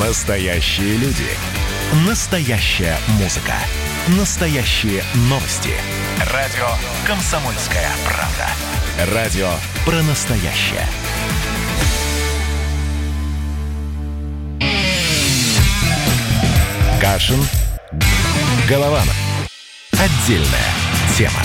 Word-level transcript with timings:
Настоящие 0.00 0.98
люди. 0.98 1.24
Настоящая 2.06 2.98
музыка. 3.18 3.54
Настоящие 4.08 5.02
новости. 5.30 5.70
Радио 6.34 6.68
«Комсомольская 7.06 7.88
правда». 8.04 9.14
Радио 9.14 9.48
про 9.86 10.02
настоящее. 10.02 10.86
Кашин. 17.00 17.42
Голованов. 18.68 19.16
Отдельная 19.92 20.74
тема. 21.16 21.40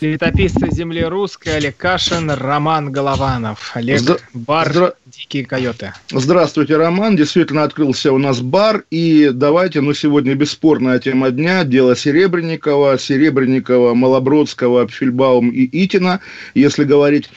Летописцы 0.00 0.70
земли 0.70 1.04
русской 1.04 1.56
Олег 1.56 1.76
Кашин, 1.76 2.30
Роман 2.30 2.90
Голованов. 2.90 3.72
Олег, 3.74 4.00
Здра- 4.00 4.20
бар 4.32 4.68
здра- 4.70 4.94
«Дикие 5.06 5.44
койоты». 5.44 5.92
Здравствуйте, 6.10 6.76
Роман. 6.76 7.16
Действительно 7.16 7.64
открылся 7.64 8.10
у 8.12 8.18
нас 8.18 8.40
бар. 8.40 8.84
И 8.90 9.30
давайте, 9.32 9.82
ну, 9.82 9.92
сегодня 9.92 10.34
бесспорная 10.34 10.98
тема 10.98 11.30
дня. 11.30 11.64
Дело 11.64 11.94
Серебренникова, 11.94 12.98
Серебренникова, 12.98 13.94
Малобродского, 13.94 14.86
Пфельбаум 14.86 15.50
и 15.50 15.68
Итина, 15.84 16.20
если 16.54 16.84
говорить 16.84 17.28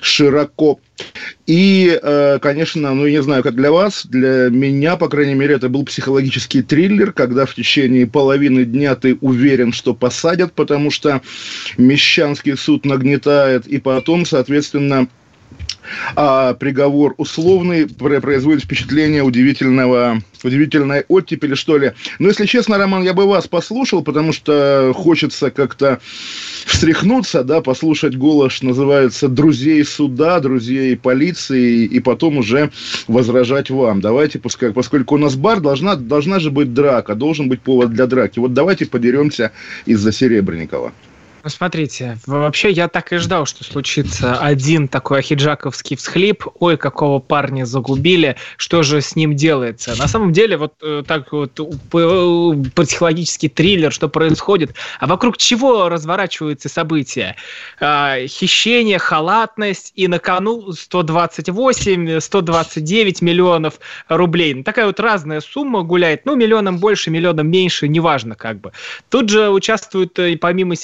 широко. 0.00 0.78
И, 1.46 1.98
э, 2.00 2.38
конечно, 2.40 2.94
ну, 2.94 3.04
я 3.04 3.18
не 3.18 3.22
знаю, 3.22 3.42
как 3.42 3.56
для 3.56 3.72
вас, 3.72 4.06
для 4.06 4.48
меня, 4.50 4.96
по 4.96 5.08
крайней 5.08 5.34
мере, 5.34 5.56
это 5.56 5.68
был 5.68 5.84
психологический 5.84 6.62
триллер, 6.62 7.12
когда 7.12 7.46
в 7.46 7.54
течение 7.54 8.06
половины 8.06 8.64
дня 8.64 8.94
ты 8.94 9.16
уверен, 9.20 9.72
что 9.72 9.94
посадят, 9.94 10.52
потому 10.52 10.90
что 10.90 11.20
Мещанский 11.78 12.56
суд 12.56 12.84
нагнетает, 12.84 13.66
и 13.66 13.78
потом, 13.78 14.24
соответственно, 14.24 15.08
а 16.16 16.54
приговор 16.54 17.14
условный 17.16 17.86
пр- 17.88 18.20
производит 18.20 18.64
впечатление 18.64 19.22
удивительного, 19.22 20.20
удивительной 20.42 21.04
оттепели, 21.08 21.54
что 21.54 21.78
ли. 21.78 21.92
Но, 22.18 22.28
если 22.28 22.46
честно, 22.46 22.78
Роман, 22.78 23.02
я 23.02 23.12
бы 23.12 23.26
вас 23.26 23.48
послушал, 23.48 24.02
потому 24.02 24.32
что 24.32 24.92
хочется 24.94 25.50
как-то 25.50 26.00
встряхнуться, 26.66 27.44
да, 27.44 27.60
послушать 27.60 28.16
голос, 28.16 28.62
называется, 28.62 29.28
друзей 29.28 29.84
суда, 29.84 30.40
друзей 30.40 30.96
полиции, 30.96 31.84
и 31.84 32.00
потом 32.00 32.38
уже 32.38 32.70
возражать 33.08 33.70
вам. 33.70 34.00
Давайте, 34.00 34.38
пускай, 34.38 34.72
поскольку 34.72 35.16
у 35.16 35.18
нас 35.18 35.34
бар, 35.36 35.60
должна, 35.60 35.96
должна 35.96 36.40
же 36.40 36.50
быть 36.50 36.74
драка, 36.74 37.14
должен 37.14 37.48
быть 37.48 37.60
повод 37.60 37.92
для 37.92 38.06
драки. 38.06 38.38
Вот 38.38 38.52
давайте 38.54 38.86
подеремся 38.86 39.52
из-за 39.86 40.12
Серебренникова. 40.12 40.92
Ну, 41.44 41.50
смотрите, 41.50 42.18
вообще 42.26 42.70
я 42.70 42.86
так 42.86 43.12
и 43.12 43.16
ждал, 43.16 43.46
что 43.46 43.64
случится 43.64 44.38
один 44.38 44.86
такой 44.86 45.18
ахиджаковский 45.18 45.96
всхлип. 45.96 46.44
Ой, 46.60 46.76
какого 46.76 47.18
парня 47.18 47.64
загубили, 47.64 48.36
что 48.56 48.84
же 48.84 49.00
с 49.00 49.16
ним 49.16 49.34
делается? 49.34 49.96
На 49.98 50.06
самом 50.06 50.32
деле, 50.32 50.56
вот 50.56 50.74
э, 50.82 51.02
так 51.04 51.32
вот 51.32 51.58
э, 51.58 51.64
психологический 52.76 53.48
триллер, 53.48 53.90
что 53.90 54.08
происходит, 54.08 54.76
а 55.00 55.08
вокруг 55.08 55.36
чего 55.36 55.88
разворачиваются 55.88 56.68
события? 56.68 57.34
А, 57.80 58.24
хищение, 58.28 59.00
халатность, 59.00 59.92
и 59.96 60.06
на 60.06 60.20
кону 60.20 60.70
128-129 60.70 63.16
миллионов 63.20 63.80
рублей. 64.08 64.54
Ну, 64.54 64.62
Такая 64.62 64.86
вот 64.86 65.00
разная 65.00 65.40
сумма 65.40 65.82
гуляет, 65.82 66.24
ну, 66.24 66.36
миллионом 66.36 66.78
больше, 66.78 67.10
миллионом 67.10 67.50
меньше, 67.50 67.88
неважно 67.88 68.36
как 68.36 68.60
бы. 68.60 68.70
Тут 69.08 69.28
же 69.28 69.50
участвуют 69.50 70.16
э, 70.20 70.36
помимо 70.36 70.76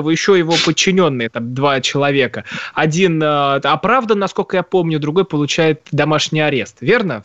Серебренникова 0.00 0.10
еще 0.10 0.38
его 0.38 0.54
подчиненные, 0.64 1.28
там 1.28 1.54
два 1.54 1.80
человека. 1.80 2.44
Один 2.74 3.22
э, 3.22 3.56
оправдан, 3.58 4.18
насколько 4.18 4.56
я 4.56 4.62
помню, 4.62 4.98
другой 4.98 5.24
получает 5.24 5.80
домашний 5.92 6.40
арест. 6.40 6.78
Верно? 6.80 7.22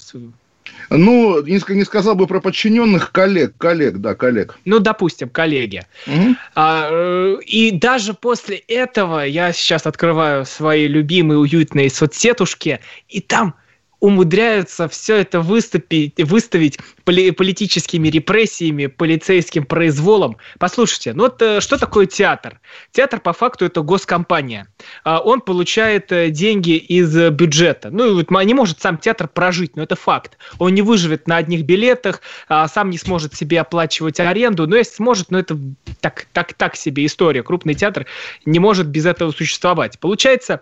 Ну, 0.90 1.42
не, 1.44 1.62
не 1.74 1.84
сказал 1.84 2.16
бы 2.16 2.28
про 2.28 2.42
подчиненных, 2.42 3.12
коллег, 3.12 3.54
коллег, 3.58 3.98
да, 3.98 4.16
коллег. 4.16 4.58
Ну, 4.66 4.80
допустим, 4.80 5.30
коллеги. 5.30 5.84
Мгм. 6.06 6.38
А, 6.56 6.90
э, 6.92 7.38
и 7.46 7.72
даже 7.72 8.14
после 8.14 8.58
этого 8.68 9.26
я 9.26 9.52
сейчас 9.54 9.86
открываю 9.86 10.46
свои 10.46 10.88
любимые 10.88 11.40
уютные 11.40 11.90
соцсетушки, 11.90 12.80
и 13.10 13.22
там 13.22 13.56
умудряются 14.06 14.88
все 14.88 15.16
это 15.16 15.42
выступить, 15.42 16.14
выставить 16.20 16.78
поли- 17.06 17.32
политическими 17.32 18.08
репрессиями, 18.08 18.86
полицейским 18.86 19.66
произволом. 19.66 20.38
Послушайте, 20.60 21.14
ну 21.14 21.24
вот 21.24 21.42
э, 21.42 21.60
что 21.60 21.80
такое 21.80 22.06
театр? 22.06 22.60
Театр 22.92 23.20
по 23.20 23.34
факту 23.34 23.66
это 23.66 23.82
госкомпания. 23.82 24.68
А, 25.04 25.20
Он 25.20 25.42
получает 25.42 26.12
э, 26.12 26.30
деньги 26.30 26.78
из 26.78 27.16
бюджета. 27.32 27.90
Ну, 27.90 28.12
и 28.12 28.14
вот 28.14 28.46
не 28.46 28.54
может 28.54 28.80
сам 28.80 29.00
театр 29.00 29.28
прожить, 29.28 29.76
но 29.76 29.82
это 29.82 29.96
факт. 29.96 30.38
Он 30.60 30.76
не 30.76 30.84
выживет 30.84 31.28
на 31.28 31.38
одних 31.38 31.64
билетах, 31.64 32.22
а, 32.48 32.68
сам 32.68 32.92
не 32.92 33.00
сможет 33.00 33.34
себе 33.34 33.60
оплачивать 33.60 34.20
аренду, 34.20 34.68
но 34.68 34.76
если 34.76 34.96
сможет, 34.96 35.32
но 35.32 35.40
это 35.40 35.58
так, 36.00 36.28
так, 36.32 36.54
так 36.54 36.76
себе 36.76 37.08
история. 37.08 37.42
Крупный 37.42 37.74
театр 37.74 38.06
не 38.46 38.60
может 38.60 38.86
без 38.86 39.08
этого 39.08 39.32
существовать. 39.32 39.98
Получается, 40.00 40.62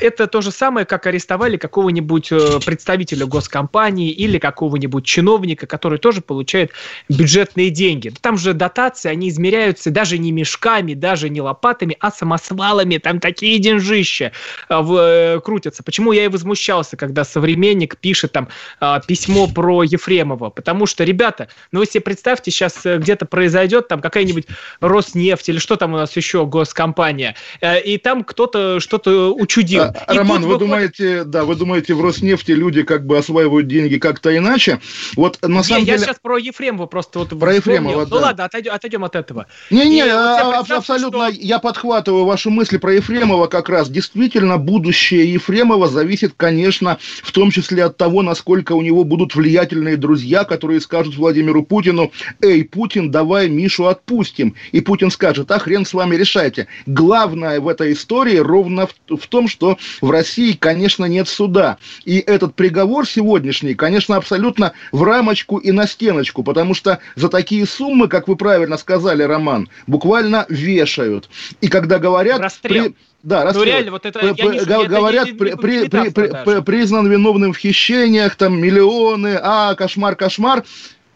это 0.00 0.26
то 0.26 0.40
же 0.40 0.50
самое, 0.50 0.86
как 0.86 1.06
арестовали 1.06 1.56
какого-нибудь 1.56 2.28
э, 2.30 2.60
представителя 2.64 3.26
госкомпании 3.26 4.10
или 4.10 4.38
какого-нибудь 4.38 5.04
чиновника, 5.04 5.66
который 5.66 5.98
тоже 5.98 6.20
получает 6.20 6.72
бюджетные 7.08 7.70
деньги. 7.70 8.12
Там 8.20 8.38
же 8.38 8.54
дотации, 8.54 9.10
они 9.10 9.28
измеряются 9.28 9.90
даже 9.90 10.18
не 10.18 10.32
мешками, 10.32 10.94
даже 10.94 11.28
не 11.28 11.40
лопатами, 11.40 11.96
а 12.00 12.10
самосвалами. 12.10 12.98
Там 12.98 13.20
такие 13.20 13.58
деньжища 13.58 14.32
а, 14.68 14.82
в- 14.82 14.96
э, 14.96 15.40
крутятся. 15.40 15.82
Почему 15.82 16.12
я 16.12 16.24
и 16.24 16.28
возмущался, 16.28 16.96
когда 16.96 17.24
современник 17.24 17.96
пишет 17.98 18.32
там 18.32 18.48
а, 18.80 19.00
письмо 19.00 19.46
про 19.46 19.82
Ефремова? 19.82 20.50
Потому 20.50 20.86
что, 20.86 21.04
ребята, 21.04 21.48
ну 21.72 21.80
вы 21.80 21.86
себе 21.86 22.00
представьте, 22.00 22.50
сейчас 22.50 22.80
где-то 22.84 23.26
произойдет 23.26 23.88
там 23.88 24.00
какая-нибудь 24.00 24.46
Роснефть 24.80 25.48
или 25.48 25.58
что 25.58 25.76
там 25.76 25.94
у 25.94 25.96
нас 25.96 26.16
еще 26.16 26.46
госкомпания, 26.46 27.34
э, 27.60 27.80
и 27.80 27.98
там 27.98 28.24
кто-то 28.24 28.80
что-то 28.80 29.34
учудил. 29.58 29.82
А, 29.82 30.14
Роман, 30.14 30.42
вы 30.42 30.48
выходит- 30.48 30.58
думаете, 30.68 31.24
да, 31.24 31.44
вы 31.44 31.54
думаете, 31.54 31.94
в 31.94 32.00
Роснефти 32.02 32.52
люди 32.52 32.82
как 32.82 33.06
бы 33.06 33.18
осваивают 33.18 33.66
деньги 33.66 33.96
как-то 33.98 34.36
иначе? 34.36 34.80
Вот 35.16 35.38
на 35.42 35.48
Не, 35.58 35.62
самом 35.62 35.80
я 35.80 35.86
деле... 35.86 35.98
сейчас 35.98 36.16
про 36.22 36.38
Ефремова 36.38 36.86
просто 36.86 37.20
вот 37.20 37.38
Про. 37.38 37.54
Ефремова, 37.54 38.00
Ну 38.04 38.06
да. 38.06 38.16
ладно, 38.16 38.44
отойдем, 38.44 38.72
отойдем 38.72 39.04
от 39.04 39.16
этого. 39.16 39.46
Не-не, 39.70 40.04
вот 40.04 40.12
а- 40.12 40.64
я 40.68 40.76
абсолютно, 40.76 41.32
что- 41.32 41.40
я 41.40 41.58
подхватываю 41.58 42.24
вашу 42.24 42.50
мысль 42.50 42.78
про 42.78 42.94
Ефремова 42.94 43.46
как 43.46 43.68
раз. 43.68 43.88
Действительно, 43.90 44.58
будущее 44.58 45.32
Ефремова 45.32 45.88
зависит, 45.88 46.34
конечно, 46.36 46.98
в 47.22 47.32
том 47.32 47.50
числе 47.50 47.84
от 47.84 47.96
того, 47.96 48.22
насколько 48.22 48.72
у 48.72 48.82
него 48.82 49.04
будут 49.04 49.34
влиятельные 49.34 49.96
друзья, 49.96 50.44
которые 50.44 50.80
скажут 50.80 51.16
Владимиру 51.16 51.62
Путину, 51.62 52.12
эй, 52.40 52.64
Путин, 52.64 53.10
давай 53.10 53.48
Мишу 53.48 53.86
отпустим. 53.86 54.54
И 54.72 54.80
Путин 54.80 55.10
скажет, 55.10 55.50
а 55.50 55.58
хрен 55.58 55.84
с 55.84 55.92
вами 55.94 56.16
решайте. 56.16 56.66
Главное 56.86 57.60
в 57.60 57.68
этой 57.68 57.92
истории 57.92 58.36
ровно 58.38 58.86
в, 58.86 59.16
в 59.16 59.26
том, 59.28 59.37
что 59.46 59.78
в 60.00 60.10
России, 60.10 60.52
конечно, 60.52 61.04
нет 61.04 61.28
суда. 61.28 61.76
И 62.04 62.18
этот 62.18 62.56
приговор 62.56 63.06
сегодняшний, 63.06 63.74
конечно, 63.74 64.16
абсолютно 64.16 64.72
в 64.90 65.02
рамочку 65.04 65.58
и 65.58 65.70
на 65.70 65.86
стеночку, 65.86 66.42
потому 66.42 66.74
что 66.74 66.98
за 67.14 67.28
такие 67.28 67.66
суммы, 67.66 68.08
как 68.08 68.26
вы 68.26 68.34
правильно 68.36 68.76
сказали, 68.78 69.22
Роман, 69.22 69.68
буквально 69.86 70.46
вешают. 70.48 71.28
И 71.60 71.68
когда 71.68 71.98
говорят... 71.98 72.40
Расстрел. 72.40 72.84
при- 72.86 72.94
да, 73.22 73.40
Ну 73.40 73.46
расстрел. 73.46 73.64
реально, 73.64 73.90
вот 73.90 74.06
это 74.06 74.20
я 74.24 74.30
не- 74.32 74.42
га- 74.42 74.54
это 74.54 74.86
говорят, 74.86 75.26
не- 75.26 75.32
не- 75.32 75.38
при- 75.38 75.54
при- 75.54 75.88
при- 75.88 76.10
при- 76.10 76.62
признан 76.62 77.10
виновным 77.10 77.52
в 77.52 77.58
хищениях, 77.58 78.36
там 78.36 78.60
миллионы, 78.60 79.38
а, 79.42 79.74
кошмар, 79.74 80.14
кошмар, 80.14 80.62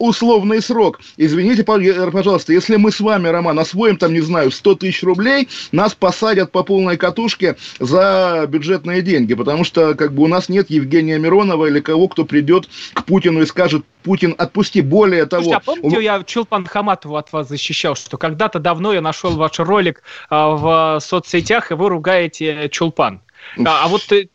условный 0.03 0.61
срок. 0.61 0.99
Извините, 1.17 1.61
э, 1.63 2.11
пожалуйста, 2.11 2.51
если 2.51 2.75
мы 2.75 2.91
с 2.91 2.99
вами, 2.99 3.29
Роман, 3.29 3.57
освоим 3.59 3.97
там, 3.97 4.13
не 4.13 4.21
знаю, 4.21 4.51
100 4.51 4.75
тысяч 4.75 5.03
рублей, 5.03 5.47
нас 5.71 5.95
посадят 5.95 6.51
по 6.51 6.63
полной 6.63 6.97
катушке 6.97 7.55
за 7.79 8.45
бюджетные 8.47 9.01
деньги, 9.01 9.33
потому 9.33 9.63
что 9.63 9.95
как 9.95 10.13
бы 10.13 10.23
у 10.23 10.27
нас 10.27 10.49
нет 10.49 10.69
Евгения 10.69 11.17
Миронова 11.17 11.67
или 11.67 11.79
кого, 11.79 12.07
кто 12.09 12.25
придет 12.25 12.67
к 12.93 13.05
Путину 13.05 13.41
и 13.41 13.45
скажет, 13.45 13.85
Путин, 14.03 14.35
отпусти. 14.37 14.81
Более 14.81 15.25
того... 15.25 15.43
Слушайте, 15.43 15.63
а 15.63 15.65
помните, 15.65 15.97
у- 15.97 16.01
я 16.01 16.23
Чулпан 16.23 16.65
Хаматову 16.65 17.15
от 17.15 17.31
вас 17.31 17.47
защищал, 17.47 17.95
что 17.95 18.17
когда-то 18.17 18.59
давно 18.59 18.91
я 18.91 19.01
нашел 19.01 19.31
ваш 19.31 19.57
ролик 19.59 20.03
а, 20.29 20.49
в 20.49 20.99
соцсетях, 20.99 21.71
и 21.71 21.75
вы 21.75 21.87
ругаете 21.87 22.67
Чулпан. 22.69 23.21
А, 23.65 23.85
а 23.85 23.87
вот 23.87 24.11
э, 24.11 24.27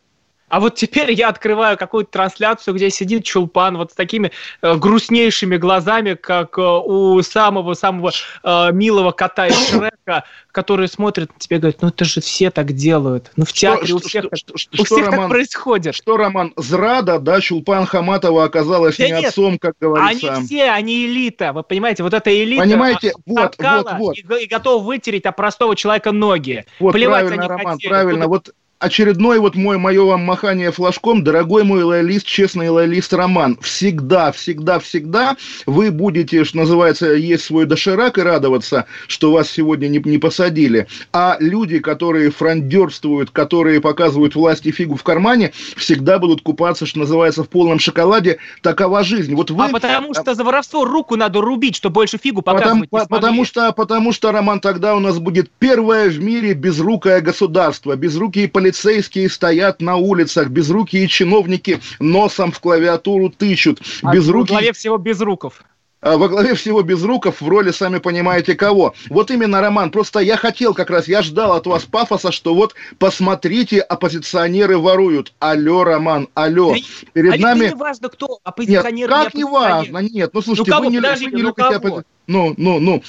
А 0.49 0.59
вот 0.59 0.75
теперь 0.75 1.11
я 1.11 1.29
открываю 1.29 1.77
какую-то 1.77 2.11
трансляцию, 2.11 2.73
где 2.73 2.89
сидит 2.89 3.23
Чулпан 3.23 3.77
вот 3.77 3.91
с 3.91 3.95
такими 3.95 4.31
э, 4.61 4.75
грустнейшими 4.75 5.57
глазами, 5.57 6.15
как 6.15 6.57
э, 6.57 6.61
у 6.61 7.21
самого-самого 7.21 8.11
э, 8.43 8.71
милого 8.71 9.11
кота 9.11 9.47
из 9.47 9.55
Шрека, 9.69 10.23
который 10.51 10.87
смотрит 10.87 11.31
на 11.33 11.39
тебя 11.39 11.57
и 11.57 11.59
говорит, 11.59 11.81
ну 11.81 11.89
это 11.89 12.03
же 12.05 12.19
все 12.21 12.49
так 12.51 12.73
делают. 12.73 13.31
Ну 13.35 13.45
в 13.45 13.53
театре 13.53 13.93
у 13.93 13.99
что- 13.99 14.07
всех, 14.09 14.23
что- 14.33 14.53
так, 14.53 14.57
что- 14.59 14.81
у 14.81 14.83
всех 14.85 15.05
так 15.05 15.13
Роман, 15.13 15.29
происходит. 15.29 15.95
что, 15.95 16.17
Роман, 16.17 16.53
зрада, 16.57 17.19
да, 17.19 17.39
Чулпан 17.41 17.85
Хаматова 17.85 18.43
оказалась 18.43 18.97
Да 18.97 19.05
не 19.05 19.11
нет, 19.13 19.25
отцом, 19.25 19.59
как 19.59 19.75
говорится. 19.79 20.33
Они 20.33 20.45
все, 20.45 20.71
они 20.71 21.05
элита, 21.05 21.53
вы 21.53 21.63
понимаете, 21.63 22.03
вот 22.03 22.13
эта 22.13 22.31
элита 22.43 22.63
Понимаете, 22.63 23.13
вот, 23.25 23.55
вот, 23.57 23.87
вот. 23.99 24.17
И, 24.17 24.21
и 24.43 24.47
готова 24.47 24.83
вытереть 24.83 25.25
от 25.25 25.35
простого 25.35 25.75
человека 25.75 26.11
ноги. 26.11 26.65
Вот 26.79 26.93
Плевать 26.93 27.27
правильно, 27.27 27.43
они 27.43 27.49
Роман, 27.49 27.73
хотели. 27.75 27.89
правильно. 27.89 28.25
Куда- 28.25 28.27
Вот 28.27 28.49
очередной 28.79 29.39
вот 29.39 29.55
мой, 29.55 29.77
мое 29.77 30.03
вам 30.03 30.21
махание 30.21 30.71
флажком, 30.71 31.23
дорогой 31.23 31.63
мой 31.63 31.83
лоялист, 31.83 32.25
честный 32.25 32.69
лоялист 32.69 33.13
Роман, 33.13 33.57
всегда, 33.61 34.31
всегда, 34.31 34.79
всегда 34.79 35.35
вы 35.65 35.91
будете, 35.91 36.45
что 36.45 36.57
называется, 36.57 37.13
есть 37.13 37.43
свой 37.43 37.65
доширак 37.65 38.17
и 38.17 38.21
радоваться, 38.21 38.85
что 39.07 39.31
вас 39.31 39.49
сегодня 39.49 39.87
не, 39.89 39.99
не 39.99 40.17
посадили. 40.17 40.87
А 41.11 41.35
люди, 41.39 41.79
которые 41.79 42.31
фрондерствуют, 42.31 43.31
которые 43.31 43.81
показывают 43.81 44.35
власти 44.35 44.71
фигу 44.71 44.95
в 44.95 45.03
кармане, 45.03 45.51
всегда 45.75 46.17
будут 46.17 46.41
купаться, 46.41 46.85
что 46.85 46.99
называется, 46.99 47.43
в 47.43 47.49
полном 47.49 47.79
шоколаде. 47.79 48.37
Такова 48.61 49.03
жизнь. 49.03 49.35
Вот 49.35 49.51
вы... 49.51 49.65
А 49.65 49.69
потому 49.69 50.13
что 50.13 50.33
за 50.33 50.43
воровство 50.43 50.85
руку 50.85 51.17
надо 51.17 51.41
рубить, 51.41 51.75
чтобы 51.75 51.95
больше 51.95 52.17
фигу 52.17 52.41
показывать 52.41 52.89
потому, 52.89 53.07
потому 53.09 53.45
что, 53.45 53.71
потому 53.73 54.11
что, 54.13 54.31
Роман, 54.31 54.61
тогда 54.61 54.95
у 54.95 54.99
нас 54.99 55.19
будет 55.19 55.51
первое 55.59 56.09
в 56.09 56.19
мире 56.21 56.53
безрукое 56.53 57.19
государство. 57.19 57.95
Безрукие 57.97 58.47
полицейские 58.47 58.68
стоят 58.75 59.81
на 59.81 59.95
улицах, 59.97 60.49
безрукие 60.49 61.07
чиновники 61.07 61.79
носом 61.99 62.51
в 62.51 62.59
клавиатуру 62.59 63.29
тычут. 63.29 63.81
А 64.03 64.13
безрукие... 64.13 64.55
во 64.55 64.59
главе 64.59 64.73
всего 64.73 64.97
безруков. 64.97 65.63
А 66.01 66.17
во 66.17 66.29
главе 66.29 66.55
всего 66.55 66.81
Безруков 66.81 67.41
в 67.41 67.47
роли, 67.47 67.71
сами 67.71 67.97
понимаете, 67.97 68.55
кого. 68.55 68.93
Вот 69.09 69.31
именно, 69.31 69.59
Роман, 69.59 69.91
просто 69.91 70.19
я 70.19 70.37
хотел 70.37 70.73
как 70.73 70.89
раз, 70.89 71.09
я 71.09 71.21
ждал 71.21 71.53
от 71.53 71.67
вас 71.67 71.83
пафоса, 71.83 72.31
что 72.31 72.55
вот 72.55 72.73
посмотрите, 72.99 73.81
оппозиционеры 73.81 74.77
воруют. 74.77 75.33
Алло, 75.39 75.83
Роман, 75.83 76.29
алло. 76.35 76.73
Перед 77.11 77.33
а 77.33 77.37
нами... 77.37 77.67
не 77.67 77.75
важно, 77.75 78.07
кто 78.07 78.39
оппозиционер. 78.45 79.09
Нет, 79.09 79.23
как 79.25 79.33
не 79.33 79.43
важно, 79.43 79.97
нет, 79.97 80.33
ну 80.33 80.41
слушайте, 80.41 80.71
ну, 80.71 80.77
кого? 80.77 80.87
вы 80.87 80.93
не, 80.93 81.01
Подождите, 81.01 81.31
вы 81.31 81.37
не 81.37 81.43
ну, 81.43 81.49
любите 81.49 81.75
оппозиционеров 81.75 82.05
ну, 82.29 82.53
ну, 82.57 82.79
ну. 82.79 83.03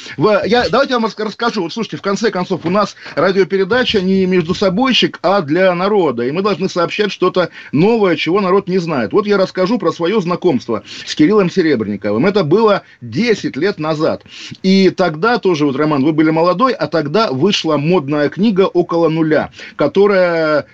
Я, 0.46 0.68
давайте 0.70 0.94
я 0.94 0.98
вам 0.98 1.10
расскажу. 1.16 1.62
Вот 1.62 1.72
слушайте, 1.74 1.98
в 1.98 2.02
конце 2.02 2.30
концов, 2.30 2.64
у 2.64 2.70
нас 2.70 2.96
радиопередача 3.14 4.00
не 4.00 4.24
между 4.24 4.54
собойщик, 4.54 5.18
а 5.22 5.42
для 5.42 5.74
народа. 5.74 6.24
И 6.24 6.30
мы 6.30 6.40
должны 6.40 6.70
сообщать 6.70 7.12
что-то 7.12 7.50
новое, 7.70 8.16
чего 8.16 8.40
народ 8.40 8.66
не 8.66 8.78
знает. 8.78 9.12
Вот 9.12 9.26
я 9.26 9.36
расскажу 9.36 9.78
про 9.78 9.92
свое 9.92 10.22
знакомство 10.22 10.84
с 11.04 11.14
Кириллом 11.14 11.50
Серебренниковым. 11.50 12.24
Это 12.24 12.44
было 12.44 12.82
10 13.02 13.56
лет 13.56 13.78
назад. 13.78 14.24
И 14.62 14.88
тогда 14.88 15.38
тоже, 15.38 15.66
вот, 15.66 15.76
Роман, 15.76 16.02
вы 16.02 16.12
были 16.12 16.30
молодой, 16.30 16.72
а 16.72 16.86
тогда 16.86 17.30
вышла 17.30 17.76
модная 17.76 18.30
книга 18.30 18.62
«Около 18.62 19.10
нуля», 19.10 19.50
которая 19.76 20.64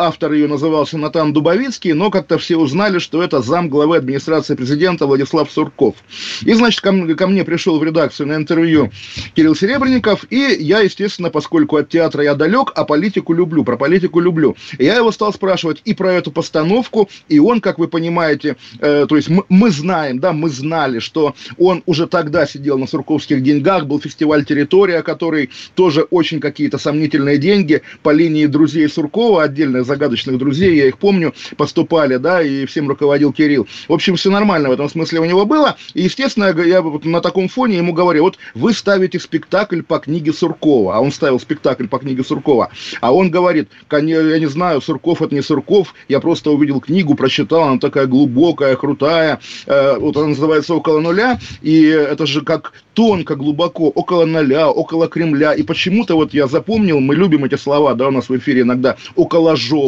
автор 0.00 0.32
ее 0.32 0.48
назывался 0.48 0.96
Натан 0.96 1.32
Дубовицкий, 1.32 1.92
но 1.92 2.10
как-то 2.10 2.38
все 2.38 2.56
узнали, 2.56 2.98
что 2.98 3.22
это 3.22 3.42
зам 3.42 3.68
главы 3.68 3.98
администрации 3.98 4.54
президента 4.54 5.06
Владислав 5.06 5.50
Сурков. 5.50 5.96
И, 6.42 6.52
значит, 6.54 6.80
ко, 6.80 7.14
ко 7.14 7.26
мне 7.26 7.44
пришел 7.44 7.78
в 7.78 7.84
редакцию 7.84 8.28
на 8.28 8.36
интервью 8.36 8.90
Кирилл 9.34 9.54
Серебренников, 9.54 10.24
и 10.30 10.56
я, 10.58 10.80
естественно, 10.80 11.30
поскольку 11.30 11.76
от 11.76 11.90
театра 11.90 12.24
я 12.24 12.34
далек, 12.34 12.72
а 12.74 12.84
политику 12.84 13.34
люблю, 13.34 13.62
про 13.62 13.76
политику 13.76 14.20
люблю, 14.20 14.56
я 14.78 14.96
его 14.96 15.12
стал 15.12 15.32
спрашивать 15.34 15.82
и 15.84 15.92
про 15.92 16.12
эту 16.12 16.32
постановку, 16.32 17.08
и 17.28 17.38
он, 17.38 17.60
как 17.60 17.78
вы 17.78 17.88
понимаете, 17.88 18.56
э, 18.78 19.06
то 19.06 19.16
есть 19.16 19.28
мы, 19.28 19.44
мы 19.48 19.70
знаем, 19.70 20.18
да, 20.18 20.32
мы 20.32 20.48
знали, 20.48 20.98
что 20.98 21.34
он 21.58 21.82
уже 21.86 22.06
тогда 22.06 22.46
сидел 22.46 22.78
на 22.78 22.86
сурковских 22.86 23.42
деньгах, 23.42 23.86
был 23.86 24.00
фестиваль 24.00 24.44
«Территория», 24.44 25.02
который 25.02 25.50
тоже 25.74 26.02
очень 26.02 26.40
какие-то 26.40 26.78
сомнительные 26.78 27.36
деньги 27.36 27.82
по 28.02 28.10
линии 28.10 28.46
друзей 28.46 28.88
Суркова, 28.88 29.42
отдельно 29.42 29.89
загадочных 29.90 30.38
друзей, 30.38 30.76
я 30.76 30.86
их 30.86 30.98
помню, 30.98 31.34
поступали, 31.56 32.16
да, 32.16 32.42
и 32.42 32.64
всем 32.66 32.88
руководил 32.88 33.32
Кирилл. 33.32 33.66
В 33.88 33.92
общем, 33.92 34.14
все 34.14 34.30
нормально 34.30 34.68
в 34.68 34.72
этом 34.72 34.88
смысле 34.88 35.20
у 35.20 35.24
него 35.24 35.44
было. 35.46 35.76
И, 35.94 36.02
естественно, 36.02 36.54
я 36.62 36.80
вот 36.80 37.04
на 37.04 37.20
таком 37.20 37.48
фоне 37.48 37.78
ему 37.78 37.92
говорю, 37.92 38.22
вот 38.22 38.38
вы 38.54 38.72
ставите 38.72 39.18
спектакль 39.18 39.82
по 39.82 39.98
книге 39.98 40.32
Суркова, 40.32 40.96
а 40.96 41.00
он 41.00 41.10
ставил 41.10 41.40
спектакль 41.40 41.88
по 41.88 41.98
книге 41.98 42.22
Суркова, 42.22 42.70
а 43.00 43.12
он 43.12 43.30
говорит, 43.30 43.68
я 43.90 44.38
не 44.38 44.48
знаю, 44.48 44.80
Сурков 44.80 45.22
это 45.22 45.34
не 45.34 45.42
Сурков, 45.42 45.94
я 46.08 46.20
просто 46.20 46.50
увидел 46.50 46.80
книгу, 46.80 47.14
прочитал, 47.14 47.64
она 47.64 47.78
такая 47.78 48.06
глубокая, 48.06 48.76
крутая, 48.76 49.40
э, 49.66 49.98
вот 49.98 50.16
она 50.16 50.28
называется 50.28 50.74
«Около 50.74 51.00
нуля», 51.00 51.40
и 51.62 51.82
это 51.86 52.26
же 52.26 52.42
как 52.42 52.72
тонко, 52.94 53.34
глубоко, 53.34 53.88
около 53.88 54.26
ноля, 54.26 54.68
около 54.68 55.08
Кремля. 55.08 55.54
И 55.54 55.62
почему-то 55.62 56.16
вот 56.16 56.34
я 56.34 56.46
запомнил, 56.46 57.00
мы 57.00 57.14
любим 57.14 57.44
эти 57.44 57.56
слова, 57.56 57.94
да, 57.94 58.08
у 58.08 58.10
нас 58.10 58.28
в 58.28 58.36
эфире 58.36 58.60
иногда, 58.62 58.96
около 59.16 59.56
жопы. 59.56 59.79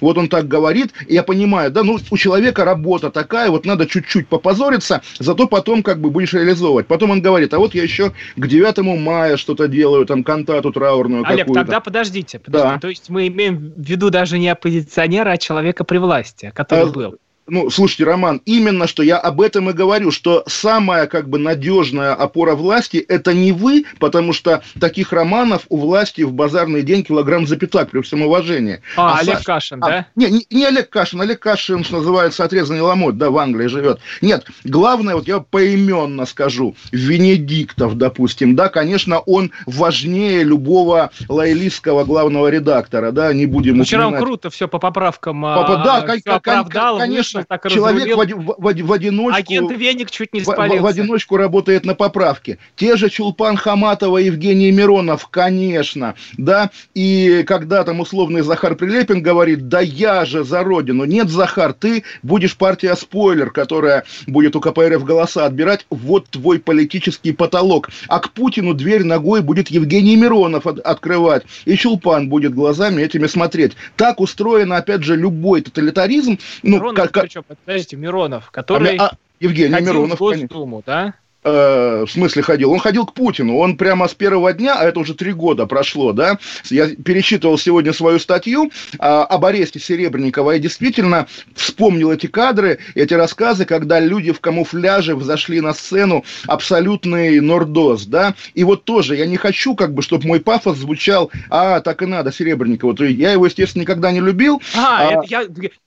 Вот 0.00 0.18
он 0.18 0.28
так 0.28 0.48
говорит, 0.48 0.92
и 1.06 1.14
я 1.14 1.22
понимаю, 1.22 1.70
да, 1.70 1.82
ну, 1.82 1.98
у 2.10 2.16
человека 2.16 2.64
работа 2.64 3.10
такая, 3.10 3.50
вот 3.50 3.64
надо 3.66 3.86
чуть-чуть 3.86 4.28
попозориться, 4.28 5.02
зато 5.18 5.46
потом 5.46 5.82
как 5.82 6.00
бы 6.00 6.10
будешь 6.10 6.32
реализовывать. 6.32 6.86
Потом 6.86 7.10
он 7.10 7.22
говорит, 7.22 7.54
а 7.54 7.58
вот 7.58 7.74
я 7.74 7.82
еще 7.82 8.12
к 8.36 8.46
9 8.46 8.78
мая 8.98 9.36
что-то 9.36 9.68
делаю, 9.68 10.06
там, 10.06 10.24
кантату 10.24 10.72
траурную 10.72 11.24
Олег, 11.26 11.46
какую-то. 11.46 11.60
тогда 11.60 11.80
подождите, 11.80 12.38
подождите. 12.38 12.74
Да. 12.74 12.80
То 12.80 12.88
есть 12.88 13.08
мы 13.08 13.28
имеем 13.28 13.72
в 13.76 13.82
виду 13.82 14.10
даже 14.10 14.38
не 14.38 14.48
оппозиционера, 14.48 15.30
а 15.30 15.38
человека 15.38 15.84
при 15.84 15.98
власти, 15.98 16.52
который 16.54 16.84
а, 16.84 16.86
был 16.86 17.18
ну, 17.48 17.70
слушайте, 17.70 18.04
Роман, 18.04 18.40
именно 18.44 18.86
что 18.86 19.02
я 19.02 19.18
об 19.18 19.40
этом 19.40 19.70
и 19.70 19.72
говорю, 19.72 20.10
что 20.10 20.44
самая 20.46 21.06
как 21.06 21.28
бы 21.28 21.38
надежная 21.38 22.14
опора 22.14 22.54
власти– 22.54 22.96
это 23.08 23.32
не 23.32 23.52
вы, 23.52 23.84
потому 23.98 24.32
что 24.32 24.62
таких 24.78 25.12
романов 25.12 25.62
у 25.68 25.78
власти 25.78 26.22
в 26.22 26.32
базарный 26.32 26.82
день 26.82 27.02
килограмм 27.02 27.46
за 27.46 27.56
пятак, 27.56 27.90
при 27.90 28.02
всем 28.02 28.22
уважении. 28.22 28.80
А, 28.96 29.14
а 29.14 29.18
Олег 29.20 29.38
Са... 29.38 29.44
Кашин, 29.44 29.82
а, 29.82 29.88
да? 29.88 30.06
Не, 30.14 30.30
не, 30.30 30.46
не 30.50 30.64
Олег 30.64 30.90
Кашин, 30.90 31.20
Олег 31.20 31.40
Кашин, 31.40 31.84
что 31.84 31.98
называется, 31.98 32.44
отрезанный 32.44 32.80
ломоть, 32.80 33.16
да, 33.16 33.30
в 33.30 33.38
Англии 33.38 33.66
живет. 33.66 34.00
Нет, 34.20 34.46
главное, 34.64 35.14
вот 35.14 35.26
я 35.26 35.40
поименно 35.40 36.26
скажу, 36.26 36.76
Венедиктов, 36.92 37.96
допустим, 37.96 38.56
да, 38.56 38.68
конечно, 38.68 39.20
он 39.20 39.52
важнее 39.66 40.44
любого 40.44 41.10
лоялистского 41.28 42.04
главного 42.04 42.48
редактора, 42.48 43.10
да, 43.10 43.32
не 43.32 43.46
будем... 43.46 43.82
Вчера 43.82 44.08
он 44.08 44.16
круто 44.16 44.50
все 44.50 44.68
по 44.68 44.78
поправкам 44.78 45.42
Папа, 45.42 45.82
да, 45.84 46.16
все 46.18 46.32
оправдал, 46.32 46.98
конечно, 46.98 47.37
конечно, 47.44 47.58
так 47.58 47.72
человек 47.72 48.16
в, 48.16 48.42
в, 48.42 48.54
в, 48.58 48.86
в 48.86 48.92
одиночку... 48.92 49.38
Агент 49.38 49.70
Веник 49.72 50.10
чуть 50.10 50.32
не 50.32 50.40
спалился. 50.40 50.80
В, 50.80 50.82
в 50.82 50.86
одиночку 50.86 51.36
работает 51.36 51.84
на 51.84 51.94
поправке. 51.94 52.58
Те 52.76 52.96
же 52.96 53.10
Чулпан 53.10 53.56
Хаматова 53.56 54.18
Евгений 54.18 54.70
Миронов, 54.70 55.28
конечно, 55.28 56.14
да, 56.36 56.70
и 56.94 57.44
когда 57.46 57.84
там 57.84 58.00
условный 58.00 58.42
Захар 58.42 58.74
Прилепин 58.74 59.22
говорит, 59.22 59.68
да 59.68 59.80
я 59.80 60.24
же 60.24 60.44
за 60.44 60.62
родину. 60.62 61.04
Нет, 61.04 61.28
Захар, 61.28 61.72
ты 61.72 62.04
будешь 62.22 62.56
партия 62.56 62.94
спойлер, 62.96 63.50
которая 63.50 64.04
будет 64.26 64.56
у 64.56 64.60
КПРФ 64.60 65.04
голоса 65.04 65.46
отбирать, 65.46 65.86
вот 65.90 66.28
твой 66.28 66.58
политический 66.58 67.32
потолок. 67.32 67.90
А 68.08 68.20
к 68.20 68.30
Путину 68.32 68.74
дверь 68.74 69.04
ногой 69.04 69.42
будет 69.42 69.68
Евгений 69.68 70.16
Миронов 70.16 70.66
от, 70.66 70.78
открывать, 70.80 71.44
и 71.64 71.76
Чулпан 71.76 72.28
будет 72.28 72.54
глазами 72.54 73.02
этими 73.02 73.26
смотреть. 73.26 73.72
Так 73.96 74.20
устроен, 74.20 74.72
опять 74.72 75.02
же, 75.02 75.16
любой 75.16 75.62
тоталитаризм. 75.62 76.38
Ну, 76.62 76.76
Миронов, 76.76 77.10
как, 77.10 77.27
причем, 77.28 77.44
подождите, 77.44 77.96
Миронов, 77.96 78.50
который 78.50 78.96
а, 78.96 79.08
а, 79.08 79.16
Евгений 79.38 79.80
Миронов, 79.80 80.16
в 80.16 80.18
Госдуму, 80.18 80.82
да? 80.84 81.14
Э, 81.48 82.04
в 82.06 82.10
смысле 82.10 82.42
ходил? 82.42 82.72
Он 82.72 82.78
ходил 82.78 83.06
к 83.06 83.14
Путину. 83.14 83.56
Он 83.56 83.76
прямо 83.76 84.06
с 84.06 84.14
первого 84.14 84.52
дня, 84.52 84.76
а 84.78 84.84
это 84.84 85.00
уже 85.00 85.14
три 85.14 85.32
года 85.32 85.66
прошло, 85.66 86.12
да, 86.12 86.38
я 86.70 86.88
пересчитывал 86.88 87.58
сегодня 87.58 87.92
свою 87.92 88.18
статью 88.18 88.70
а, 88.98 89.24
об 89.24 89.44
аресте 89.44 89.78
Серебренникова 89.78 90.56
и 90.56 90.58
действительно 90.58 91.26
вспомнил 91.54 92.10
эти 92.10 92.26
кадры, 92.26 92.78
эти 92.94 93.14
рассказы, 93.14 93.64
когда 93.64 94.00
люди 94.00 94.32
в 94.32 94.40
камуфляже 94.40 95.16
взошли 95.16 95.60
на 95.60 95.72
сцену, 95.74 96.24
абсолютный 96.46 97.40
нордоз, 97.40 98.04
да, 98.04 98.34
и 98.54 98.64
вот 98.64 98.84
тоже 98.84 99.16
я 99.16 99.26
не 99.26 99.36
хочу, 99.36 99.74
как 99.74 99.94
бы, 99.94 100.02
чтобы 100.02 100.26
мой 100.26 100.40
пафос 100.40 100.76
звучал, 100.78 101.30
а, 101.50 101.80
так 101.80 102.02
и 102.02 102.06
надо, 102.06 102.32
Серебренникова. 102.32 102.94
То 102.94 103.04
есть 103.04 103.18
я 103.18 103.32
его, 103.32 103.46
естественно, 103.46 103.82
никогда 103.82 104.12
не 104.12 104.20
любил. 104.20 104.60
А, 104.76 104.98
а... 104.98 105.12
Это 105.12 105.22
я, 105.28 105.44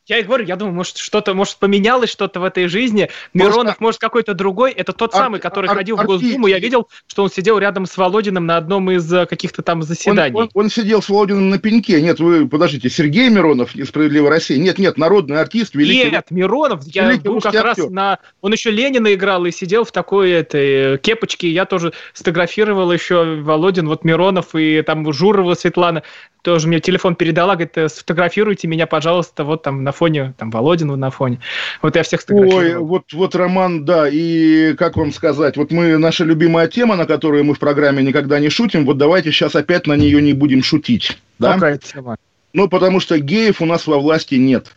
я 0.07 0.19
и 0.19 0.23
говорю, 0.23 0.45
я 0.45 0.55
думаю, 0.55 0.75
может, 0.75 0.97
что-то, 0.97 1.33
может, 1.33 1.57
поменялось 1.57 2.09
что-то 2.09 2.39
в 2.39 2.43
этой 2.43 2.67
жизни. 2.67 3.09
Миронов, 3.33 3.79
может, 3.79 3.81
может 3.81 4.01
какой-то 4.01 4.33
другой. 4.33 4.71
Это 4.71 4.93
тот 4.93 5.13
самый, 5.13 5.39
который 5.39 5.50
ар- 5.57 5.67
ходил 5.67 5.97
ар- 5.97 6.05
в 6.05 6.07
Госдуму. 6.07 6.47
Я 6.47 6.59
видел, 6.59 6.87
что 7.07 7.23
он 7.23 7.29
сидел 7.29 7.57
рядом 7.57 7.85
с 7.85 7.97
Володиным 7.97 8.45
на 8.45 8.57
одном 8.57 8.91
из 8.91 9.11
э, 9.11 9.25
каких-то 9.25 9.61
там 9.61 9.83
заседаний. 9.83 10.35
Он, 10.35 10.43
он, 10.43 10.49
он 10.53 10.69
сидел 10.69 11.01
с 11.01 11.09
Володиным 11.09 11.49
на 11.49 11.57
пеньке. 11.57 12.01
Нет, 12.01 12.19
вы, 12.19 12.47
подождите, 12.47 12.89
Сергей 12.89 13.29
Миронов, 13.29 13.75
несправедливая 13.75 14.29
Россия. 14.29 14.57
Нет, 14.57 14.77
нет, 14.77 14.97
народный 14.97 15.39
артист, 15.39 15.75
великий. 15.75 16.11
Нет, 16.11 16.31
Миронов, 16.31 16.83
я 16.85 17.09
великий 17.09 17.27
был 17.27 17.39
как 17.39 17.55
актер. 17.55 17.63
раз 17.63 17.77
на... 17.89 18.19
Он 18.41 18.51
еще 18.51 18.71
Ленина 18.71 19.13
играл 19.13 19.45
и 19.45 19.51
сидел 19.51 19.83
в 19.83 19.91
такой 19.91 20.31
этой 20.31 20.97
кепочке. 20.97 21.49
Я 21.49 21.65
тоже 21.65 21.93
сфотографировал 22.13 22.91
еще 22.91 23.41
Володин, 23.41 23.87
вот 23.87 24.03
Миронов 24.03 24.55
и 24.55 24.81
там 24.81 25.11
Журова 25.11 25.53
Светлана 25.53 26.03
тоже 26.41 26.67
мне 26.67 26.79
телефон 26.79 27.15
передала, 27.15 27.53
говорит, 27.53 27.77
«Э, 27.77 27.87
сфотографируйте 27.87 28.67
меня, 28.67 28.87
пожалуйста, 28.87 29.43
вот 29.43 29.63
там 29.63 29.83
на 29.83 29.91
фоне, 29.91 30.33
там 30.37 30.49
Володин 30.49 30.87
на 30.87 31.11
фоне. 31.11 31.39
Вот 31.81 31.95
я 31.95 32.03
всех 32.03 32.21
сфотографировал. 32.21 32.83
Ой, 32.83 32.87
вот, 32.87 33.13
вот, 33.13 33.35
Роман, 33.35 33.85
да, 33.85 34.07
и 34.09 34.73
как 34.73 34.97
вам 34.97 35.13
сказать, 35.13 35.40
вот 35.57 35.71
мы, 35.71 35.97
наша 35.97 36.23
любимая 36.23 36.67
тема, 36.67 36.95
на 36.95 37.05
которую 37.05 37.43
мы 37.43 37.53
в 37.53 37.59
программе 37.59 38.03
никогда 38.03 38.39
не 38.39 38.49
шутим, 38.49 38.85
вот 38.85 38.97
давайте 38.97 39.31
сейчас 39.31 39.55
опять 39.55 39.87
на 39.87 39.93
нее 39.93 40.21
не 40.21 40.33
будем 40.33 40.63
шутить. 40.63 41.17
Да? 41.39 41.53
Какая 41.53 41.77
тема? 41.77 42.17
Ну, 42.53 42.67
потому 42.67 42.99
что 42.99 43.17
геев 43.19 43.61
у 43.61 43.65
нас 43.65 43.87
во 43.87 43.97
власти 43.97 44.35
нет. 44.35 44.75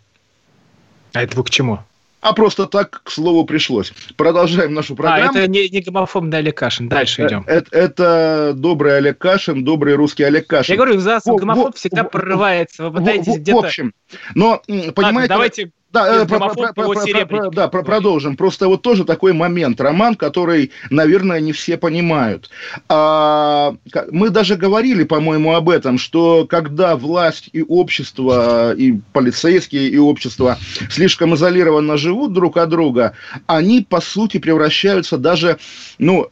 А 1.12 1.22
это 1.22 1.36
вы 1.36 1.44
к 1.44 1.50
чему? 1.50 1.80
а 2.24 2.32
просто 2.32 2.66
так, 2.66 3.02
к 3.04 3.10
слову, 3.10 3.44
пришлось. 3.44 3.92
Продолжаем 4.16 4.72
нашу 4.72 4.96
программу. 4.96 5.38
А, 5.38 5.38
это 5.42 5.46
не, 5.46 5.68
не 5.68 5.82
гомофобный 5.82 6.38
Олег 6.38 6.56
Кашин. 6.56 6.88
Дальше 6.88 7.20
э, 7.20 7.26
идем. 7.26 7.44
Это, 7.46 7.76
это 7.76 8.52
добрый 8.56 8.96
Олег 8.96 9.18
Кашин, 9.18 9.62
добрый 9.62 9.94
русский 9.94 10.22
Олег 10.22 10.46
Кашин. 10.46 10.72
Я 10.72 10.76
говорю, 10.78 10.98
за 11.00 11.20
гомофоб 11.22 11.76
всегда 11.76 12.02
прорывается. 12.02 12.88
Вы 12.88 12.98
пытаетесь 12.98 13.36
где-то... 13.36 13.60
В 13.60 13.64
общем, 13.66 13.92
но, 14.34 14.62
понимаете... 14.66 15.02
Ладно, 15.02 15.28
давайте 15.28 15.70
да, 15.94 16.22
э, 16.22 16.26
про, 16.26 16.40
про, 16.40 16.72
про, 16.72 17.26
про, 17.26 17.50
да, 17.50 17.68
про, 17.68 17.82
продолжим. 17.84 18.36
Просто 18.36 18.66
вот 18.66 18.82
тоже 18.82 19.04
такой 19.04 19.32
момент, 19.32 19.80
роман, 19.80 20.16
который, 20.16 20.72
наверное, 20.90 21.38
не 21.38 21.52
все 21.52 21.76
понимают. 21.76 22.50
А, 22.88 23.76
мы 24.10 24.30
даже 24.30 24.56
говорили, 24.56 25.04
по-моему, 25.04 25.54
об 25.54 25.70
этом, 25.70 25.98
что 25.98 26.46
когда 26.48 26.96
власть 26.96 27.48
и 27.52 27.62
общество, 27.62 28.74
и 28.74 28.98
полицейские, 29.12 29.88
и 29.88 29.96
общество 29.96 30.58
слишком 30.90 31.36
изолированно 31.36 31.96
живут 31.96 32.32
друг 32.32 32.56
от 32.56 32.70
друга, 32.70 33.12
они, 33.46 33.86
по 33.88 34.00
сути, 34.00 34.38
превращаются 34.38 35.16
даже, 35.16 35.58
ну, 35.98 36.28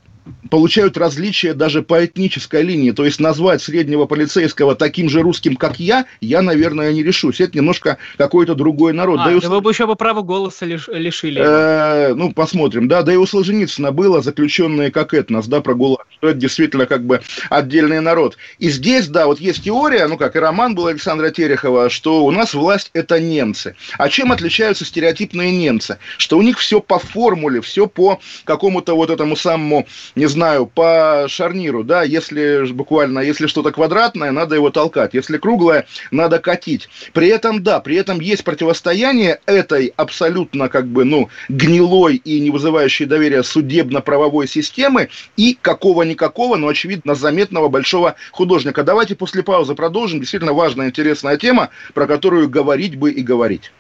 получают 0.50 0.97
различия 0.99 1.55
даже 1.55 1.83
по 1.83 2.05
этнической 2.05 2.62
линии. 2.62 2.91
То 2.91 3.05
есть 3.05 3.21
назвать 3.21 3.62
среднего 3.62 4.07
полицейского 4.07 4.75
таким 4.75 5.09
же 5.09 5.23
русским, 5.23 5.57
как 5.57 5.81
я, 5.81 6.07
я, 6.21 6.43
наверное, 6.43 6.93
не 6.93 7.02
решусь. 7.02 7.41
Это 7.41 7.57
немножко 7.57 7.99
какой-то 8.19 8.55
другой 8.55 8.93
народ. 8.93 9.21
А, 9.21 9.25
да 9.25 9.33
и 9.33 9.38
вы 9.38 9.61
бы 9.61 9.71
еще 9.71 9.87
бы 9.87 9.97
права 9.97 10.23
голоса 10.23 10.67
лиш, 10.67 10.88
лишили. 10.88 11.41
Э, 11.43 12.14
ну, 12.14 12.33
посмотрим. 12.33 12.88
Да, 12.88 13.02
да 13.02 13.12
и 13.12 13.17
у 13.17 13.26
Солженицына 13.26 13.93
было 13.93 14.21
заключенные 14.21 14.91
как 14.91 15.14
этнос, 15.14 15.47
да, 15.47 15.61
про 15.61 15.75
ГУЛАГ. 15.75 16.07
Что 16.19 16.29
это 16.29 16.38
действительно 16.38 16.87
как 16.87 17.05
бы 17.05 17.23
отдельный 17.49 18.00
народ. 18.00 18.37
И 18.59 18.71
здесь, 18.71 19.09
да, 19.09 19.26
вот 19.26 19.41
есть 19.41 19.64
теория, 19.64 20.07
ну, 20.07 20.17
как 20.17 20.37
и 20.37 20.38
роман 20.38 20.75
был 20.75 20.87
Александра 20.87 21.31
Терехова, 21.31 21.88
что 21.88 22.25
у 22.25 22.31
нас 22.31 22.55
власть– 22.55 22.91
это 22.93 23.19
немцы. 23.21 23.75
А 23.99 24.09
чем 24.09 24.33
отличаются 24.33 24.85
стереотипные 24.85 25.50
немцы? 25.50 25.99
Что 26.19 26.38
у 26.38 26.43
них 26.43 26.59
все 26.59 26.81
по 26.81 26.99
формуле, 26.99 27.61
все 27.61 27.87
по 27.87 28.21
какому-то 28.45 28.95
вот 28.95 29.11
этому 29.11 29.37
самому 29.37 29.87
не 30.14 30.26
знаю, 30.26 30.66
по 30.66 31.26
шарниру, 31.28 31.85
да, 31.85 32.02
если 32.02 32.71
буквально, 32.73 33.21
если 33.21 33.47
что-то 33.47 33.73
квадратное, 33.73 34.31
надо 34.31 34.54
его 34.54 34.71
толкать, 34.71 35.14
если 35.14 35.38
круглое, 35.38 35.87
надо 36.11 36.38
катить. 36.38 36.88
При 37.12 37.28
этом, 37.28 37.62
да, 37.62 37.81
при 37.81 37.97
этом 37.97 38.21
есть 38.21 38.45
противостояние 38.45 39.40
этой 39.47 39.92
абсолютно, 39.97 40.69
как 40.69 40.87
бы, 40.87 41.04
ну, 41.04 41.28
гнилой 41.49 42.16
и 42.16 42.40
не 42.40 42.50
вызывающей 42.50 43.07
доверия 43.07 43.42
судебно-правовой 43.42 44.47
системы 44.49 45.09
и 45.37 45.57
какого-никакого, 45.61 46.57
но, 46.57 46.69
очевидно, 46.69 47.14
заметного 47.14 47.69
большого 47.69 48.16
художника. 48.31 48.83
Давайте 48.83 49.14
после 49.14 49.42
паузы 49.42 49.75
продолжим. 49.75 50.21
Действительно 50.21 50.52
важная, 50.52 50.88
интересная 50.88 51.37
тема, 51.37 51.71
про 51.95 52.07
которую 52.07 52.49
говорить 52.49 52.97
бы 52.97 53.11
и 53.12 53.23
говорить. 53.23 53.73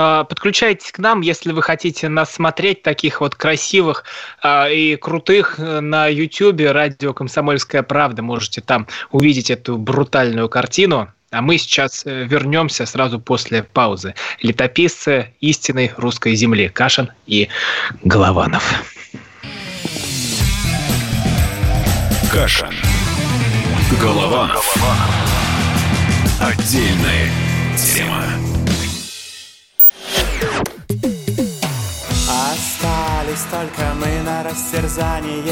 А, 0.00 0.22
подключайтесь 0.22 0.92
к 0.92 0.98
нам, 0.98 1.22
если 1.22 1.50
вы 1.50 1.60
хотите 1.60 2.08
нас 2.08 2.32
смотреть, 2.32 2.82
таких 2.82 3.20
вот 3.20 3.34
красивых 3.34 4.04
а, 4.40 4.68
и 4.68 4.94
крутых 4.94 5.58
э, 5.58 5.80
на 5.80 6.06
YouTube, 6.06 6.60
радио 6.70 7.12
«Комсомольская 7.12 7.82
правда». 7.82 8.22
Можете 8.22 8.60
там 8.60 8.86
увидеть 9.10 9.50
эту 9.50 9.76
брутальную 9.76 10.48
картину. 10.48 11.08
А 11.32 11.42
мы 11.42 11.58
сейчас 11.58 12.06
э, 12.06 12.24
вернемся 12.24 12.86
сразу 12.86 13.18
после 13.18 13.64
паузы. 13.64 14.14
Летописцы 14.40 15.34
истинной 15.40 15.92
русской 15.96 16.36
земли 16.36 16.68
Кашин 16.68 17.10
и 17.26 17.48
Голованов. 18.04 18.84
Кашин. 22.30 22.72
Голованов. 24.00 24.76
Отдельная 26.40 27.30
тема. 27.76 28.57
Остались 33.28 33.46
только 33.50 33.94
мы 33.94 34.22
на 34.22 34.42
растерзание 34.42 35.42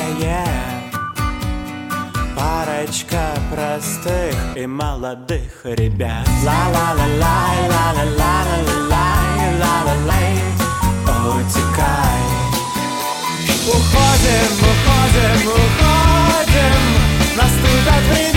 Парочка 2.35 3.35
простых 3.53 4.35
и 4.57 4.67
молодых 4.67 5.61
ребят. 5.65 6.27
Ла-ла-ла-лай, 6.45 7.69
ла-ла-ла-ла-ла-лай, 7.69 9.59
ла-ла-лай. 9.61 10.37
Утекай. 11.05 12.23
Уходим, 13.69 14.53
уходим, 14.71 15.39
уходим. 15.49 16.81
Наступят 17.37 18.05
времена 18.11 18.36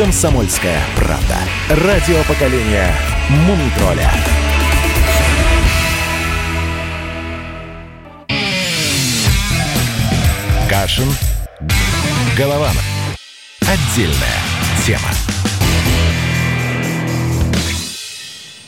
«Комсомольская 0.00 0.80
правда». 0.96 1.36
Радио 1.68 2.22
поколения 2.24 2.90
Мумитроля. 3.28 4.10
Кашин. 10.70 11.06
Голованов. 12.34 12.82
Отдельная 13.60 14.16
тема. 14.86 15.49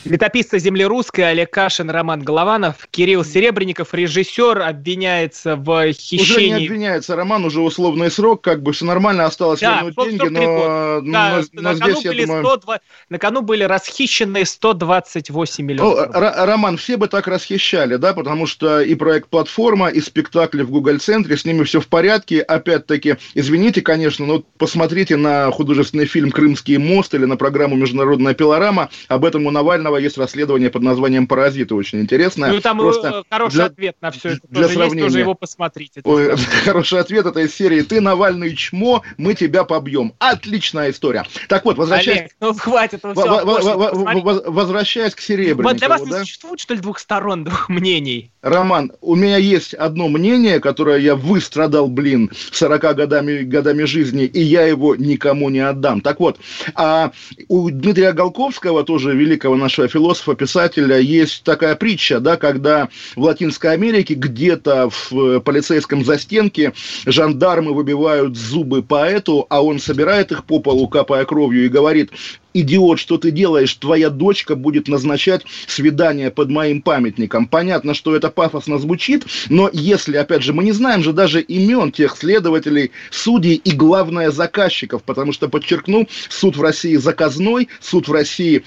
Летописцы 0.05 0.59
земли 0.59 0.83
русской 0.83 1.21
Олег 1.21 1.51
Кашин, 1.51 1.89
Роман 1.89 2.21
Голованов, 2.21 2.87
Кирилл 2.91 3.23
Серебренников, 3.23 3.93
режиссер, 3.93 4.61
обвиняется 4.61 5.55
в 5.55 5.93
хищении... 5.93 6.21
Уже 6.21 6.59
не 6.59 6.65
обвиняется, 6.65 7.15
Роман, 7.15 7.45
уже 7.45 7.61
условный 7.61 8.11
срок, 8.11 8.41
как 8.41 8.61
бы 8.61 8.73
все 8.73 8.83
нормально, 8.85 9.25
осталось 9.25 9.61
да, 9.61 9.81
вернуть 9.81 9.95
деньги, 9.95 10.27
но, 10.27 11.01
да, 11.01 11.41
но, 11.53 11.61
но 11.61 11.73
здесь, 11.73 12.03
я 12.03 12.11
думаю... 12.25 12.45
102... 12.45 12.79
На 13.09 13.17
кону 13.17 13.41
были 13.43 13.63
расхищены 13.63 14.43
128 14.43 15.65
миллионов. 15.65 16.09
Ну, 16.13 16.19
Роман, 16.19 16.75
все 16.75 16.97
бы 16.97 17.07
так 17.07 17.27
расхищали, 17.27 17.95
да, 17.95 18.13
потому 18.13 18.45
что 18.45 18.81
и 18.81 18.95
проект 18.95 19.29
«Платформа», 19.29 19.87
и 19.87 20.01
спектакли 20.01 20.63
в 20.63 20.69
Google-центре, 20.69 21.37
с 21.37 21.45
ними 21.45 21.63
все 21.63 21.79
в 21.79 21.87
порядке. 21.87 22.41
Опять-таки, 22.41 23.15
извините, 23.35 23.81
конечно, 23.81 24.25
но 24.25 24.43
посмотрите 24.57 25.15
на 25.15 25.49
художественный 25.51 26.07
фильм 26.07 26.31
«Крымский 26.31 26.75
мост» 26.77 27.13
или 27.13 27.23
на 27.23 27.37
программу 27.37 27.77
«Международная 27.77 28.33
пилорама», 28.33 28.89
об 29.07 29.23
этом 29.23 29.45
у 29.45 29.51
Навального 29.51 29.92
Навального 29.93 29.97
есть 29.97 30.17
расследование 30.17 30.69
под 30.69 30.81
названием 30.81 31.27
«Паразиты», 31.27 31.75
очень 31.75 32.01
интересное. 32.01 32.51
Ну, 32.51 32.61
там 32.61 32.77
Просто 32.77 33.07
э, 33.07 33.23
хороший 33.29 33.55
для, 33.55 33.65
ответ 33.65 33.95
на 34.01 34.11
все 34.11 34.29
это. 34.29 34.41
Для 34.49 34.63
тоже 34.63 34.73
сравнения. 34.73 35.03
есть, 35.03 35.07
тоже 35.07 35.19
его 35.19 35.35
посмотрите. 35.35 36.01
Ой, 36.03 36.35
хороший 36.65 36.99
ответ 36.99 37.25
этой 37.25 37.49
серии. 37.49 37.81
Ты, 37.81 38.01
Навальный, 38.01 38.55
чмо, 38.55 39.03
мы 39.17 39.33
тебя 39.33 39.63
побьем. 39.63 40.13
Отличная 40.19 40.91
история. 40.91 41.25
Так 41.47 41.65
вот, 41.65 41.77
возвращаясь... 41.77 42.19
Олег, 42.19 42.31
ну 42.39 42.53
хватит. 42.53 42.99
Ну, 43.03 43.13
все, 43.13 44.41
возвращаясь 44.49 45.15
к 45.15 45.19
Серебряникову. 45.19 45.77
Для 45.77 45.89
вас 45.89 46.01
не 46.01 46.11
существует, 46.11 46.59
что 46.59 46.73
ли, 46.73 46.79
двух 46.79 46.99
сторон, 46.99 47.43
двух 47.43 47.69
мнений? 47.69 48.31
Роман, 48.41 48.91
у 49.01 49.15
меня 49.15 49.37
есть 49.37 49.73
одно 49.73 50.09
мнение, 50.09 50.59
которое 50.59 50.99
я 50.99 51.15
выстрадал, 51.15 51.87
блин, 51.87 52.31
40 52.51 52.81
годами, 52.95 53.41
годами 53.43 53.83
жизни, 53.83 54.25
и 54.25 54.41
я 54.41 54.63
его 54.63 54.95
никому 54.95 55.49
не 55.49 55.59
отдам. 55.59 56.01
Так 56.01 56.19
вот, 56.19 56.39
а 56.75 57.11
у 57.47 57.69
Дмитрия 57.69 58.11
Голковского, 58.11 58.83
тоже 58.83 59.15
великого 59.15 59.55
нашего 59.55 59.82
философа, 59.87 60.35
писателя, 60.35 60.97
есть 60.99 61.43
такая 61.43 61.75
притча, 61.75 62.19
да, 62.19 62.37
когда 62.37 62.89
в 63.15 63.23
Латинской 63.23 63.71
Америке 63.71 64.13
где-то 64.13 64.89
в 64.89 65.39
полицейском 65.39 66.03
застенке 66.03 66.73
жандармы 67.05 67.73
выбивают 67.73 68.37
зубы 68.37 68.83
поэту, 68.83 69.45
а 69.49 69.63
он 69.63 69.79
собирает 69.79 70.31
их 70.31 70.45
по 70.45 70.59
полу, 70.59 70.87
капая 70.87 71.25
кровью, 71.25 71.65
и 71.65 71.69
говорит, 71.69 72.11
идиот, 72.53 72.99
что 72.99 73.17
ты 73.17 73.31
делаешь, 73.31 73.73
твоя 73.75 74.09
дочка 74.09 74.55
будет 74.55 74.87
назначать 74.87 75.43
свидание 75.67 76.31
под 76.31 76.49
моим 76.49 76.81
памятником. 76.81 77.47
Понятно, 77.47 77.93
что 77.93 78.15
это 78.15 78.29
пафосно 78.29 78.77
звучит, 78.77 79.25
но 79.49 79.69
если, 79.73 80.17
опять 80.17 80.43
же, 80.43 80.53
мы 80.53 80.63
не 80.63 80.71
знаем 80.71 81.03
же 81.03 81.13
даже 81.13 81.41
имен 81.41 81.91
тех 81.91 82.15
следователей, 82.15 82.91
судей 83.09 83.55
и, 83.55 83.71
главное, 83.71 84.31
заказчиков, 84.31 85.03
потому 85.03 85.33
что, 85.33 85.49
подчеркну, 85.49 86.07
суд 86.29 86.55
в 86.55 86.61
России 86.61 86.95
заказной, 86.95 87.69
суд 87.81 88.07
в 88.07 88.11
России 88.11 88.63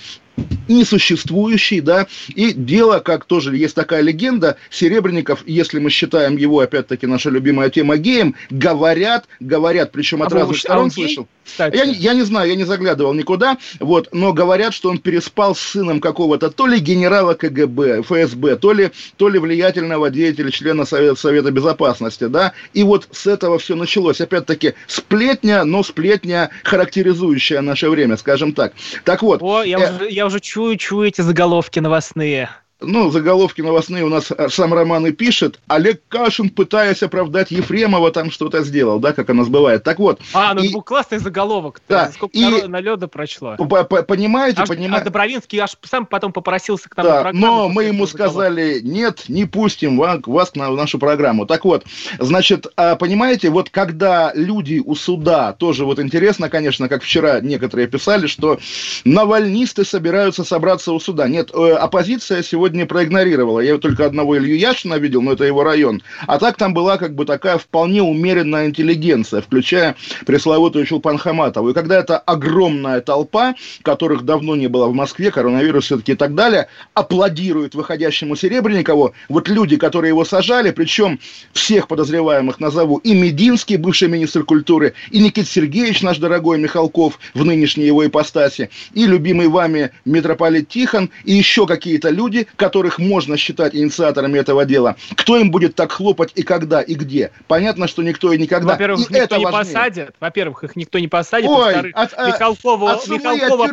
несуществующий, 0.68 1.80
да, 1.80 2.06
и 2.28 2.52
дело, 2.52 2.98
как 3.00 3.24
тоже 3.24 3.56
есть 3.56 3.74
такая 3.74 4.02
легенда, 4.02 4.56
Серебренников, 4.70 5.42
если 5.46 5.78
мы 5.78 5.90
считаем 5.90 6.36
его, 6.36 6.60
опять-таки, 6.60 7.06
наша 7.06 7.30
любимая 7.30 7.70
тема 7.70 7.96
геем, 7.96 8.34
говорят, 8.50 9.26
говорят, 9.40 9.92
причем 9.92 10.22
от 10.22 10.32
а 10.32 10.36
разных 10.36 10.58
сторон 10.58 10.90
слышал. 10.90 11.28
Я, 11.58 11.84
я 11.84 12.14
не 12.14 12.22
знаю, 12.22 12.50
я 12.50 12.56
не 12.56 12.64
заглядывал 12.64 13.14
никуда, 13.14 13.58
вот, 13.78 14.08
но 14.12 14.32
говорят, 14.32 14.74
что 14.74 14.90
он 14.90 14.98
переспал 14.98 15.54
с 15.54 15.60
сыном 15.60 16.00
какого-то 16.00 16.50
то 16.50 16.66
ли 16.66 16.78
генерала 16.78 17.34
КГБ, 17.34 18.02
ФСБ, 18.02 18.56
то 18.56 18.72
ли, 18.72 18.90
то 19.16 19.28
ли 19.28 19.38
влиятельного 19.38 20.10
деятеля, 20.10 20.50
члена 20.50 20.84
Совета, 20.84 21.20
Совета 21.20 21.50
Безопасности, 21.50 22.24
да, 22.24 22.52
и 22.74 22.82
вот 22.82 23.08
с 23.12 23.26
этого 23.26 23.58
все 23.58 23.76
началось. 23.76 24.20
Опять-таки, 24.20 24.74
сплетня, 24.86 25.64
но 25.64 25.82
сплетня, 25.82 26.50
характеризующая 26.64 27.60
наше 27.60 27.88
время, 27.88 28.16
скажем 28.16 28.52
так. 28.52 28.72
Так 29.04 29.22
вот. 29.22 29.40
О, 29.42 29.62
я, 29.62 29.78
э... 29.78 29.94
уже, 29.94 30.10
я 30.10 30.25
уже 30.26 30.40
чую, 30.40 30.76
чую 30.76 31.08
эти 31.08 31.20
заголовки 31.20 31.78
новостные. 31.78 32.50
Ну, 32.80 33.10
заголовки 33.10 33.62
новостные 33.62 34.04
у 34.04 34.08
нас 34.08 34.30
э, 34.30 34.48
сам 34.50 34.74
Роман 34.74 35.06
и 35.06 35.12
пишет. 35.12 35.60
Олег 35.66 36.02
Кашин, 36.08 36.50
пытаясь 36.50 37.02
оправдать 37.02 37.50
Ефремова, 37.50 38.10
там 38.12 38.30
что-то 38.30 38.62
сделал, 38.62 38.98
да, 38.98 39.14
как 39.14 39.30
у 39.30 39.32
нас 39.32 39.48
бывает. 39.48 39.82
Так 39.82 39.98
вот. 39.98 40.20
А, 40.34 40.52
ну 40.52 40.60
и... 40.60 40.66
это 40.66 40.74
был 40.74 40.82
классный 40.82 41.18
заголовок. 41.18 41.80
Да. 41.88 42.12
Сколько 42.12 42.36
и... 42.36 42.66
налета 42.66 43.08
прочло. 43.08 43.56
Понимаете, 43.56 44.60
аж, 44.60 44.68
понимаете. 44.68 45.02
А 45.02 45.04
Добровинский 45.04 45.58
аж 45.58 45.74
сам 45.84 46.04
потом 46.04 46.32
попросился 46.32 46.88
к 46.90 46.96
нам 46.98 47.06
да, 47.06 47.30
но 47.32 47.68
мы 47.70 47.84
ему 47.84 48.06
сказали, 48.06 48.80
нет, 48.82 49.24
не 49.28 49.46
пустим 49.46 49.96
вас, 49.96 50.20
вас 50.26 50.54
на 50.54 50.70
нашу 50.70 50.98
программу. 50.98 51.46
Так 51.46 51.64
вот, 51.64 51.84
значит, 52.18 52.66
а, 52.76 52.96
понимаете, 52.96 53.48
вот 53.48 53.70
когда 53.70 54.32
люди 54.34 54.82
у 54.84 54.94
суда, 54.94 55.54
тоже 55.54 55.86
вот 55.86 55.98
интересно, 55.98 56.50
конечно, 56.50 56.90
как 56.90 57.02
вчера 57.02 57.40
некоторые 57.40 57.88
писали, 57.88 58.26
что 58.26 58.58
навальнисты 59.04 59.84
собираются 59.84 60.44
собраться 60.44 60.92
у 60.92 61.00
суда. 61.00 61.26
Нет, 61.26 61.50
э, 61.54 61.72
оппозиция 61.72 62.42
сегодня 62.42 62.65
сегодня 62.66 62.84
проигнорировала. 62.84 63.60
Я 63.60 63.78
только 63.78 64.06
одного 64.06 64.36
Илью 64.36 64.58
Яшина 64.58 64.94
видел, 64.94 65.22
но 65.22 65.34
это 65.34 65.44
его 65.44 65.62
район. 65.62 66.02
А 66.26 66.40
так 66.40 66.56
там 66.56 66.74
была 66.74 66.96
как 66.98 67.14
бы 67.14 67.24
такая 67.24 67.58
вполне 67.58 68.02
умеренная 68.02 68.66
интеллигенция, 68.66 69.40
включая 69.40 69.94
пресловутую 70.26 70.84
Чулпан 70.84 71.16
Хаматову. 71.16 71.70
И 71.70 71.74
когда 71.74 71.96
эта 72.00 72.18
огромная 72.18 73.00
толпа, 73.02 73.54
которых 73.82 74.24
давно 74.24 74.56
не 74.56 74.66
было 74.66 74.88
в 74.88 74.94
Москве, 74.94 75.30
коронавирус 75.30 75.84
все-таки 75.84 76.12
и 76.12 76.14
так 76.16 76.34
далее, 76.34 76.66
аплодирует 76.92 77.76
выходящему 77.76 78.34
Серебренникову, 78.34 79.14
вот 79.28 79.48
люди, 79.48 79.76
которые 79.76 80.08
его 80.08 80.24
сажали, 80.24 80.72
причем 80.72 81.20
всех 81.52 81.86
подозреваемых 81.86 82.58
назову, 82.58 82.96
и 82.96 83.14
Мединский, 83.14 83.76
бывший 83.76 84.08
министр 84.08 84.42
культуры, 84.42 84.94
и 85.12 85.20
Никита 85.20 85.48
Сергеевич, 85.48 86.02
наш 86.02 86.18
дорогой 86.18 86.58
Михалков, 86.58 87.20
в 87.32 87.44
нынешней 87.44 87.84
его 87.84 88.04
ипостаси, 88.04 88.70
и 88.92 89.06
любимый 89.06 89.46
вами 89.46 89.92
митрополит 90.04 90.68
Тихон, 90.68 91.10
и 91.22 91.32
еще 91.32 91.68
какие-то 91.68 92.10
люди, 92.10 92.48
которых 92.56 92.98
можно 92.98 93.36
считать 93.36 93.74
инициаторами 93.74 94.38
этого 94.38 94.64
дела, 94.64 94.96
кто 95.14 95.36
им 95.36 95.50
будет 95.50 95.74
так 95.74 95.92
хлопать 95.92 96.32
и 96.34 96.42
когда, 96.42 96.80
и 96.80 96.94
где. 96.94 97.30
Понятно, 97.46 97.86
что 97.86 98.02
никто 98.02 98.32
и 98.32 98.38
никогда. 98.38 98.72
Во-первых, 98.72 99.00
их 99.00 99.10
никто 99.10 99.24
это 99.24 99.38
не 99.38 99.44
важнее. 99.44 99.74
посадит. 99.74 100.10
Во-первых, 100.20 100.64
их 100.64 100.76
никто 100.76 100.98
не 100.98 101.08
посадит. 101.08 101.48
Ой, 101.48 101.64
Во-вторых, 101.64 101.92
от- 101.96 102.14
а- 102.16 102.26
Михалкову, 102.28 102.86
от 102.86 103.04
сумы, 103.04 103.18
Михалкову 103.18 103.62
от 103.62 103.72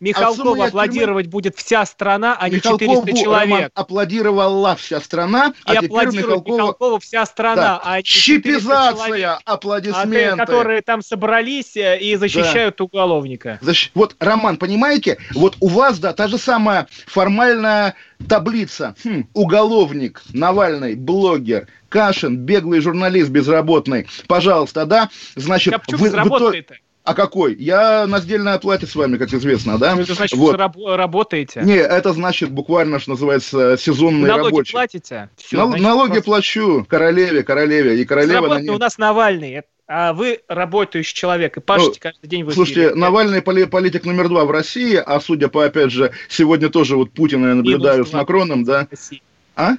тюрьмы. 0.00 0.66
аплодировать. 0.66 0.68
Аплодировать 0.70 1.26
будет 1.28 1.56
вся 1.56 1.84
страна, 1.86 2.36
а 2.40 2.48
не 2.48 2.56
Михалкову, 2.56 3.06
400 3.06 3.24
Роман, 3.24 3.48
человек. 3.48 3.72
аплодировала 3.74 4.76
вся 4.76 5.00
страна, 5.00 5.52
И 5.66 5.70
а 5.76 5.78
аплодирует 5.80 6.14
Михалкова... 6.26 6.56
Михалкову 6.56 6.98
вся 6.98 7.26
страна, 7.26 7.54
Да. 7.62 7.80
а 7.84 7.96
не 7.98 8.02
400. 8.02 8.60
Чипизация, 8.60 9.32
А 9.32 9.36
те, 9.38 9.42
аплодисменты. 9.44 10.36
которые 10.36 10.82
там 10.82 11.02
собрались 11.02 11.76
э, 11.76 11.98
и 11.98 12.16
защищают 12.16 12.80
уголовника. 12.80 13.58
Защ- 13.62 13.90
Вот, 13.94 14.16
Роман, 14.18 14.56
понимаете, 14.56 15.18
вот 15.34 15.56
у 15.60 15.68
вас, 15.68 15.98
да, 15.98 16.12
та 16.12 16.28
же 16.28 16.38
самая 16.38 16.86
формальная 17.06 17.94
таблица. 18.28 18.94
Хм, 19.04 19.24
уголовник, 19.34 20.22
Навальный, 20.32 20.94
блогер, 20.94 21.68
Кашин, 21.88 22.36
беглый 22.38 22.80
журналист 22.80 23.30
безработный. 23.30 24.06
Пожалуйста, 24.28 24.86
да? 24.86 25.10
Значит, 25.36 25.74
почему 25.84 26.04
вы- 26.04 26.38
вы? 26.38 26.64
А 27.10 27.14
какой? 27.14 27.56
Я 27.56 28.06
на 28.06 28.20
сдельной 28.20 28.52
оплате 28.54 28.86
с 28.86 28.94
вами, 28.94 29.16
как 29.16 29.34
известно, 29.34 29.78
да? 29.78 29.96
Ну, 29.96 30.02
Это 30.02 30.14
значит, 30.14 30.38
Вот. 30.38 30.50
что 30.50 30.58
раб- 30.58 30.76
работаете. 30.78 31.60
Не, 31.64 31.74
это 31.74 32.12
значит 32.12 32.52
буквально, 32.52 33.00
что 33.00 33.10
называется, 33.10 33.76
сезонный 33.76 34.28
Налоги 34.28 34.46
рабочий. 34.46 34.72
платите? 34.72 35.28
Всё, 35.36 35.56
Нал- 35.56 35.68
значит, 35.70 35.84
налоги 35.84 36.08
просто 36.12 36.24
плачу 36.24 36.86
королеве, 36.88 37.42
королеве. 37.42 38.00
И 38.00 38.04
королева 38.04 38.46
на 38.46 38.60
ней- 38.60 38.68
у 38.70 38.78
нас 38.78 38.96
Навальный, 38.96 39.62
а 39.88 40.12
вы 40.12 40.38
работающий 40.46 41.12
человек 41.12 41.56
и 41.56 41.60
пашете 41.60 41.90
Ну, 42.04 42.10
каждый 42.12 42.28
день 42.28 42.44
в 42.44 42.50
эфире. 42.50 42.54
Слушайте, 42.54 42.94
Навальный 42.94 43.42
поли- 43.42 43.64
политик 43.66 44.04
номер 44.04 44.28
два 44.28 44.44
в 44.44 44.52
России, 44.52 44.94
а 44.94 45.18
судя 45.20 45.48
по, 45.48 45.64
опять 45.64 45.90
же, 45.90 46.12
сегодня 46.28 46.68
тоже 46.68 46.94
вот 46.96 47.10
Путина 47.10 47.48
я 47.48 47.54
наблюдаю 47.56 47.96
Минус 47.96 48.10
с. 48.10 48.12
Макроном, 48.12 48.62
да? 48.62 48.86
А? 49.56 49.72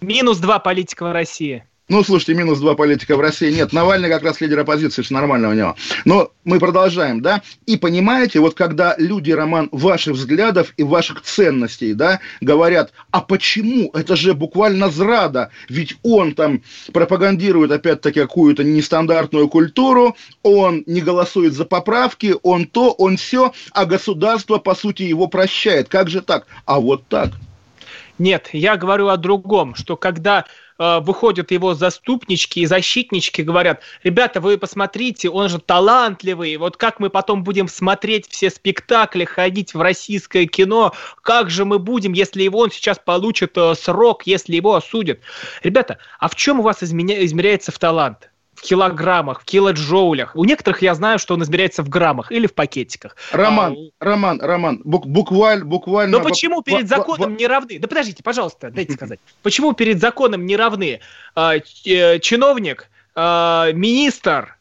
Минус 0.00 0.38
два 0.38 0.58
политика 0.58 1.04
в 1.08 1.12
России. 1.12 1.64
Ну, 1.88 2.04
слушайте, 2.04 2.34
минус 2.34 2.60
два 2.60 2.74
политика 2.76 3.16
в 3.16 3.20
России. 3.20 3.50
Нет, 3.50 3.72
Навальный 3.72 4.08
как 4.08 4.22
раз 4.22 4.40
лидер 4.40 4.60
оппозиции, 4.60 5.02
все 5.02 5.12
нормально 5.12 5.48
у 5.48 5.52
него. 5.52 5.76
Но 6.04 6.30
мы 6.44 6.60
продолжаем, 6.60 7.20
да? 7.20 7.42
И 7.66 7.76
понимаете, 7.76 8.38
вот 8.38 8.54
когда 8.54 8.94
люди, 8.98 9.32
Роман, 9.32 9.68
ваших 9.72 10.14
взглядов 10.14 10.72
и 10.76 10.84
ваших 10.84 11.22
ценностей, 11.22 11.92
да, 11.92 12.20
говорят, 12.40 12.92
а 13.10 13.20
почему? 13.20 13.90
Это 13.94 14.14
же 14.14 14.32
буквально 14.32 14.90
зрада. 14.90 15.50
Ведь 15.68 15.96
он 16.04 16.34
там 16.34 16.62
пропагандирует, 16.92 17.72
опять-таки, 17.72 18.20
какую-то 18.20 18.62
нестандартную 18.62 19.48
культуру, 19.48 20.16
он 20.44 20.84
не 20.86 21.00
голосует 21.00 21.52
за 21.52 21.64
поправки, 21.64 22.36
он 22.44 22.66
то, 22.66 22.92
он 22.92 23.16
все, 23.16 23.52
а 23.72 23.86
государство, 23.86 24.58
по 24.58 24.76
сути, 24.76 25.02
его 25.02 25.26
прощает. 25.26 25.88
Как 25.88 26.08
же 26.08 26.22
так? 26.22 26.46
А 26.64 26.78
вот 26.78 27.08
так. 27.08 27.32
Нет, 28.18 28.50
я 28.52 28.76
говорю 28.76 29.08
о 29.08 29.16
другом, 29.16 29.74
что 29.74 29.96
когда 29.96 30.44
выходят 31.00 31.50
его 31.50 31.74
заступнички 31.74 32.60
и 32.60 32.66
защитнички, 32.66 33.42
говорят, 33.42 33.82
ребята, 34.02 34.40
вы 34.40 34.58
посмотрите, 34.58 35.30
он 35.30 35.48
же 35.48 35.58
талантливый, 35.58 36.56
вот 36.56 36.76
как 36.76 36.98
мы 36.98 37.10
потом 37.10 37.44
будем 37.44 37.68
смотреть 37.68 38.28
все 38.28 38.50
спектакли, 38.50 39.24
ходить 39.24 39.74
в 39.74 39.80
российское 39.80 40.46
кино, 40.46 40.92
как 41.22 41.50
же 41.50 41.64
мы 41.64 41.78
будем, 41.78 42.12
если 42.12 42.42
его 42.42 42.58
он 42.58 42.70
сейчас 42.70 42.98
получит 42.98 43.56
э, 43.56 43.74
срок, 43.74 44.22
если 44.26 44.56
его 44.56 44.74
осудят. 44.74 45.20
Ребята, 45.62 45.98
а 46.18 46.28
в 46.28 46.34
чем 46.34 46.60
у 46.60 46.62
вас 46.62 46.82
изменя- 46.82 47.24
измеряется 47.24 47.70
в 47.70 47.78
талант? 47.78 48.31
В 48.62 48.64
килограммах, 48.64 49.42
в 49.42 49.44
килоджоулях. 49.44 50.36
У 50.36 50.44
некоторых 50.44 50.82
я 50.82 50.94
знаю, 50.94 51.18
что 51.18 51.34
он 51.34 51.42
измеряется 51.42 51.82
в 51.82 51.88
граммах 51.88 52.30
или 52.30 52.46
в 52.46 52.54
пакетиках. 52.54 53.16
Роман, 53.32 53.76
А 53.98 54.04
Роман, 54.04 54.40
Роман, 54.40 54.80
бук- 54.84 55.06
буквально, 55.06 55.64
буквально... 55.64 56.18
но 56.18 56.22
почему 56.22 56.62
перед 56.62 56.88
законом 56.88 57.36
не 57.36 57.48
равны? 57.48 57.80
Да 57.80 57.88
подождите, 57.88 58.22
пожалуйста, 58.22 58.70
дайте 58.74 58.92
сказать. 58.92 59.18
Почему 59.42 59.72
перед 59.72 60.00
законом 60.00 60.46
не 60.46 60.56
равны 60.56 61.00
а, 61.34 61.54
э, 61.56 62.18
чиновник, 62.20 62.88
а, 63.16 63.72
министр, 63.72 64.56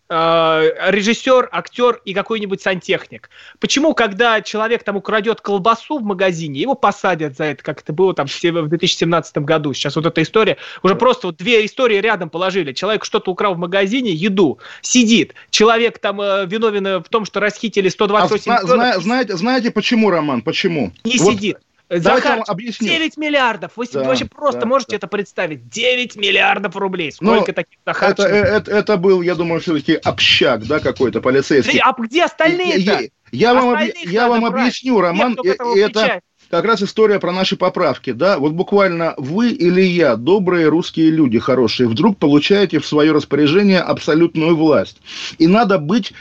режиссер, 0.92 1.50
актер 1.52 2.02
и 2.06 2.14
какой-нибудь 2.14 2.62
сантехник? 2.62 3.30
Почему, 3.60 3.94
когда 3.94 4.42
человек 4.42 4.84
там 4.84 4.98
украдет 4.98 5.42
колбасу 5.42 6.00
в 6.00 6.04
магазине, 6.04 6.60
его 6.60 6.76
посадят 6.76 7.38
за 7.38 7.46
это, 7.46 7.64
как 7.64 7.82
это 7.82 7.94
было 7.94 8.14
там 8.14 8.28
в 8.28 8.32
се- 8.32 8.52
в 8.52 8.68
2017 8.68 9.38
году? 9.46 9.74
Сейчас 9.74 9.96
вот 9.96 10.06
эта 10.06 10.22
история, 10.22 10.58
уже 10.84 10.96
просто 10.96 11.28
вот 11.28 11.38
две 11.38 11.66
истории 11.66 11.98
рядом 11.98 12.30
положили. 12.30 12.74
Человек 12.74 13.06
что-то 13.06 13.32
украл 13.32 13.56
в 13.56 13.58
магазине, 13.58 14.12
еду, 14.12 14.60
сидит. 14.82 15.34
Человек 15.50 16.00
там 16.00 16.20
э, 16.22 16.46
виновен 16.46 16.86
э, 16.88 16.98
в 17.00 17.10
том, 17.10 17.26
что 17.26 17.40
расхитили 17.40 17.88
А 17.88 17.92
128 17.92 18.44
зна- 18.44 18.56
миллионов, 18.62 18.76
зна- 18.96 19.00
знаете, 19.02 19.38
знаете 19.38 19.72
почему, 19.72 20.10
Роман? 20.10 20.42
Почему? 20.42 20.92
не 21.04 21.18
Вот 21.18 21.34
сидит. 21.34 21.58
Захар, 22.00 22.38
вам 22.38 22.46
объясню. 22.48 22.88
9 22.88 23.18
миллиардов. 23.18 23.72
Вы 23.76 23.86
себе 23.86 24.02
Да, 24.02 24.08
вообще 24.10 24.26
просто 24.26 24.62
да, 24.62 24.66
можете 24.66 24.92
да. 24.92 24.98
это 24.98 25.08
представить? 25.08 25.70
9 25.70 26.16
миллиардов 26.16 26.76
рублей. 26.76 27.14
Ну, 27.20 27.36
Сколько 27.36 27.54
таких 27.54 27.78
Это, 27.86 27.94
Захарченко? 27.94 28.32
э, 28.32 28.38
это, 28.38 28.72
это 28.72 28.98
был, 28.98 29.22
я 29.22 29.36
думаю, 29.36 29.60
все-таки 29.62 29.96
общак, 29.96 30.66
да, 30.66 30.80
какой-то 30.80 31.22
полицейский. 31.22 31.80
А 31.80 31.94
где 31.98 32.26
остальные-то? 32.26 33.10
Я, 33.32 33.54
вам, 33.54 33.78
я 34.06 34.28
вам 34.28 34.42
брать. 34.42 34.54
объясню, 34.54 35.00
Роман, 35.00 35.38
этому 35.44 35.76
и 35.76 35.80
это 35.80 36.22
как 36.50 36.66
раз 36.66 36.84
история 36.84 37.18
про 37.20 37.32
наши 37.32 37.56
поправки, 37.56 38.12
да, 38.12 38.38
вот 38.38 38.52
буквально 38.52 39.14
вы 39.18 39.52
или 39.52 39.82
я, 39.82 40.18
добрые 40.18 40.68
русские 40.68 41.10
люди 41.10 41.40
хорошие, 41.40 41.88
вдруг 41.88 42.18
получаете 42.18 42.80
в 42.80 42.86
свое 42.86 43.14
распоряжение 43.14 43.80
абсолютную 43.80 44.58
власть. 44.58 44.98
И 45.38 45.48
надо 45.48 45.80
быть, 45.80 46.12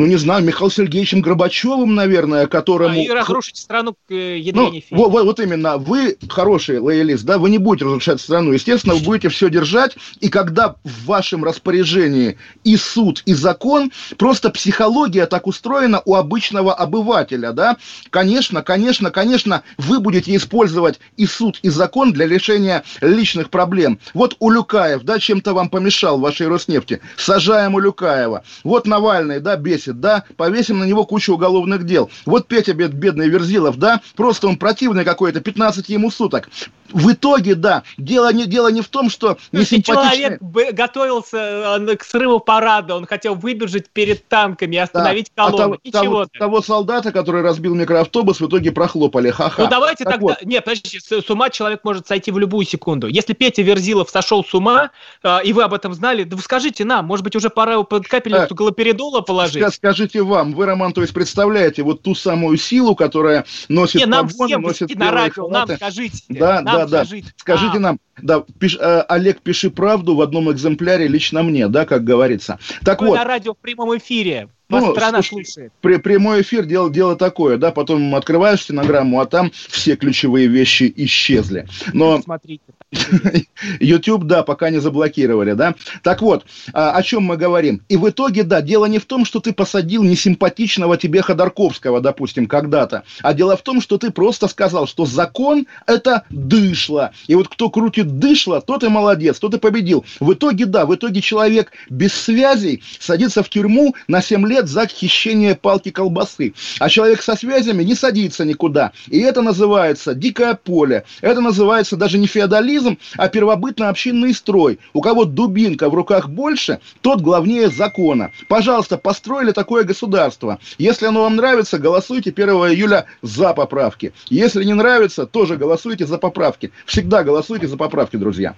ну 0.00 0.06
не 0.06 0.16
знаю, 0.16 0.42
Михаилом 0.42 0.70
Сергеевичем 0.70 1.20
Горбачевым, 1.20 1.94
наверное, 1.94 2.46
которому... 2.46 2.98
А, 2.98 3.02
и 3.02 3.08
разрушить 3.10 3.58
страну 3.58 3.92
к 3.92 4.10
э, 4.10 4.38
Ну, 4.52 4.64
ядрене 4.64 4.80
феи. 4.80 4.96
вот, 4.96 5.10
вот, 5.10 5.24
вот 5.24 5.40
именно, 5.40 5.76
вы 5.76 6.16
хороший 6.30 6.78
лоялист, 6.78 7.24
да, 7.24 7.36
вы 7.36 7.50
не 7.50 7.58
будете 7.58 7.84
разрушать 7.84 8.18
страну, 8.18 8.52
естественно, 8.52 8.94
вы 8.94 9.02
будете 9.02 9.28
все 9.28 9.50
держать, 9.50 9.96
и 10.20 10.30
когда 10.30 10.76
в 10.84 11.04
вашем 11.04 11.44
распоряжении 11.44 12.38
и 12.64 12.78
суд, 12.78 13.22
и 13.26 13.34
закон, 13.34 13.92
просто 14.16 14.48
психология 14.48 15.26
так 15.26 15.46
устроена 15.46 16.00
у 16.06 16.14
обычного 16.14 16.72
обывателя, 16.72 17.52
да, 17.52 17.76
конечно, 18.08 18.62
конечно, 18.62 19.10
конечно, 19.10 19.64
вы 19.76 20.00
будете 20.00 20.34
использовать 20.34 20.98
и 21.18 21.26
суд, 21.26 21.58
и 21.62 21.68
закон 21.68 22.14
для 22.14 22.26
решения 22.26 22.84
личных 23.02 23.50
проблем. 23.50 23.98
Вот 24.14 24.34
Улюкаев, 24.38 25.02
да, 25.02 25.18
чем-то 25.18 25.52
вам 25.52 25.68
помешал 25.68 26.16
в 26.16 26.22
вашей 26.22 26.48
Роснефти, 26.48 27.00
сажаем 27.18 27.74
Улюкаева. 27.74 28.44
Вот 28.64 28.86
Навальный, 28.86 29.40
да, 29.40 29.56
бесит, 29.56 29.89
да, 29.92 30.24
повесим 30.36 30.78
на 30.78 30.84
него 30.84 31.04
кучу 31.04 31.34
уголовных 31.34 31.84
дел. 31.84 32.10
Вот 32.26 32.46
Петя, 32.46 32.74
бед, 32.74 32.92
бедный 32.92 33.28
Верзилов, 33.28 33.76
да, 33.78 34.00
просто 34.16 34.46
он 34.48 34.56
противный 34.56 35.04
какой-то, 35.04 35.40
15 35.40 35.88
ему 35.88 36.10
суток. 36.10 36.48
В 36.92 37.12
итоге, 37.12 37.54
да, 37.54 37.84
дело 37.98 38.32
не, 38.32 38.46
дело 38.46 38.66
не 38.68 38.80
в 38.82 38.88
том, 38.88 39.10
что 39.10 39.38
несимпатичный... 39.52 40.38
Человек 40.38 40.74
готовился 40.74 41.78
э, 41.88 41.96
к 41.96 42.02
срыву 42.02 42.40
парада, 42.40 42.96
он 42.96 43.06
хотел 43.06 43.34
выбежать 43.36 43.88
перед 43.90 44.26
танками 44.26 44.74
и 44.74 44.78
остановить 44.78 45.30
Да, 45.36 45.44
а 45.44 45.50
колонну. 45.50 45.76
того, 45.76 45.90
того- 45.92 46.00
Ничего. 46.02 46.26
того 46.38 46.62
солдата, 46.62 47.12
который 47.12 47.42
разбил 47.42 47.74
микроавтобус, 47.76 48.40
в 48.40 48.46
итоге 48.48 48.72
прохлопали. 48.72 49.30
Ха-ха. 49.30 49.62
Ну 49.62 49.68
давайте 49.70 50.02
Так 50.04 50.14
тогда... 50.14 50.26
вот. 50.26 50.44
Нет, 50.44 50.64
подождите, 50.64 50.98
с, 51.00 51.24
с 51.24 51.30
ума 51.30 51.50
человек 51.50 51.84
может 51.84 52.08
сойти 52.08 52.32
в 52.32 52.38
любую 52.38 52.66
секунду. 52.66 53.06
Если 53.06 53.34
Петя 53.34 53.62
Верзилов 53.62 54.10
сошел 54.10 54.44
с 54.44 54.52
ума, 54.52 54.90
э, 55.22 55.44
и 55.44 55.52
вы 55.52 55.62
об 55.62 55.74
этом 55.74 55.94
знали, 55.94 56.24
да 56.24 56.34
вы 56.36 56.42
скажите 56.42 56.84
нам, 56.84 57.04
может 57.06 57.22
быть, 57.22 57.36
уже 57.36 57.50
пора 57.50 57.74
его 57.74 57.84
под 57.84 58.08
капельницу 58.08 58.48
Э, 58.50 58.54
галоперидола 58.54 59.20
положить? 59.20 59.62
Ска- 59.62 59.70
скажите 59.80 60.22
вам, 60.22 60.52
вы, 60.52 60.66
Роман, 60.66 60.92
то 60.92 61.00
есть 61.00 61.14
представляете 61.14 61.82
вот 61.82 62.02
ту 62.02 62.14
самую 62.14 62.58
силу, 62.58 62.94
которая 62.94 63.46
носит 63.68 64.00
Не, 64.00 64.06
нам 64.06 64.28
погоны, 64.28 64.48
всем 64.48 64.62
носит 64.62 64.94
на 64.94 65.10
радио, 65.10 65.48
нам 65.48 65.68
скажите. 65.68 66.18
Да, 66.28 66.60
нам 66.60 66.64
да, 66.64 66.86
да. 66.86 67.04
скажите. 67.04 67.32
Скажите 67.36 67.76
А, 67.76 67.80
нам, 67.80 67.98
да, 68.20 68.44
пиш- 68.58 68.78
э, 68.78 69.00
Олег, 69.08 69.40
пиши 69.40 69.70
правду 69.70 70.14
в 70.14 70.20
одном 70.20 70.52
экземпляре 70.52 71.08
лично 71.08 71.42
мне, 71.42 71.66
да, 71.68 71.86
как 71.86 72.04
говорится. 72.04 72.58
Так 72.84 73.00
вы 73.00 73.08
вот, 73.08 73.16
на 73.16 73.24
радио 73.24 73.54
в 73.54 73.58
прямом 73.58 73.96
эфире. 73.96 74.50
Вас 74.70 74.84
Ну, 74.84 74.92
страна 74.92 75.22
слушай, 75.22 75.46
слушает. 75.46 75.72
при, 75.80 75.96
прямой 75.96 76.42
эфир 76.42 76.64
дело, 76.64 76.90
дело 76.90 77.16
такое, 77.16 77.56
да, 77.56 77.72
потом 77.72 78.14
открываешь 78.14 78.62
стенограмму, 78.62 79.20
а 79.20 79.26
там 79.26 79.50
все 79.68 79.96
ключевые 79.96 80.46
вещи 80.46 80.92
исчезли. 80.96 81.66
Но 81.92 82.22
Смотрите. 82.22 82.62
YouTube, 83.80 84.24
да, 84.24 84.42
пока 84.42 84.70
не 84.70 84.80
заблокировали, 84.80 85.52
да. 85.52 85.74
Так 86.02 86.22
вот, 86.22 86.44
а, 86.72 86.92
о 86.92 87.02
чем 87.02 87.22
мы 87.24 87.36
говорим. 87.36 87.82
И 87.88 87.96
в 87.96 88.08
итоге, 88.08 88.42
да, 88.42 88.62
дело 88.62 88.86
не 88.86 88.98
в 88.98 89.04
том, 89.04 89.24
что 89.24 89.40
ты 89.40 89.52
посадил 89.52 90.02
несимпатичного 90.02 90.96
тебе 90.96 91.22
Ходорковского, 91.22 92.00
допустим, 92.00 92.46
когда-то, 92.46 93.04
а 93.22 93.34
дело 93.34 93.56
в 93.56 93.62
том, 93.62 93.80
что 93.80 93.98
ты 93.98 94.10
просто 94.10 94.48
сказал, 94.48 94.86
что 94.86 95.06
закон– 95.06 95.66
это 95.86 96.24
дышло. 96.30 97.10
И 97.26 97.34
вот 97.34 97.48
кто 97.48 97.70
крутит 97.70 98.18
дышло, 98.18 98.60
тот 98.60 98.82
и 98.82 98.88
молодец, 98.88 99.38
тот 99.38 99.54
и 99.54 99.58
победил. 99.58 100.04
В 100.18 100.32
итоге, 100.32 100.66
да, 100.66 100.86
в 100.86 100.94
итоге 100.94 101.20
человек 101.20 101.72
без 101.88 102.12
связей 102.12 102.82
садится 102.98 103.42
в 103.42 103.48
тюрьму 103.48 103.94
на 104.08 104.20
7 104.20 104.46
лет 104.46 104.59
за 104.68 104.86
хищение 104.86 105.54
палки 105.54 105.90
колбасы. 105.90 106.54
А 106.78 106.88
человек 106.88 107.22
со 107.22 107.36
связями 107.36 107.82
не 107.82 107.94
садится 107.94 108.44
никуда. 108.44 108.92
И 109.08 109.18
это 109.20 109.42
называется 109.42 110.14
дикое 110.14 110.54
поле. 110.54 111.04
Это 111.20 111.40
называется 111.40 111.96
даже 111.96 112.18
не 112.18 112.26
феодализм, 112.26 112.98
а 113.16 113.28
первобытно-общинный 113.28 114.34
строй. 114.34 114.78
У 114.92 115.00
кого 115.00 115.24
дубинка 115.24 115.88
в 115.88 115.94
руках 115.94 116.28
больше, 116.28 116.80
тот 117.00 117.20
главнее 117.20 117.68
закона. 117.68 118.30
Пожалуйста, 118.48 118.98
построили 118.98 119.52
такое 119.52 119.84
государство. 119.84 120.58
Если 120.78 121.06
оно 121.06 121.22
вам 121.22 121.36
нравится, 121.36 121.78
голосуйте 121.78 122.30
1 122.30 122.48
июля 122.48 123.06
за 123.22 123.54
поправки. 123.54 124.12
Если 124.28 124.64
не 124.64 124.74
нравится, 124.74 125.26
тоже 125.26 125.56
голосуйте 125.56 126.06
за 126.06 126.18
поправки. 126.18 126.72
Всегда 126.86 127.22
голосуйте 127.22 127.66
за 127.68 127.76
поправки, 127.76 128.16
друзья. 128.16 128.54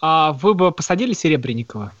А 0.00 0.32
вы 0.32 0.54
бы 0.54 0.72
посадили 0.72 1.12
Серебренникова? 1.12 1.92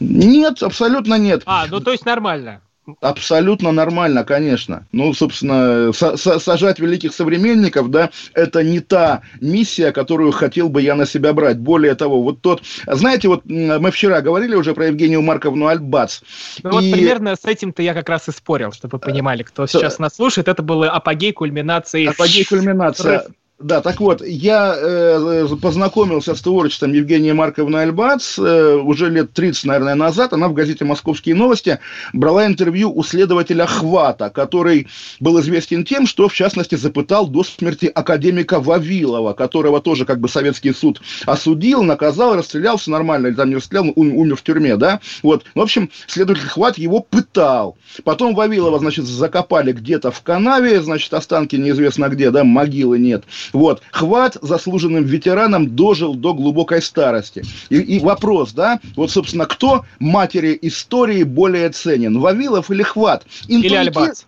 Нет, 0.00 0.62
абсолютно 0.62 1.14
нет. 1.18 1.42
А, 1.46 1.66
ну 1.70 1.80
то 1.80 1.92
есть 1.92 2.04
нормально. 2.06 2.60
Абсолютно 3.00 3.72
нормально, 3.72 4.22
конечно. 4.22 4.86
Ну, 4.92 5.12
собственно, 5.12 5.88
са- 5.90 6.14
са- 6.14 6.38
сажать 6.38 6.78
великих 6.78 7.12
современников, 7.12 7.90
да, 7.90 8.10
это 8.32 8.62
не 8.62 8.78
та 8.78 9.22
миссия, 9.40 9.90
которую 9.90 10.30
хотел 10.30 10.68
бы 10.68 10.80
я 10.82 10.94
на 10.94 11.04
себя 11.04 11.32
брать. 11.32 11.58
Более 11.58 11.96
того, 11.96 12.22
вот 12.22 12.42
тот... 12.42 12.62
Знаете, 12.86 13.26
вот 13.26 13.44
мы 13.44 13.90
вчера 13.90 14.20
говорили 14.20 14.54
уже 14.54 14.72
про 14.72 14.86
Евгению 14.86 15.22
Марковну 15.22 15.66
Альбац. 15.66 16.20
Ну 16.62 16.70
вот 16.70 16.84
И- 16.84 16.92
примерно 16.92 17.34
с 17.34 17.44
этим-то 17.44 17.82
я 17.82 17.92
как 17.92 18.08
раз 18.08 18.28
и 18.28 18.32
спорил, 18.32 18.70
чтобы 18.70 18.98
вы 18.98 18.98
понимали, 19.00 19.42
кто 19.42 19.66
сейчас 19.66 19.98
нас 19.98 20.14
слушает. 20.14 20.46
Это 20.46 20.62
был 20.62 20.84
апогей 20.84 21.32
кульминации. 21.32 22.06
Апогей 22.06 22.44
кульминация. 22.44 23.26
Да, 23.58 23.80
так 23.80 24.00
вот, 24.00 24.20
я 24.20 24.76
э, 24.76 25.48
познакомился 25.62 26.34
с 26.34 26.42
творчеством 26.42 26.92
Евгении 26.92 27.32
Марковны 27.32 27.78
Альбац 27.78 28.38
э, 28.38 28.74
уже 28.74 29.08
лет 29.08 29.32
30, 29.32 29.64
наверное, 29.64 29.94
назад. 29.94 30.34
Она 30.34 30.48
в 30.48 30.52
газете 30.52 30.84
«Московские 30.84 31.34
новости» 31.36 31.78
брала 32.12 32.46
интервью 32.46 32.92
у 32.94 33.02
следователя 33.02 33.64
Хвата, 33.64 34.28
который 34.28 34.88
был 35.20 35.40
известен 35.40 35.86
тем, 35.86 36.06
что, 36.06 36.28
в 36.28 36.34
частности, 36.34 36.74
запытал 36.74 37.28
до 37.28 37.44
смерти 37.44 37.86
академика 37.86 38.60
Вавилова, 38.60 39.32
которого 39.32 39.80
тоже 39.80 40.04
как 40.04 40.20
бы 40.20 40.28
советский 40.28 40.74
суд 40.74 41.00
осудил, 41.24 41.82
наказал, 41.82 42.36
расстрелял, 42.36 42.76
все 42.76 42.90
нормально, 42.90 43.28
или 43.28 43.34
там 43.36 43.48
не 43.48 43.56
расстрелял, 43.56 43.90
ум- 43.96 44.16
умер 44.16 44.36
в 44.36 44.42
тюрьме, 44.42 44.76
да. 44.76 45.00
Вот, 45.22 45.46
в 45.54 45.60
общем, 45.62 45.90
следователь 46.06 46.46
Хват 46.46 46.76
его 46.76 47.00
пытал. 47.00 47.78
Потом 48.04 48.34
Вавилова, 48.34 48.78
значит, 48.80 49.06
закопали 49.06 49.72
где-то 49.72 50.10
в 50.10 50.20
канаве, 50.20 50.82
значит, 50.82 51.14
останки 51.14 51.56
неизвестно 51.56 52.10
где, 52.10 52.30
да, 52.30 52.44
могилы 52.44 52.98
нет. 52.98 53.24
Вот. 53.52 53.82
Хват 53.90 54.36
заслуженным 54.40 55.04
ветеранам 55.04 55.74
дожил 55.74 56.14
до 56.14 56.34
глубокой 56.34 56.82
старости. 56.82 57.44
И, 57.70 57.76
и 57.76 58.00
вопрос, 58.00 58.52
да, 58.52 58.80
вот, 58.96 59.10
собственно, 59.10 59.46
кто 59.46 59.84
матери 59.98 60.58
истории 60.62 61.22
более 61.22 61.70
ценен, 61.70 62.18
Вавилов 62.20 62.70
или 62.70 62.82
Хват? 62.82 63.26
Или 63.48 63.68
Интуитив- 63.68 63.78
Альбац. 63.78 64.22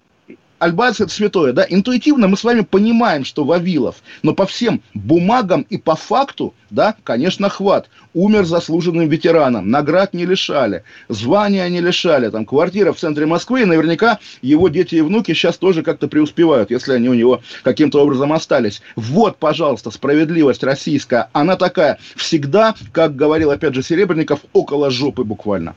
Альбац 0.59 1.01
это 1.01 1.12
святое, 1.12 1.53
да, 1.53 1.64
интуитивно 1.68 2.27
мы 2.27 2.37
с 2.37 2.42
вами 2.42 2.62
понимаем, 2.62 3.25
что 3.25 3.44
Вавилов, 3.44 3.97
но 4.23 4.35
по 4.35 4.47
всем 4.47 4.83
бумагам 4.92 5.64
и 5.71 5.79
по 5.79 5.94
факту, 5.94 6.55
да, 6.71 6.97
конечно, 7.05 7.49
хват. 7.49 7.88
Умер 8.12 8.44
заслуженным 8.44 9.09
ветераном, 9.09 9.71
наград 9.71 10.14
не 10.14 10.27
лишали, 10.27 10.83
звания 11.09 11.68
не 11.68 11.81
лишали, 11.81 12.29
там, 12.31 12.44
квартира 12.44 12.92
в 12.92 12.99
центре 12.99 13.27
Москвы, 13.27 13.62
и 13.62 13.66
наверняка 13.66 14.18
его 14.42 14.68
дети 14.68 14.97
и 14.97 15.01
внуки 15.01 15.33
сейчас 15.33 15.59
тоже 15.59 15.83
как-то 15.83 16.09
преуспевают, 16.09 16.71
если 16.71 16.92
они 16.92 17.09
у 17.09 17.14
него 17.14 17.40
каким-то 17.62 18.03
образом 18.03 18.33
остались. 18.33 18.83
Вот, 18.97 19.37
пожалуйста, 19.37 19.92
справедливость 19.92 20.64
российская, 20.64 21.29
она 21.33 21.57
такая, 21.57 21.99
всегда, 22.16 22.75
как 22.92 23.14
говорил, 23.14 23.53
опять 23.53 23.75
же, 23.75 23.83
Серебренников, 23.83 24.40
около 24.53 24.90
жопы 24.90 25.23
буквально. 25.23 25.77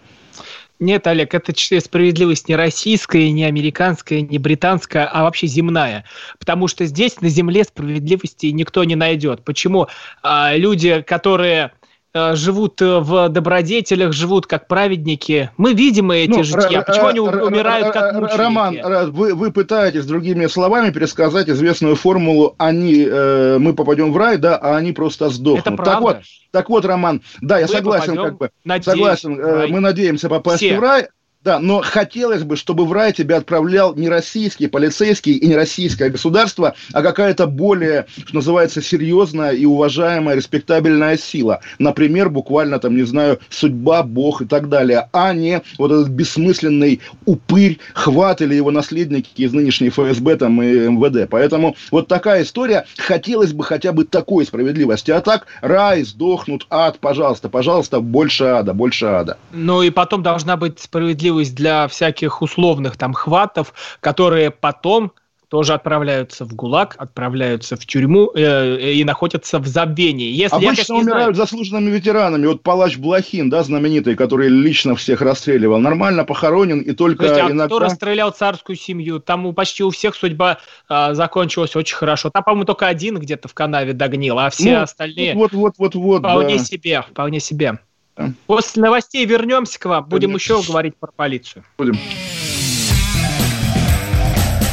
Нет, 0.82 1.06
Олег, 1.06 1.36
это 1.36 1.54
справедливость 1.80 2.50
не 2.50 2.56
российская, 2.56 3.30
не 3.30 3.44
американская, 3.44 4.22
не 4.22 4.40
британская, 4.40 5.06
а 5.06 5.22
вообще 5.22 5.46
земная. 5.46 6.06
Потому 6.40 6.68
что 6.68 6.88
здесь 6.88 7.22
на 7.22 7.30
земле 7.30 7.64
справедливости 7.66 8.48
никто 8.48 8.84
не 8.84 8.96
найдет. 8.96 9.46
Почему 9.46 9.88
А, 10.24 10.56
люди, 10.56 11.04
которые 11.04 11.72
живут 12.14 12.82
э, 12.82 13.00
в 13.00 13.30
добродетелях, 13.30 14.12
живут 14.14 14.46
как 14.48 14.68
праведники, 14.68 15.50
мы 15.58 15.74
видим 15.74 16.12
эти 16.12 16.30
Ну, 16.30 16.44
житья. 16.44 16.80
р- 16.80 16.86
Почему 16.86 17.08
они 17.08 17.20
умирают 17.20 17.94
как 17.94 18.14
мученики? 18.16 18.38
Роман, 18.38 18.78
вы, 19.12 19.34
вы 19.34 19.52
пытаетесь 19.52 20.06
другими 20.06 20.48
словами 20.48 20.92
пересказать 20.92 21.48
известную 21.50 21.96
формулу 21.96 22.56
«они, 22.58 23.06
э, 23.08 23.58
мы 23.60 23.74
попадем 23.74 24.12
в 24.12 24.18
рай, 24.18 24.38
да, 24.38 24.58
а 24.58 24.76
они 24.78 24.92
просто 24.92 25.30
сдохнут». 25.30 25.66
это 25.68 25.76
Так 25.78 25.86
правда. 25.86 26.02
вот, 26.02 26.18
так 26.52 26.70
вот, 26.70 26.86
Роман, 26.86 27.22
да, 27.42 27.60
я 27.60 27.68
Мы 27.68 27.72
согласен, 27.74 28.16
попадем, 28.16 28.24
как 28.24 28.38
бы, 28.38 28.50
надеюсь, 28.66 28.86
согласен, 28.86 29.40
э, 29.40 29.68
мы 29.68 29.80
надеемся 29.80 30.28
попасть 30.30 30.58
Все. 30.58 30.78
в 30.78 30.82
рай, 30.82 31.08
да, 31.44 31.60
но 31.60 31.82
хотелось 31.82 32.44
бы, 32.44 32.56
чтобы 32.56 32.86
в 32.86 32.94
рай 32.94 33.14
тебя 33.14 33.38
отправлял 33.38 33.96
не 33.96 34.10
российский 34.10 34.68
полицейский 34.68 35.34
и 35.34 35.48
не 35.48 35.56
российское 35.56 36.10
государство, 36.10 36.76
а 36.94 37.02
какая-то 37.02 37.48
более, 37.48 38.06
что 38.26 38.36
называется, 38.36 38.82
серьезная 38.82 39.52
и 39.52 39.66
уважаемая, 39.66 40.36
респектабельная 40.36 41.18
сила. 41.18 41.62
Например, 41.80 42.30
буквально 42.30 42.78
там, 42.78 42.96
не 42.96 43.04
знаю, 43.04 43.40
судьба, 43.50 44.04
бог 44.04 44.44
и 44.44 44.46
так 44.46 44.70
далее, 44.70 45.10
а 45.14 45.34
не 45.34 45.64
вот 45.80 45.92
этот 45.92 46.10
бессмысленный 46.10 47.02
упырь, 47.26 47.80
хват 47.96 48.42
или 48.42 48.54
его 48.54 48.70
наследники 48.70 49.42
из 49.42 49.52
нынешней 49.52 49.90
ФСБ 49.90 50.38
там 50.38 50.62
и 50.62 50.88
МВД. 50.90 51.28
Поэтому 51.28 51.76
вот 51.90 52.08
такая 52.08 52.44
история. 52.44 52.86
Хотелось 52.98 53.54
бы 53.54 53.64
хотя 53.64 53.94
бы 53.94 54.04
такой 54.04 54.46
справедливости. 54.46 55.10
А 55.10 55.22
так, 55.22 55.48
рай, 55.62 56.04
сдохнут, 56.04 56.68
ад, 56.70 57.00
пожалуйста, 57.00 57.50
пожалуйста, 57.50 58.00
больше 58.00 58.44
ада, 58.44 58.74
больше 58.74 59.08
ада. 59.08 59.38
Ну 59.52 59.82
и 59.82 59.90
потом 59.90 60.22
должна 60.22 60.56
быть 60.56 60.80
справедливость 60.80 61.31
для 61.40 61.88
всяких 61.88 62.42
условных 62.42 62.98
там 62.98 63.14
хватов, 63.14 63.74
которые 64.00 64.52
потом 64.52 65.14
тоже 65.52 65.74
отправляются 65.74 66.46
в 66.46 66.56
ГУЛАГ, 66.56 66.96
отправляются 66.98 67.76
в 67.76 67.86
тюрьму 67.86 68.32
э, 68.34 68.94
и 68.94 69.04
находятся 69.04 69.60
в 69.60 69.68
забвении. 69.68 70.30
Если 70.32 70.56
я, 70.56 70.70
Обычно 70.70 70.70
конечно, 70.70 70.94
не 70.94 71.04
знаю- 71.04 71.16
умирают 71.18 71.36
заслуженными 71.36 71.90
ветеранами. 71.90 72.48
Вот 72.48 72.64
палач 72.64 72.98
Блохин, 72.98 73.50
да, 73.50 73.62
знаменитый, 73.62 74.16
который 74.16 74.48
лично 74.48 74.96
всех 74.96 75.22
расстреливал, 75.22 75.80
нормально 75.80 76.24
похоронен 76.24 76.80
и 76.80 76.94
только 76.94 77.26
Слушайте, 77.26 77.42
а 77.42 77.52
иногда... 77.52 77.66
кто 77.66 77.80
расстрелял 77.80 78.32
царскую 78.32 78.78
семью? 78.78 79.20
Там 79.20 79.54
почти 79.54 79.84
у 79.84 79.90
всех 79.90 80.16
судьба 80.16 80.60
а, 80.88 81.14
закончилась 81.14 81.76
очень 81.76 81.98
хорошо. 81.98 82.30
Там, 82.30 82.44
по-моему, 82.44 82.64
только 82.64 82.88
один 82.88 83.20
где-то 83.20 83.50
в 83.50 83.54
канаве 83.54 83.92
догнил, 83.92 84.40
а 84.40 84.50
все 84.52 84.78
Ну, 84.78 84.84
остальные 84.84 85.36
Вот, 85.36 85.52
вот, 85.52 85.74
вот, 85.78 85.96
вот. 85.96 86.20
вполне 86.20 86.60
да. 86.60 86.64
себе, 86.64 87.02
вполне 87.02 87.42
себе. 87.42 87.78
Да. 88.16 88.34
После 88.48 88.82
новостей 88.82 89.26
вернемся 89.26 89.80
к 89.80 89.86
вам, 89.86 90.06
будем 90.06 90.30
Конечно. 90.30 90.54
еще 90.56 90.68
говорить 90.68 90.96
про 90.98 91.12
полицию. 91.12 91.64
Будем. 91.78 91.98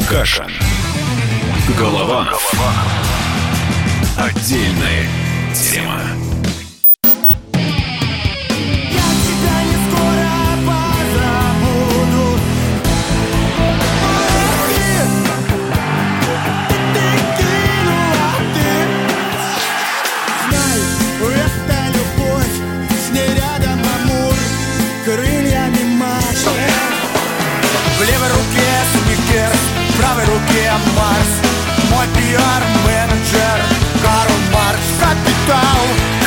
Каша. 0.08 0.46
Голованов. 1.78 2.52
Отдельная 4.16 5.06
тема. 5.54 6.27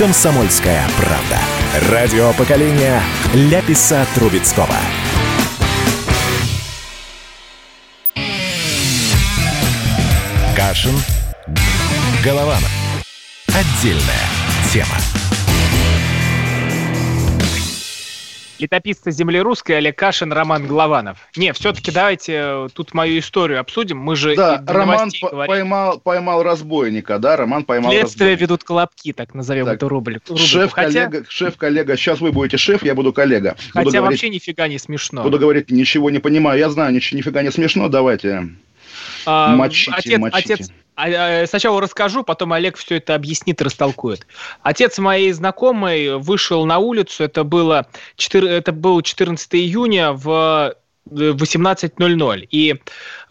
«Комсомольская 0.02 0.84
правда». 0.98 1.38
Радио 1.92 2.34
поколения 2.34 3.04
Ляписа 3.36 4.04
Трубецкого. 4.16 4.76
Кашин. 10.56 10.96
Голованов. 12.24 12.72
Отдельная 13.50 14.26
тема. 14.74 15.21
Летописцы 18.62 19.12
земли 19.12 19.40
русской 19.42 19.74
Олег 19.74 19.98
Кашин, 19.98 20.32
Роман 20.32 20.68
Голованов. 20.68 21.18
Не, 21.36 21.52
все-таки 21.54 21.92
давайте 21.92 22.34
э, 22.34 22.68
тут 22.74 22.94
мою 22.94 23.18
историю 23.20 23.60
обсудим. 23.60 23.98
Мы 23.98 24.16
же 24.16 24.36
Да, 24.36 24.64
Роман 24.68 25.10
поймал, 25.48 26.00
поймал 26.00 26.44
разбойника, 26.44 27.18
да, 27.18 27.36
Роман 27.38 27.64
поймал 27.64 27.92
Следствие 27.92 28.30
разбойника. 28.32 28.42
ведут 28.44 28.64
колобки, 28.64 29.14
так 29.14 29.34
назовем 29.34 29.66
Так, 29.66 29.76
эту 29.76 29.90
рубрику. 29.90 30.30
рубрику. 30.30 30.48
Шеф, 30.48 30.72
Хотя, 30.72 31.08
коллега, 31.08 31.26
шеф, 31.28 31.58
коллега, 31.58 31.98
сейчас 31.98 32.22
вы 32.22 32.32
будете 32.32 32.58
шеф, 32.58 32.84
я 32.84 32.94
буду 32.94 33.12
коллега. 33.14 33.56
Буду 33.74 33.86
хотя 33.86 33.98
говорить, 34.00 34.22
вообще 34.22 34.30
нифига 34.30 34.68
не 34.68 34.78
смешно. 34.78 35.24
буду 35.24 35.40
говорить, 35.40 35.72
ничего 35.72 36.10
не 36.12 36.20
понимаю, 36.20 36.60
я 36.60 36.70
знаю, 36.70 36.94
ничего, 36.94 37.18
нифига 37.18 37.42
не 37.42 37.52
смешно, 37.52 37.90
давайте. 37.90 38.50
А, 39.26 39.56
Мочите, 39.56 39.92
отец, 39.96 40.20
мочите. 40.20 40.54
отец, 40.54 40.70
а, 40.96 41.42
а, 41.42 41.48
сначала 41.48 41.82
расскажу, 41.82 42.24
потом 42.24 42.54
Олег 42.54 42.78
все 42.78 42.98
это 42.98 43.16
объяснит, 43.16 43.62
растолкует. 43.62 44.28
Отец 44.62 44.98
моей 45.00 45.32
знакомой 45.32 46.18
вышел 46.18 46.66
на 46.66 46.78
улицу, 46.80 47.24
это 47.24 47.44
было, 47.44 47.88
4, 48.18 48.48
это 48.50 48.72
было 48.72 49.02
14 49.02 49.56
июня 49.56 50.12
в 50.12 50.76
18.00. 51.10 52.48
И 52.52 52.76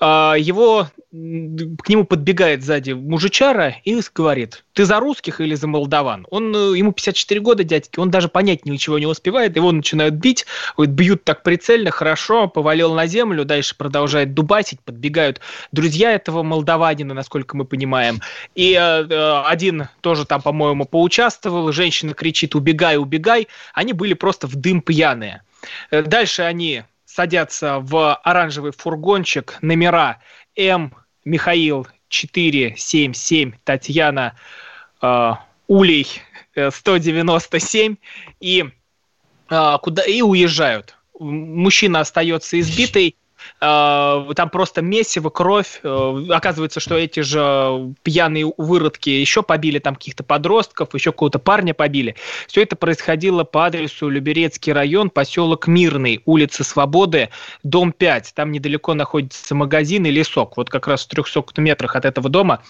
а, 0.00 0.34
его, 0.38 0.88
к 1.10 1.88
нему 1.88 2.04
подбегает 2.04 2.62
сзади 2.62 2.92
мужичара 2.92 3.76
и 3.84 4.00
говорит, 4.14 4.64
ты 4.72 4.84
за 4.84 4.98
русских 5.00 5.40
или 5.40 5.54
за 5.54 5.66
молдаван? 5.66 6.26
Он, 6.30 6.54
э, 6.54 6.78
ему 6.78 6.92
54 6.92 7.40
года, 7.40 7.64
дядьки, 7.64 7.98
он 7.98 8.10
даже 8.10 8.28
понять 8.28 8.64
ничего 8.64 8.98
не 8.98 9.06
успевает, 9.06 9.56
его 9.56 9.72
начинают 9.72 10.14
бить, 10.14 10.46
говорит, 10.76 10.94
бьют 10.94 11.24
так 11.24 11.42
прицельно, 11.42 11.90
хорошо, 11.90 12.48
повалил 12.48 12.94
на 12.94 13.06
землю, 13.06 13.44
дальше 13.44 13.76
продолжает 13.76 14.34
дубасить, 14.34 14.80
подбегают 14.80 15.40
друзья 15.72 16.12
этого 16.12 16.42
молдаванина, 16.42 17.14
насколько 17.14 17.56
мы 17.56 17.64
понимаем. 17.64 18.20
И 18.54 18.72
э, 18.72 19.06
э, 19.08 19.42
один 19.46 19.88
тоже 20.00 20.24
там, 20.24 20.42
по-моему, 20.42 20.84
поучаствовал, 20.84 21.72
женщина 21.72 22.14
кричит, 22.14 22.54
убегай, 22.54 22.96
убегай, 22.96 23.48
они 23.74 23.92
были 23.92 24.14
просто 24.14 24.46
в 24.46 24.56
дым 24.56 24.80
пьяные. 24.80 25.42
Э, 25.90 26.02
Дальше 26.02 26.42
они 26.42 26.84
садятся 27.12 27.78
в 27.80 28.14
оранжевый 28.14 28.72
фургончик, 28.72 29.58
номера 29.62 30.20
М, 30.56 30.94
Михаил 31.24 31.86
477, 32.08 33.52
Татьяна 33.64 34.34
э, 35.02 35.32
Улей 35.66 36.06
э, 36.54 36.70
197 36.70 37.96
и, 38.40 38.64
э, 39.50 39.78
куда, 39.82 40.02
и 40.02 40.22
уезжают. 40.22 40.96
Мужчина 41.18 42.00
остается 42.00 42.58
избитый, 42.60 43.08
э, 43.08 43.12
там 43.60 44.50
просто 44.50 44.82
месиво, 44.82 45.30
кровь. 45.30 45.80
Э, 45.82 46.24
Оказывается, 46.30 46.80
что 46.80 46.96
эти 46.96 47.20
же 47.20 47.94
пьяные 48.02 48.52
выродки 48.56 49.10
еще 49.10 49.42
побили 49.42 49.78
там 49.78 49.94
каких-то 49.94 50.22
подростков, 50.22 50.94
еще 50.94 51.12
какого-то 51.12 51.38
парня 51.38 51.74
побили. 51.74 52.16
Все 52.46 52.62
это 52.62 52.76
происходило 52.76 53.44
по 53.44 53.66
адресу 53.66 54.08
Люберецкий 54.08 54.72
район, 54.72 55.10
поселок 55.10 55.66
Мирный, 55.66 56.22
улица 56.24 56.64
Свободы, 56.64 57.30
дом 57.62 57.92
5. 57.92 58.32
Там 58.34 58.52
недалеко 58.52 58.94
находится 58.94 59.54
магазин 59.54 60.06
и 60.06 60.10
лесок. 60.10 60.56
Вот 60.56 60.70
как 60.70 60.86
раз 60.86 61.04
в 61.04 61.08
300 61.08 61.60
метрах 61.60 61.96
от 61.96 62.04
этого 62.04 62.28
дома 62.28 62.62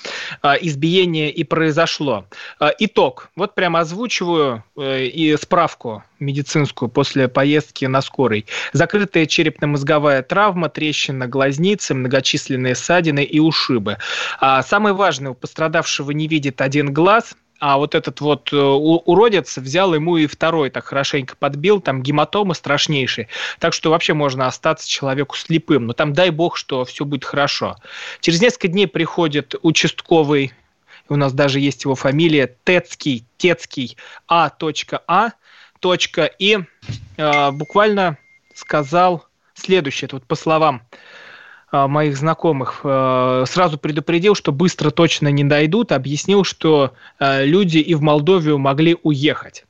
э, 0.42 0.54
избиение 0.61 1.30
и 1.30 1.44
произошло. 1.44 2.24
Э, 2.61 2.70
Итог. 2.78 3.30
Вот 3.37 3.54
прямо 3.54 3.80
озвучиваю 3.80 4.64
э, 4.76 5.04
и 5.04 5.37
справку 5.37 6.02
медицинскую 6.20 6.88
после 6.88 7.28
поездки 7.28 7.85
на 7.87 8.02
скорой. 8.02 8.46
Закрытая 8.72 9.26
черепно-мозговая 9.26 10.22
травма, 10.22 10.68
трещина 10.68 11.26
глазницы, 11.26 11.94
многочисленные 11.94 12.74
ссадины 12.74 13.24
и 13.24 13.40
ушибы. 13.40 13.98
А 14.38 14.62
самое 14.62 14.94
важное, 14.94 15.33
у 15.33 15.35
пострадавшего 15.35 16.11
не 16.12 16.28
видит 16.28 16.61
один 16.61 16.92
глаз, 16.92 17.35
а 17.61 17.76
вот 17.76 17.94
этот 17.94 18.22
вот 18.22 18.52
э, 18.52 18.56
уродец 18.56 19.59
взял 19.59 19.94
ему 19.94 20.16
и 20.16 20.26
второй 20.26 20.70
так 20.70 20.87
хорошенько 20.87 21.37
подбил, 21.37 21.80
там 21.80 22.02
гематомы 22.02 22.54
страшнейшие. 22.54 23.28
Так 23.59 23.74
что 23.74 23.90
вообще 23.90 24.14
можно 24.14 24.46
остаться 24.46 24.88
человеку 24.88 25.37
слепым. 25.37 25.87
Но 25.87 25.92
там 25.92 26.14
дай 26.14 26.30
бог, 26.30 26.56
что 26.56 26.87
все 26.87 27.04
будет 27.04 27.26
хорошо. 27.26 27.76
Через 28.20 28.40
несколько 28.40 28.68
дней 28.68 28.87
приходит 28.87 29.54
участковый, 29.61 30.54
у 31.11 31.16
нас 31.16 31.33
даже 31.33 31.61
есть 31.61 31.85
его 31.85 31.94
фамилия, 31.94 32.56
Тецкий, 32.64 33.26
Тецкий, 33.37 33.96
А. 34.26 34.50
Точка, 35.81 36.25
и 36.27 36.59
э, 37.16 37.51
буквально 37.51 38.19
сказал 38.55 39.27
следующее, 39.55 40.09
вот 40.12 40.25
по 40.27 40.35
словам 40.35 40.83
моих 41.72 42.16
знакомых, 42.16 42.80
э, 42.85 43.44
сразу 43.46 43.78
предупредил, 43.78 44.35
что 44.35 44.52
быстро 44.52 44.90
точно 44.90 45.28
не 45.28 45.44
дойдут, 45.44 45.92
объяснил, 45.92 46.44
что 46.44 46.92
э, 47.18 47.44
люди 47.44 47.78
и 47.78 47.94
в 47.94 48.02
Молдовию 48.02 48.59
могли 48.59 48.96
уехать. 49.02 49.64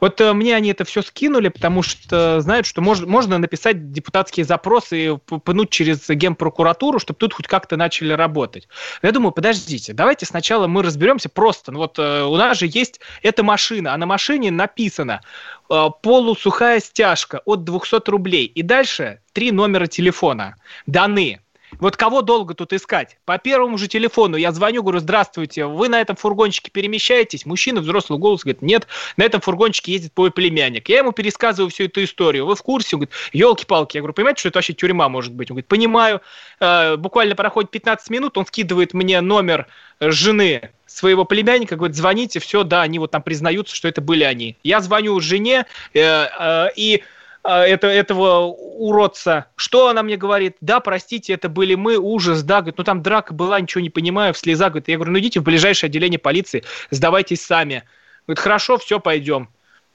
Вот 0.00 0.20
э, 0.20 0.32
мне 0.32 0.54
они 0.54 0.70
это 0.70 0.84
все 0.84 1.02
скинули, 1.02 1.48
потому 1.48 1.82
что 1.82 2.40
знают, 2.40 2.66
что 2.66 2.80
мож- 2.80 3.06
можно 3.06 3.38
написать 3.38 3.92
депутатские 3.92 4.44
запросы 4.44 5.06
и 5.06 5.16
пнуть 5.16 5.70
через 5.70 6.08
генпрокуратуру, 6.08 6.98
чтобы 6.98 7.18
тут 7.18 7.34
хоть 7.34 7.46
как-то 7.46 7.76
начали 7.76 8.12
работать. 8.12 8.68
Я 9.02 9.12
думаю, 9.12 9.32
подождите, 9.32 9.92
давайте 9.92 10.26
сначала 10.26 10.66
мы 10.66 10.82
разберемся 10.82 11.28
просто. 11.28 11.72
Ну 11.72 11.78
вот 11.78 11.98
э, 11.98 12.22
у 12.22 12.36
нас 12.36 12.58
же 12.58 12.66
есть 12.66 13.00
эта 13.22 13.42
машина, 13.42 13.94
а 13.94 13.96
на 13.96 14.06
машине 14.06 14.50
написано 14.50 15.20
э, 15.68 15.86
полусухая 16.02 16.80
стяжка 16.80 17.42
от 17.44 17.64
200 17.64 18.08
рублей. 18.08 18.46
И 18.46 18.62
дальше 18.62 19.20
три 19.40 19.52
номера 19.52 19.86
телефона 19.86 20.56
даны. 20.86 21.40
Вот 21.78 21.96
кого 21.96 22.20
долго 22.20 22.52
тут 22.52 22.74
искать? 22.74 23.16
По 23.24 23.38
первому 23.38 23.78
же 23.78 23.88
телефону 23.88 24.36
я 24.36 24.52
звоню, 24.52 24.82
говорю, 24.82 24.98
здравствуйте, 24.98 25.64
вы 25.64 25.88
на 25.88 25.98
этом 25.98 26.14
фургончике 26.14 26.70
перемещаетесь? 26.70 27.46
Мужчина 27.46 27.80
взрослый 27.80 28.18
голос 28.18 28.42
говорит, 28.42 28.60
нет, 28.60 28.86
на 29.16 29.22
этом 29.22 29.40
фургончике 29.40 29.92
ездит 29.92 30.12
мой 30.14 30.30
племянник. 30.30 30.90
Я 30.90 30.98
ему 30.98 31.12
пересказываю 31.12 31.70
всю 31.70 31.84
эту 31.84 32.04
историю. 32.04 32.44
Вы 32.44 32.54
в 32.54 32.62
курсе? 32.62 32.96
Он 32.96 33.00
говорит, 33.00 33.14
елки-палки. 33.32 33.96
Я 33.96 34.02
говорю, 34.02 34.12
понимаете, 34.12 34.40
что 34.40 34.48
это 34.50 34.58
вообще 34.58 34.74
тюрьма 34.74 35.08
может 35.08 35.32
быть? 35.32 35.50
Он 35.50 35.54
говорит, 35.54 35.68
понимаю. 35.68 36.20
Э, 36.60 36.96
буквально 36.96 37.34
проходит 37.34 37.70
15 37.70 38.10
минут, 38.10 38.36
он 38.36 38.44
скидывает 38.44 38.92
мне 38.92 39.22
номер 39.22 39.68
э, 40.00 40.10
жены 40.10 40.68
своего 40.84 41.24
племянника, 41.24 41.76
говорит, 41.76 41.96
звоните, 41.96 42.40
все, 42.40 42.62
да, 42.62 42.82
они 42.82 42.98
вот 42.98 43.12
там 43.12 43.22
признаются, 43.22 43.74
что 43.74 43.88
это 43.88 44.02
были 44.02 44.24
они. 44.24 44.58
Я 44.62 44.82
звоню 44.82 45.18
жене, 45.20 45.64
э, 45.94 46.66
и 46.76 47.02
это, 47.48 47.86
этого 47.86 48.46
уродца. 48.46 49.46
Что 49.56 49.88
она 49.88 50.02
мне 50.02 50.16
говорит? 50.16 50.56
Да, 50.60 50.80
простите, 50.80 51.32
это 51.32 51.48
были 51.48 51.74
мы, 51.74 51.96
ужас, 51.96 52.42
да, 52.42 52.60
говорит, 52.60 52.78
ну 52.78 52.84
там 52.84 53.02
драка 53.02 53.32
была, 53.32 53.60
ничего 53.60 53.80
не 53.80 53.90
понимаю, 53.90 54.34
в 54.34 54.38
слезах, 54.38 54.70
говорит, 54.70 54.88
я 54.88 54.96
говорю, 54.96 55.12
ну 55.12 55.18
идите 55.18 55.40
в 55.40 55.44
ближайшее 55.44 55.88
отделение 55.88 56.18
полиции, 56.18 56.64
сдавайтесь 56.90 57.42
сами. 57.42 57.84
Говорит, 58.26 58.40
хорошо, 58.40 58.78
все, 58.78 59.00
пойдем. 59.00 59.48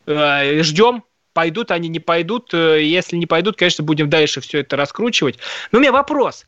Э, 0.08 0.62
ждем, 0.64 1.04
пойдут 1.34 1.72
они, 1.72 1.90
не 1.90 2.00
пойдут, 2.00 2.54
Э, 2.54 2.82
если 2.82 3.18
не 3.18 3.26
пойдут, 3.26 3.58
конечно, 3.58 3.84
будем 3.84 4.10
дальше 4.10 4.42
все 4.42 4.60
это 4.60 4.76
раскручивать. 4.76 5.38
Но 5.72 5.80
у 5.80 5.82
меня 5.82 5.92
вопрос, 5.92 6.46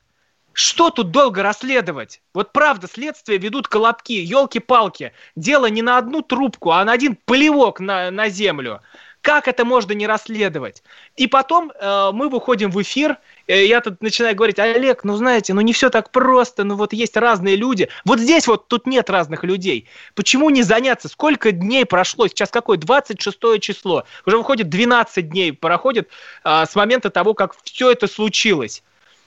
что 0.54 0.90
тут 0.90 1.12
долго 1.12 1.44
расследовать? 1.44 2.22
Вот 2.34 2.52
правда, 2.52 2.88
следствие 2.92 3.38
ведут 3.38 3.68
колобки, 3.68 4.14
елки-палки. 4.14 5.12
Дело 5.36 5.68
не 5.68 5.82
на 5.82 5.98
одну 6.00 6.22
трубку, 6.22 6.72
а 6.72 6.84
на 6.84 6.94
один 6.94 7.16
плевок 7.26 7.80
на, 7.80 8.10
на 8.10 8.30
землю. 8.30 8.82
Как 9.28 9.50
это 9.50 9.66
можно 9.66 9.92
не 9.92 10.08
расследовать? 10.08 10.84
И 11.18 11.28
потом 11.28 11.70
э, 11.70 12.12
мы 12.14 12.30
выходим 12.30 12.72
в 12.72 12.82
эфир, 12.82 13.18
э, 13.48 13.66
я 13.66 13.82
тут 13.82 14.02
начинаю 14.02 14.34
говорить, 14.38 14.58
Олег, 14.58 15.04
ну 15.04 15.18
знаете, 15.18 15.54
ну 15.54 15.60
не 15.60 15.74
все 15.74 15.90
так 15.90 16.14
просто, 16.14 16.64
ну 16.64 16.78
вот 16.78 16.94
есть 16.94 17.18
разные 17.18 17.58
люди. 17.58 17.90
Вот 18.06 18.20
здесь 18.20 18.48
вот 18.48 18.70
тут 18.70 18.88
нет 18.88 19.10
разных 19.10 19.44
людей. 19.44 19.90
Почему 20.16 20.50
не 20.50 20.64
заняться? 20.64 21.10
Сколько 21.10 21.52
дней 21.52 21.86
прошло? 21.86 22.30
Сейчас 22.30 22.52
какое? 22.52 22.78
26 22.78 23.60
число. 23.60 24.06
Уже 24.26 24.38
выходит 24.38 24.70
12 24.70 25.28
дней 25.28 25.52
проходит 25.52 26.08
э, 26.46 26.64
с 26.66 26.74
момента 26.74 27.10
того, 27.10 27.34
как 27.34 27.54
все 27.66 27.92
это 27.92 28.08
случилось. 28.08 28.82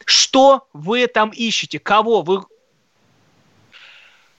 Что 0.07 0.67
вы 0.73 1.09
там 1.09 1.29
ищете? 1.29 1.79
Кого? 1.79 2.23
Вы... 2.23 2.41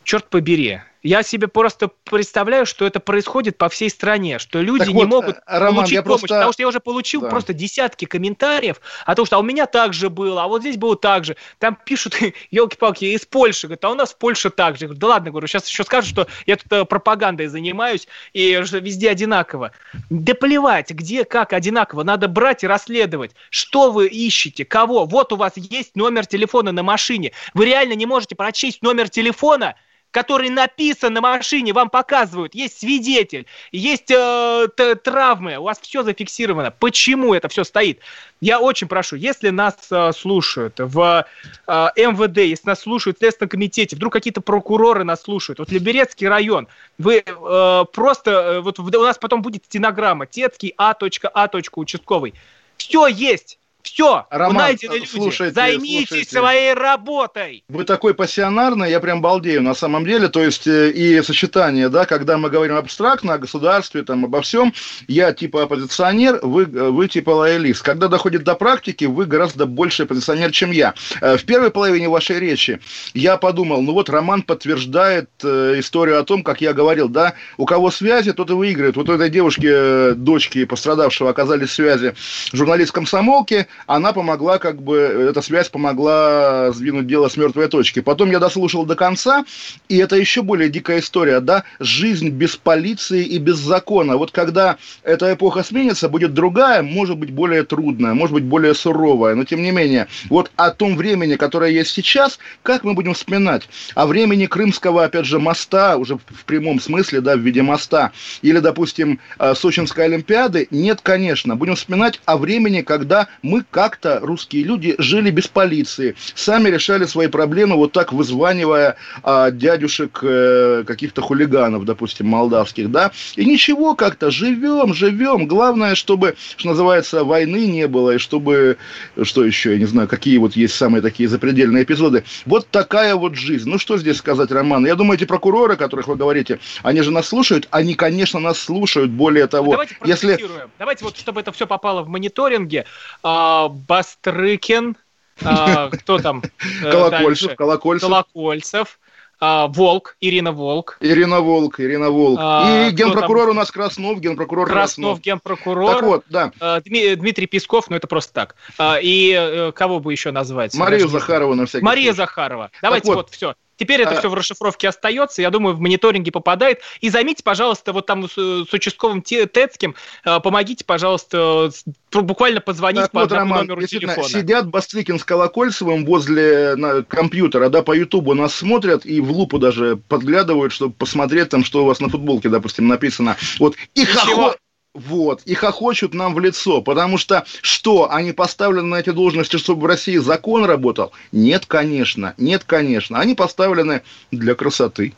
Черт 0.03 0.27
побери. 0.27 0.81
Я 1.03 1.23
себе 1.23 1.47
просто 1.47 1.89
представляю, 2.03 2.65
что 2.67 2.85
это 2.85 2.99
происходит 2.99 3.57
по 3.57 3.69
всей 3.69 3.89
стране, 3.89 4.37
что 4.37 4.61
люди 4.61 4.85
Так 4.85 4.87
не 4.89 4.93
вот, 4.93 5.07
могут 5.07 5.37
э, 5.37 5.41
Роман, 5.47 5.75
получить 5.77 5.93
я 5.95 6.03
помощь, 6.03 6.19
просто- 6.21 6.35
потому 6.35 6.53
что 6.53 6.61
я 6.61 6.67
уже 6.67 6.79
получил 6.79 7.21
Да. 7.21 7.29
просто 7.29 7.53
десятки 7.53 8.05
комментариев 8.05 8.79
о 9.05 9.15
том, 9.15 9.25
что 9.25 9.37
а 9.37 9.39
у 9.39 9.43
меня 9.43 9.65
так 9.65 9.93
же 9.93 10.09
было, 10.11 10.43
а 10.43 10.47
вот 10.47 10.61
здесь 10.61 10.77
было 10.77 10.95
так 10.95 11.25
же. 11.25 11.35
Там 11.57 11.75
пишут, 11.85 12.13
елки-палки, 12.51 13.05
из 13.05 13.25
Польши, 13.25 13.67
говорят, 13.67 13.83
а 13.85 13.89
у 13.89 13.95
нас 13.95 14.13
в 14.13 14.17
Польше 14.17 14.51
так 14.51 14.75
же. 14.77 14.83
Я 14.83 14.87
говорю, 14.89 14.99
да 14.99 15.07
ладно, 15.07 15.31
говорю, 15.31 15.47
сейчас 15.47 15.67
еще 15.67 15.83
скажут, 15.83 16.09
что 16.11 16.27
я 16.45 16.55
тут 16.57 16.71
э, 16.71 16.85
пропагандой 16.85 17.47
занимаюсь, 17.47 18.07
и 18.33 18.61
что 18.63 18.77
везде 18.77 19.09
одинаково. 19.09 19.71
Да 20.11 20.35
плевать, 20.35 20.91
где, 20.91 21.25
как 21.25 21.53
одинаково, 21.53 22.03
надо 22.03 22.27
брать 22.27 22.63
и 22.63 22.67
расследовать. 22.67 23.31
Что 23.49 23.91
вы 23.91 24.07
ищете, 24.07 24.65
кого? 24.65 25.05
Вот 25.05 25.33
у 25.33 25.35
вас 25.35 25.53
есть 25.55 25.95
номер 25.95 26.27
телефона 26.27 26.71
на 26.71 26.83
машине. 26.83 27.31
Вы 27.55 27.65
реально 27.65 27.93
не 27.93 28.05
можете 28.05 28.35
прочесть 28.35 28.83
номер 28.83 29.09
телефона? 29.09 29.75
Который 30.11 30.49
написан 30.49 31.13
на 31.13 31.21
машине, 31.21 31.73
вам 31.73 31.89
показывают, 31.89 32.53
есть 32.53 32.79
свидетель, 32.79 33.47
есть 33.71 34.11
э, 34.11 34.67
травмы, 35.03 35.57
у 35.57 35.63
вас 35.63 35.79
все 35.79 36.03
зафиксировано. 36.03 36.71
Почему 36.71 37.33
это 37.33 37.47
все 37.47 37.63
стоит? 37.63 37.99
Я 38.41 38.59
очень 38.59 38.87
прошу, 38.87 39.15
если 39.15 39.49
нас 39.49 39.75
э, 39.89 40.11
слушают 40.13 40.75
в 40.77 41.25
э, 41.67 41.71
МВД, 41.95 42.37
если 42.37 42.67
нас 42.67 42.81
слушают 42.81 43.17
в 43.17 43.19
Следственном 43.19 43.49
комитете, 43.49 43.95
вдруг 43.95 44.13
какие-то 44.13 44.41
прокуроры 44.41 45.03
нас 45.03 45.23
слушают, 45.23 45.59
вот 45.59 45.71
Либерецкий 45.71 46.27
район, 46.27 46.67
вы 46.97 47.23
э, 47.25 47.85
просто, 47.93 48.31
э, 48.31 48.59
вот 48.59 48.79
у 48.79 49.03
нас 49.03 49.17
потом 49.17 49.41
будет 49.41 49.65
стенограмма, 49.65 50.25
Тецкий 50.27 50.73
А. 50.77 50.91
А. 51.33 51.49
Участковый. 51.75 52.33
Все 52.77 53.07
есть. 53.07 53.59
Все, 53.83 54.25
Роман, 54.29 54.57
найдены 54.57 54.95
люди. 54.95 55.05
Слушайте, 55.05 55.53
Займитесь 55.53 56.07
слушайте. 56.07 56.31
своей 56.31 56.73
работой. 56.73 57.63
Вы 57.69 57.83
такой 57.83 58.13
пассионарный, 58.13 58.89
я 58.89 58.99
прям 58.99 59.21
балдею 59.21 59.61
на 59.61 59.73
самом 59.73 60.05
деле. 60.05 60.27
То 60.27 60.43
есть 60.43 60.67
э, 60.67 60.91
и 60.91 61.21
сочетание, 61.21 61.89
да, 61.89 62.05
когда 62.05 62.37
мы 62.37 62.49
говорим 62.49 62.75
абстрактно 62.75 63.33
о 63.33 63.37
государстве, 63.37 64.03
там, 64.03 64.25
обо 64.25 64.41
всем, 64.41 64.73
я 65.07 65.33
типа 65.33 65.63
оппозиционер, 65.63 66.39
вы, 66.43 66.63
э, 66.63 66.89
вы 66.89 67.07
типа 67.07 67.31
лоялист. 67.31 67.81
Когда 67.81 68.07
доходит 68.07 68.43
до 68.43 68.55
практики, 68.55 69.05
вы 69.05 69.25
гораздо 69.25 69.65
больше 69.65 70.03
оппозиционер, 70.03 70.51
чем 70.51 70.71
я. 70.71 70.93
Э, 71.21 71.37
в 71.37 71.45
первой 71.45 71.71
половине 71.71 72.09
вашей 72.09 72.39
речи 72.39 72.79
я 73.13 73.37
подумал, 73.37 73.81
ну 73.81 73.93
вот 73.93 74.09
Роман 74.09 74.43
подтверждает 74.43 75.29
историю 75.43 76.19
о 76.19 76.23
том, 76.23 76.43
как 76.43 76.61
я 76.61 76.73
говорил, 76.73 77.09
да, 77.09 77.33
у 77.57 77.65
кого 77.65 77.91
связи, 77.91 78.31
тот 78.33 78.49
и 78.49 78.53
выиграет. 78.53 78.95
Вот 78.95 79.09
у 79.09 79.13
этой 79.13 79.29
девушки, 79.29 80.13
дочки 80.13 80.65
пострадавшего 80.65 81.29
оказались 81.29 81.71
связи 81.71 82.13
журналист 82.53 82.91
комсомолки, 82.91 83.67
она 83.87 84.13
помогла, 84.13 84.57
как 84.57 84.81
бы, 84.81 84.97
эта 84.97 85.41
связь 85.41 85.69
помогла 85.69 86.71
сдвинуть 86.71 87.07
дело 87.07 87.27
с 87.29 87.37
мертвой 87.37 87.67
точки. 87.67 88.01
Потом 88.01 88.31
я 88.31 88.39
дослушал 88.39 88.85
до 88.85 88.95
конца, 88.95 89.45
и 89.89 89.97
это 89.97 90.15
еще 90.15 90.41
более 90.41 90.69
дикая 90.69 90.99
история, 90.99 91.39
да, 91.39 91.63
жизнь 91.79 92.29
без 92.29 92.55
полиции 92.55 93.23
и 93.23 93.37
без 93.37 93.57
закона. 93.57 94.17
Вот 94.17 94.31
когда 94.31 94.77
эта 95.03 95.33
эпоха 95.33 95.63
сменится, 95.63 96.09
будет 96.09 96.33
другая, 96.33 96.81
может 96.81 97.17
быть, 97.17 97.31
более 97.31 97.63
трудная, 97.63 98.13
может 98.13 98.33
быть, 98.33 98.43
более 98.43 98.73
суровая, 98.73 99.35
но 99.35 99.43
тем 99.43 99.61
не 99.61 99.71
менее, 99.71 100.07
вот 100.29 100.51
о 100.55 100.71
том 100.71 100.95
времени, 100.95 101.35
которое 101.35 101.71
есть 101.71 101.91
сейчас, 101.91 102.39
как 102.63 102.83
мы 102.83 102.93
будем 102.93 103.13
вспоминать? 103.13 103.67
О 103.95 104.05
времени 104.05 104.45
Крымского, 104.45 105.05
опять 105.05 105.25
же, 105.25 105.39
моста, 105.39 105.97
уже 105.97 106.17
в 106.17 106.45
прямом 106.45 106.79
смысле, 106.79 107.21
да, 107.21 107.35
в 107.35 107.39
виде 107.39 107.61
моста, 107.61 108.11
или, 108.41 108.59
допустим, 108.59 109.19
э, 109.39 109.53
Сочинской 109.55 110.05
Олимпиады? 110.05 110.67
Нет, 110.71 110.99
конечно. 111.01 111.55
Будем 111.55 111.75
вспоминать 111.75 112.21
о 112.25 112.37
времени, 112.37 112.81
когда 112.81 113.27
мы 113.41 113.60
как-то 113.69 114.19
русские 114.21 114.63
люди 114.63 114.95
жили 114.97 115.29
без 115.29 115.47
полиции, 115.47 116.15
сами 116.35 116.69
решали 116.69 117.05
свои 117.05 117.27
проблемы, 117.27 117.75
вот 117.75 117.91
так 117.91 118.13
вызванивая 118.13 118.95
а, 119.23 119.51
дядюшек 119.51 120.19
э, 120.23 120.83
каких-то 120.85 121.21
хулиганов, 121.21 121.85
допустим, 121.85 122.27
молдавских, 122.27 122.91
да, 122.91 123.11
и 123.35 123.45
ничего 123.45 123.95
как-то, 123.95 124.31
живем, 124.31 124.93
живем, 124.93 125.47
главное, 125.47 125.95
чтобы, 125.95 126.35
что 126.57 126.69
называется, 126.69 127.23
войны 127.23 127.67
не 127.67 127.87
было, 127.87 128.15
и 128.15 128.17
чтобы, 128.17 128.77
что 129.21 129.43
еще, 129.43 129.73
я 129.73 129.77
не 129.77 129.85
знаю, 129.85 130.07
какие 130.07 130.37
вот 130.37 130.55
есть 130.55 130.75
самые 130.75 131.01
такие 131.01 131.29
запредельные 131.29 131.83
эпизоды. 131.83 132.23
Вот 132.45 132.67
такая 132.69 133.15
вот 133.15 133.35
жизнь. 133.35 133.69
Ну, 133.69 133.77
что 133.77 133.97
здесь 133.97 134.17
сказать, 134.17 134.51
Роман? 134.51 134.85
Я 134.85 134.95
думаю, 134.95 135.17
эти 135.17 135.25
прокуроры, 135.25 135.73
о 135.73 135.77
которых 135.77 136.07
вы 136.07 136.15
говорите, 136.15 136.59
они 136.83 137.01
же 137.01 137.11
нас 137.11 137.27
слушают, 137.27 137.67
они, 137.71 137.93
конечно, 137.93 138.39
нас 138.39 138.59
слушают, 138.59 139.11
более 139.11 139.47
того, 139.47 139.71
Давайте 139.71 139.95
если... 140.05 140.39
Давайте 140.79 141.05
вот, 141.05 141.17
чтобы 141.17 141.41
это 141.41 141.51
все 141.51 141.67
попало 141.67 142.03
в 142.03 142.09
мониторинге, 142.09 142.85
а, 143.23 143.50
Бастрыкин, 143.69 144.97
а, 145.43 145.89
кто 145.91 146.19
там? 146.19 146.43
Э, 146.83 146.91
Колокольцев, 146.91 147.55
Колокольцев. 147.55 148.09
Колокольцев. 148.09 148.99
А, 149.43 149.65
Волк, 149.67 150.17
Ирина 150.21 150.51
Волк. 150.51 150.97
Ирина 150.99 151.41
Волк, 151.41 151.79
Ирина 151.79 152.11
Волк. 152.11 152.39
А, 152.39 152.87
и 152.87 152.91
генпрокурор 152.91 153.49
у 153.49 153.53
нас 153.53 153.71
Краснов, 153.71 154.19
генпрокурор 154.19 154.67
Краснов. 154.67 155.15
Краснов, 155.15 155.21
генпрокурор. 155.21 155.95
Так 155.95 156.03
вот, 156.03 156.23
да. 156.29 156.51
А, 156.59 156.79
Дмитрий 156.81 157.47
Песков, 157.47 157.89
ну 157.89 157.95
это 157.95 158.05
просто 158.05 158.33
так. 158.33 158.55
А, 158.77 158.99
и 159.01 159.33
э, 159.35 159.71
кого 159.71 159.99
бы 159.99 160.11
еще 160.11 160.29
назвать? 160.29 160.75
Марию 160.75 161.07
Захарова 161.07 161.55
на 161.55 161.65
всякий 161.65 161.83
Мария 161.83 162.13
случай. 162.13 162.17
Захарова. 162.17 162.69
Давайте 162.83 163.07
вот, 163.07 163.15
вот 163.15 163.29
все. 163.31 163.55
Теперь 163.81 164.01
это 164.01 164.11
а... 164.11 164.19
все 164.19 164.29
в 164.29 164.35
расшифровке 164.35 164.89
остается, 164.89 165.41
я 165.41 165.49
думаю, 165.49 165.75
в 165.75 165.79
мониторинге 165.79 166.31
попадает. 166.31 166.81
И 166.99 167.09
займите, 167.09 167.41
пожалуйста, 167.41 167.93
вот 167.93 168.05
там 168.05 168.29
с, 168.29 168.33
с 168.35 168.71
участковым 168.71 169.23
Тецким, 169.23 169.95
э, 170.23 170.39
помогите, 170.39 170.85
пожалуйста, 170.85 171.71
буквально 172.11 172.61
позвонить 172.61 173.01
так 173.01 173.11
по 173.11 173.21
вот, 173.21 173.31
Роман, 173.31 173.65
номеру 173.65 173.87
телефона. 173.87 174.29
Сидят 174.29 174.69
Бастрыкин 174.69 175.17
с 175.17 175.23
Колокольцевым 175.23 176.05
возле 176.05 176.75
на, 176.75 177.01
компьютера, 177.01 177.69
да, 177.69 177.81
по 177.81 177.93
Ютубу 177.93 178.35
нас 178.35 178.53
смотрят 178.53 179.03
и 179.03 179.19
в 179.19 179.31
лупу 179.31 179.57
даже 179.57 179.97
подглядывают, 179.97 180.71
чтобы 180.71 180.93
посмотреть 180.93 181.49
там, 181.49 181.65
что 181.65 181.81
у 181.81 181.87
вас 181.87 181.99
на 181.99 182.09
футболке, 182.09 182.49
допустим, 182.49 182.87
написано. 182.87 183.35
Вот, 183.57 183.75
и 183.95 184.05
хохот... 184.05 184.57
Вот, 184.93 185.43
и 185.43 185.53
хохочут 185.53 186.13
нам 186.13 186.33
в 186.33 186.39
лицо, 186.41 186.81
потому 186.81 187.17
что 187.17 187.45
что, 187.61 188.11
они 188.11 188.33
поставлены 188.33 188.87
на 188.87 188.95
эти 188.95 189.11
должности, 189.11 189.55
чтобы 189.55 189.83
в 189.83 189.85
России 189.85 190.17
закон 190.17 190.65
работал? 190.65 191.13
Нет, 191.31 191.65
конечно, 191.65 192.33
нет, 192.37 192.65
конечно. 192.65 193.17
Они 193.17 193.33
поставлены 193.33 194.01
для 194.31 194.53
красоты. 194.53 195.13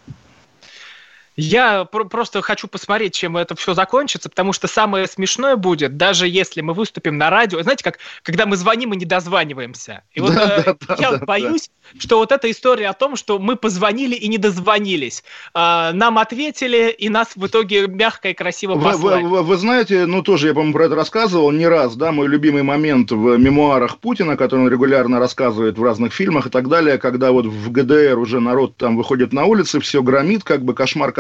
Я 1.36 1.86
про- 1.86 2.06
просто 2.06 2.42
хочу 2.42 2.68
посмотреть, 2.68 3.14
чем 3.14 3.38
это 3.38 3.56
все 3.56 3.74
закончится, 3.74 4.30
потому 4.30 4.54
что 4.54 4.68
самое 4.68 5.08
смешное 5.08 5.56
будет, 5.56 5.98
даже 5.98 6.28
если 6.28 6.62
мы 6.62 6.74
выступим 6.74 7.18
на 7.18 7.30
радио, 7.30 7.62
знаете, 7.62 7.84
как 7.84 8.00
когда 8.22 8.46
мы 8.46 8.56
звоним 8.56 8.94
и 8.94 8.98
не 8.98 9.06
дозваниваемся. 9.06 10.04
И 10.14 10.22
вот 10.22 10.34
да, 10.34 10.64
э, 10.66 10.74
да, 10.88 10.96
я 11.00 11.12
да, 11.12 11.26
боюсь, 11.26 11.70
да. 11.94 12.00
что 12.00 12.18
вот 12.18 12.32
эта 12.32 12.50
история 12.52 12.90
о 12.90 12.94
том, 12.94 13.16
что 13.16 13.40
мы 13.40 13.56
позвонили 13.56 14.16
и 14.16 14.28
не 14.28 14.38
дозвонились, 14.38 15.24
э, 15.54 15.92
нам 15.94 16.20
ответили 16.20 16.92
и 16.92 17.10
нас 17.10 17.36
в 17.36 17.46
итоге 17.46 17.88
мягко 17.88 18.30
и 18.30 18.34
красиво 18.34 18.76
послали. 18.80 19.24
Вы, 19.24 19.30
вы, 19.30 19.44
вы 19.44 19.58
знаете, 19.58 20.06
ну 20.06 20.22
тоже 20.22 20.48
я, 20.48 20.54
по-моему, 20.54 20.74
про 20.74 20.86
это 20.86 20.96
рассказывал 20.96 21.52
не 21.52 21.68
раз, 21.68 21.96
да, 21.96 22.12
мой 22.12 22.28
любимый 22.28 22.64
момент 22.64 23.12
в 23.12 23.38
мемуарах 23.38 23.98
Путина, 23.98 24.38
который 24.38 24.62
он 24.62 24.70
регулярно 24.70 25.20
рассказывает 25.20 25.78
в 25.78 25.84
разных 25.84 26.14
фильмах 26.14 26.48
и 26.48 26.50
так 26.50 26.70
далее, 26.70 26.98
когда 26.98 27.32
вот 27.32 27.46
в 27.46 27.72
ГДР 27.72 28.18
уже 28.20 28.40
народ 28.40 28.78
там 28.78 28.98
выходит 28.98 29.34
на 29.34 29.46
улицы, 29.46 29.80
все 29.80 30.04
громит, 30.04 30.44
как 30.44 30.64
бы 30.64 30.74
кошмар 30.74 30.94
кошмар, 30.94 31.14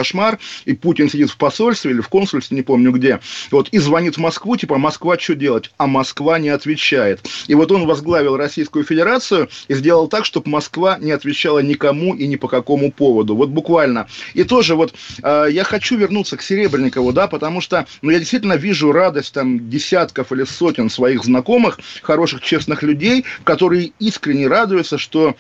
и 0.65 0.73
Путин 0.73 1.09
сидит 1.09 1.29
в 1.29 1.37
посольстве 1.37 1.91
или 1.91 2.01
в 2.01 2.09
консульстве, 2.09 2.55
не 2.57 2.63
помню 2.63 2.91
где, 2.91 3.19
вот, 3.51 3.69
и 3.69 3.77
звонит 3.77 4.15
в 4.15 4.19
Москву, 4.19 4.55
типа, 4.55 4.77
Москва 4.77 5.17
что 5.17 5.35
делать? 5.35 5.71
А 5.77 5.87
Москва 5.87 6.39
не 6.39 6.49
отвечает. 6.49 7.21
И 7.47 7.55
вот 7.55 7.71
он 7.71 7.85
возглавил 7.85 8.37
Российскую 8.37 8.83
Федерацию 8.83 9.49
и 9.67 9.73
сделал 9.73 10.07
так, 10.07 10.25
чтобы 10.25 10.49
Москва 10.49 10.97
не 10.99 11.11
отвечала 11.11 11.59
никому 11.59 12.15
и 12.15 12.27
ни 12.27 12.35
по 12.35 12.47
какому 12.47 12.91
поводу. 12.91 13.35
Вот 13.35 13.49
буквально. 13.49 14.07
И 14.33 14.43
тоже 14.43 14.75
вот 14.75 14.93
э, 15.21 15.47
я 15.51 15.63
хочу 15.63 15.97
вернуться 15.97 16.37
к 16.37 16.41
Серебренникову, 16.41 17.13
да, 17.13 17.27
потому 17.27 17.61
что, 17.61 17.85
ну, 18.01 18.11
я 18.11 18.19
действительно 18.19 18.53
вижу 18.53 18.91
радость 18.91 19.33
там 19.33 19.69
десятков 19.69 20.31
или 20.31 20.43
сотен 20.43 20.89
своих 20.89 21.23
знакомых, 21.23 21.79
хороших, 22.01 22.41
честных 22.41 22.83
людей, 22.83 23.25
которые 23.43 23.93
искренне 23.99 24.47
радуются, 24.47 24.97
что 24.97 25.35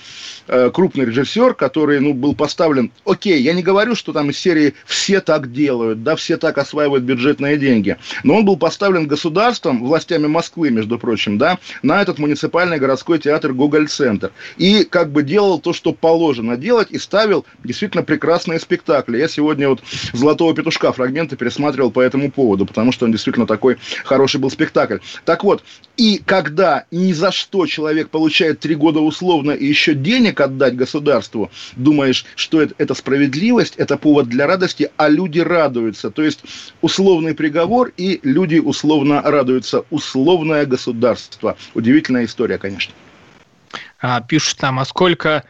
э, 0.47 0.69
крупный 0.73 1.05
режиссер, 1.05 1.55
который, 1.55 1.99
ну, 1.99 2.13
был 2.13 2.35
поставлен, 2.35 2.91
окей, 3.05 3.41
я 3.41 3.53
не 3.53 3.63
говорю, 3.63 3.95
что 3.95 4.13
там 4.13 4.29
из 4.29 4.37
серии 4.37 4.52
серии 4.53 4.73
все 4.85 5.19
так 5.19 5.51
делают, 5.51 6.03
да, 6.03 6.15
все 6.15 6.37
так 6.37 6.57
осваивают 6.57 7.03
бюджетные 7.03 7.57
деньги. 7.57 7.97
Но 8.23 8.37
он 8.37 8.45
был 8.45 8.57
поставлен 8.57 9.07
государством, 9.07 9.83
властями 9.83 10.27
Москвы, 10.27 10.69
между 10.69 10.99
прочим, 10.99 11.37
да, 11.37 11.57
на 11.81 12.01
этот 12.01 12.19
муниципальный 12.19 12.77
городской 12.77 13.19
театр 13.19 13.53
Гоголь-центр. 13.53 14.31
И 14.57 14.83
как 14.83 15.11
бы 15.11 15.23
делал 15.23 15.59
то, 15.59 15.73
что 15.73 15.93
положено 15.93 16.57
делать, 16.57 16.89
и 16.91 16.99
ставил 16.99 17.45
действительно 17.63 18.03
прекрасные 18.03 18.59
спектакли. 18.59 19.17
Я 19.17 19.27
сегодня 19.27 19.69
вот 19.69 19.81
«Золотого 20.13 20.53
петушка» 20.53 20.91
фрагменты 20.93 21.35
пересматривал 21.35 21.91
по 21.91 22.01
этому 22.01 22.31
поводу, 22.31 22.65
потому 22.65 22.91
что 22.91 23.05
он 23.05 23.11
действительно 23.11 23.47
такой 23.47 23.77
хороший 24.05 24.39
был 24.39 24.51
спектакль. 24.51 24.97
Так 25.25 25.43
вот, 25.43 25.63
и 25.97 26.21
когда 26.25 26.85
ни 26.91 27.11
за 27.13 27.31
что 27.31 27.65
человек 27.65 28.09
получает 28.09 28.59
три 28.59 28.75
года 28.75 28.99
условно 28.99 29.51
и 29.51 29.65
еще 29.65 29.93
денег 29.93 30.41
отдать 30.41 30.75
государству, 30.75 31.51
думаешь, 31.75 32.25
что 32.35 32.61
это, 32.61 32.73
это 32.77 32.93
справедливость, 32.93 33.75
это 33.77 33.97
повод 33.97 34.27
для 34.27 34.42
радости, 34.45 34.91
а 34.97 35.09
люди 35.09 35.39
радуются. 35.39 36.11
То 36.11 36.21
есть 36.23 36.43
условный 36.81 37.33
приговор, 37.33 37.91
и 37.97 38.19
люди 38.23 38.59
условно 38.59 39.21
радуются. 39.21 39.85
Условное 39.89 40.65
государство. 40.65 41.57
Удивительная 41.73 42.25
история, 42.25 42.57
конечно. 42.57 42.93
А, 43.99 44.21
пишут 44.21 44.57
там, 44.57 44.79
а 44.79 44.85
сколько 44.85 45.43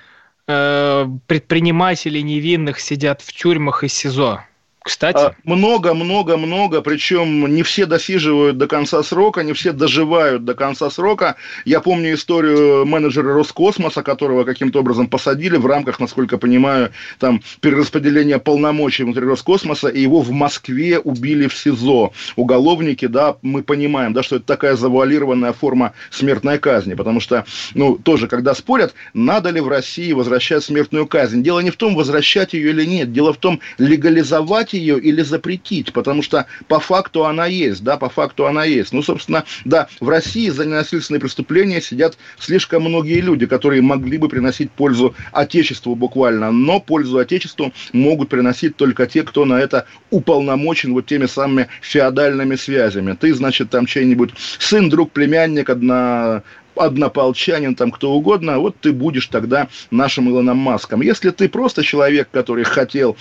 э, 0.47 1.07
предпринимателей 1.27 2.21
невинных 2.23 2.79
сидят 2.79 3.21
в 3.21 3.33
тюрьмах 3.33 3.83
и 3.83 3.87
СИЗО? 3.87 4.43
Кстати. 4.83 5.35
Много-много-много, 5.45 6.79
а, 6.79 6.81
причем 6.81 7.53
не 7.53 7.63
все 7.63 7.85
досиживают 7.85 8.57
до 8.57 8.67
конца 8.67 9.01
срока, 9.01 9.41
не 9.41 9.53
все 9.53 9.71
доживают 9.71 10.43
до 10.43 10.55
конца 10.55 10.89
срока. 10.89 11.35
Я 11.63 11.79
помню 11.79 12.13
историю 12.13 12.85
менеджера 12.85 13.33
Роскосмоса, 13.33 14.03
которого 14.03 14.43
каким-то 14.43 14.79
образом 14.79 15.07
посадили 15.07 15.55
в 15.55 15.65
рамках, 15.65 15.99
насколько 15.99 16.37
понимаю, 16.37 16.91
там 17.19 17.41
перераспределения 17.61 18.39
полномочий 18.39 19.03
внутри 19.03 19.25
Роскосмоса, 19.25 19.87
и 19.87 20.01
его 20.01 20.21
в 20.21 20.31
Москве 20.31 20.99
убили 20.99 21.47
в 21.47 21.55
СИЗО. 21.55 22.11
Уголовники, 22.35 23.05
да, 23.05 23.37
мы 23.41 23.63
понимаем, 23.63 24.11
да, 24.11 24.21
что 24.21 24.35
это 24.35 24.45
такая 24.45 24.75
завуалированная 24.75 25.53
форма 25.53 25.93
смертной 26.11 26.59
казни, 26.59 26.93
потому 26.93 27.21
что, 27.21 27.45
ну, 27.73 27.97
тоже, 27.97 28.27
когда 28.27 28.53
спорят, 28.53 28.93
надо 29.13 29.49
ли 29.49 29.61
в 29.61 29.69
России 29.69 30.11
возвращать 30.11 30.63
смертную 30.63 31.07
казнь. 31.07 31.41
Дело 31.41 31.61
не 31.61 31.69
в 31.69 31.77
том, 31.77 31.95
возвращать 31.95 32.53
ее 32.53 32.71
или 32.71 32.85
нет, 32.85 33.13
дело 33.13 33.31
в 33.31 33.37
том, 33.37 33.61
легализовать 33.77 34.72
ее 34.73 34.99
или 34.99 35.21
запретить, 35.21 35.93
потому 35.93 36.21
что 36.21 36.47
по 36.67 36.79
факту 36.79 37.25
она 37.25 37.45
есть, 37.45 37.83
да, 37.83 37.97
по 37.97 38.09
факту 38.09 38.47
она 38.47 38.65
есть. 38.65 38.93
Ну, 38.93 39.01
собственно, 39.01 39.43
да, 39.65 39.87
в 39.99 40.09
России 40.09 40.49
за 40.49 40.65
ненасильственные 40.65 41.21
преступления 41.21 41.81
сидят 41.81 42.17
слишком 42.39 42.83
многие 42.83 43.21
люди, 43.21 43.45
которые 43.45 43.81
могли 43.81 44.17
бы 44.17 44.29
приносить 44.29 44.71
пользу 44.71 45.15
Отечеству 45.31 45.95
буквально, 45.95 46.51
но 46.51 46.79
пользу 46.79 47.17
Отечеству 47.17 47.73
могут 47.91 48.29
приносить 48.29 48.75
только 48.75 49.05
те, 49.07 49.23
кто 49.23 49.45
на 49.45 49.59
это 49.59 49.85
уполномочен 50.09 50.93
вот 50.93 51.05
теми 51.05 51.25
самыми 51.25 51.67
феодальными 51.81 52.55
связями. 52.55 53.17
Ты, 53.19 53.33
значит, 53.33 53.69
там 53.69 53.85
чей-нибудь 53.85 54.31
сын, 54.59 54.89
друг, 54.89 55.11
племянник, 55.11 55.69
одна 55.69 56.43
однополчанин, 56.75 57.75
там 57.75 57.91
кто 57.91 58.11
угодно, 58.13 58.59
вот 58.59 58.75
ты 58.79 58.91
будешь 58.91 59.27
тогда 59.27 59.67
нашим 59.91 60.29
Илоном 60.29 60.57
Маском. 60.57 61.01
Если 61.01 61.29
ты 61.29 61.49
просто 61.49 61.83
человек, 61.83 62.29
который 62.31 62.63
хотел, 62.63 63.17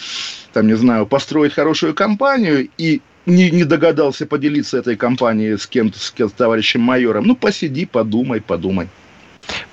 там, 0.53 0.66
не 0.66 0.74
знаю, 0.74 1.07
построить 1.07 1.55
хорошую 1.55 1.94
компанию 1.94 2.68
и 2.78 3.00
не, 3.26 3.50
не 3.50 3.64
догадался 3.64 4.26
поделиться 4.26 4.78
этой 4.78 4.96
компанией 4.96 5.57
с 5.57 5.66
кем-то, 5.66 5.98
с, 5.98 6.11
кем 6.11 6.28
с 6.28 6.32
товарищем 6.32 6.80
майором, 6.80 7.24
ну, 7.24 7.36
посиди, 7.36 7.86
подумай, 7.86 8.40
подумай. 8.40 8.88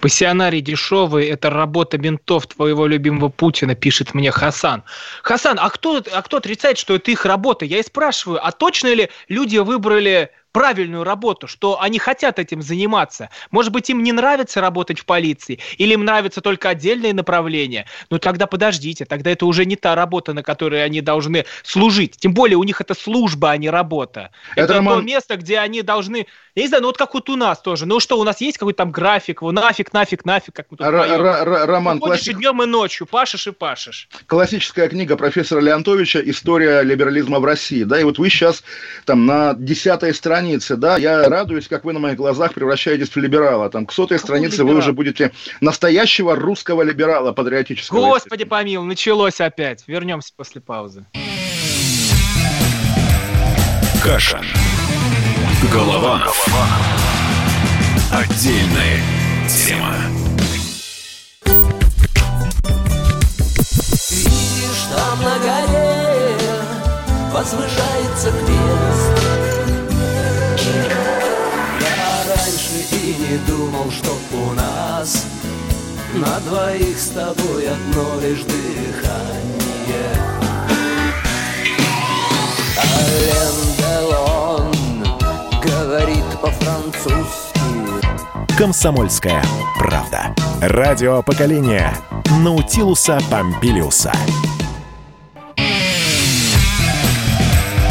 Пассионарий 0.01 0.61
дешевый– 0.61 1.27
это 1.29 1.49
работа 1.49 1.97
ментов 1.97 2.47
твоего 2.47 2.87
любимого 2.87 3.29
Путина, 3.29 3.75
пишет 3.75 4.13
мне 4.13 4.31
Хасан. 4.31 4.83
Хасан, 5.21 5.57
а 5.59 5.69
кто, 5.69 6.01
а 6.11 6.21
кто 6.21 6.37
отрицает, 6.37 6.77
что 6.77 6.95
это 6.95 7.11
их 7.11 7.25
работа? 7.25 7.65
Я 7.65 7.79
и 7.79 7.83
спрашиваю, 7.83 8.45
а 8.45 8.51
точно 8.51 8.93
ли 8.93 9.09
люди 9.27 9.57
выбрали 9.57 10.31
правильную 10.51 11.03
работу, 11.03 11.47
что 11.47 11.81
они 11.81 11.99
хотят 11.99 12.39
этим 12.39 12.61
заниматься. 12.61 13.29
Может 13.51 13.71
быть, 13.71 13.89
им 13.89 14.03
не 14.03 14.11
нравится 14.11 14.61
работать 14.61 14.99
в 14.99 15.05
полиции, 15.05 15.59
или 15.77 15.93
им 15.93 16.05
нравятся 16.05 16.41
только 16.41 16.69
отдельные 16.69 17.13
направления. 17.13 17.85
Ну 18.09 18.19
тогда 18.19 18.47
подождите, 18.47 19.05
тогда 19.05 19.31
это 19.31 19.45
уже 19.45 19.65
не 19.65 19.75
та 19.75 19.95
работа, 19.95 20.33
на 20.33 20.43
которой 20.43 20.83
они 20.83 21.01
должны 21.01 21.45
служить. 21.63 22.17
Тем 22.17 22.33
более 22.33 22.57
у 22.57 22.63
них 22.63 22.81
это 22.81 22.93
служба, 22.93 23.51
а 23.51 23.57
не 23.57 23.69
работа. 23.69 24.31
Это, 24.55 24.65
это 24.65 24.73
Роман... 24.75 24.99
то 24.99 25.05
место, 25.05 25.37
где 25.37 25.59
они 25.59 25.81
должны 25.81 26.27
я 26.59 26.63
не 26.63 26.67
знаю, 26.67 26.81
ну 26.81 26.89
вот 26.89 26.97
как 26.97 27.13
вот 27.13 27.29
у 27.29 27.37
нас 27.37 27.61
тоже. 27.61 27.85
Ну 27.85 28.01
что, 28.01 28.19
у 28.19 28.23
нас 28.25 28.41
есть 28.41 28.57
какой-то 28.57 28.79
там 28.79 28.91
график, 28.91 29.41
вот 29.41 29.53
нафиг, 29.53 29.93
нафиг, 29.93 30.25
нафиг, 30.25 30.53
как 30.53 30.65
мы 30.69 30.75
тут 30.75 30.87
Роман, 30.87 31.99
классик... 31.99 32.37
днем, 32.37 32.61
и 32.63 32.65
ночью, 32.65 33.07
пашешь 33.07 33.47
и 33.47 33.51
пашешь. 33.51 34.09
Классическая 34.25 34.89
книга 34.89 35.15
профессора 35.15 35.61
Леонтовича 35.61 36.19
«История 36.19 36.81
либерализма 36.81 37.39
в 37.39 37.45
России». 37.45 37.83
Да, 37.83 37.97
и 37.97 38.03
вот 38.03 38.17
вы 38.17 38.29
сейчас 38.29 38.63
там 39.05 39.25
на 39.25 39.53
десятой 39.53 40.13
странице, 40.13 40.38
да, 40.77 40.97
я 40.97 41.27
радуюсь, 41.29 41.67
как 41.67 41.83
вы 41.83 41.93
на 41.93 41.99
моих 41.99 42.17
глазах 42.17 42.53
превращаетесь 42.53 43.09
в 43.09 43.15
либерала. 43.17 43.69
Там 43.69 43.85
к 43.85 43.91
сотой 43.91 44.17
Какой 44.17 44.27
странице 44.27 44.57
либерал? 44.57 44.73
вы 44.73 44.79
уже 44.79 44.93
будете 44.93 45.31
настоящего 45.61 46.35
русского 46.35 46.81
либерала 46.83 47.31
патриотического. 47.31 47.99
Господи 47.99 48.45
помилуй, 48.45 48.87
началось 48.87 49.41
опять. 49.41 49.83
Вернемся 49.87 50.31
после 50.35 50.61
паузы. 50.61 51.05
Каша. 54.03 54.41
Голова. 55.73 56.23
Отдельная 58.11 58.99
тема. 59.47 59.95
Видишь, 64.09 64.87
там 64.95 65.21
на 65.21 65.37
горе 65.39 66.37
возвышается 67.33 68.31
крест. 68.31 69.08
Не 73.29 73.37
думал, 73.39 73.91
что 73.91 74.17
у 74.33 74.53
нас 74.53 75.25
на 76.15 76.39
двоих 76.39 76.97
с 76.97 77.09
тобой 77.09 77.67
одно 77.69 78.19
лишь 78.21 78.41
дыхание. 78.41 80.15
Ален 82.77 83.55
Делон 83.77 84.73
говорит 85.61 86.25
по-французски. 86.41 87.59
Комсомольская 88.57 89.43
правда. 89.77 90.33
Радио 90.61 91.21
поколения 91.21 91.95
Наутилуса 92.43 93.19
Помпилиуса. 93.29 94.11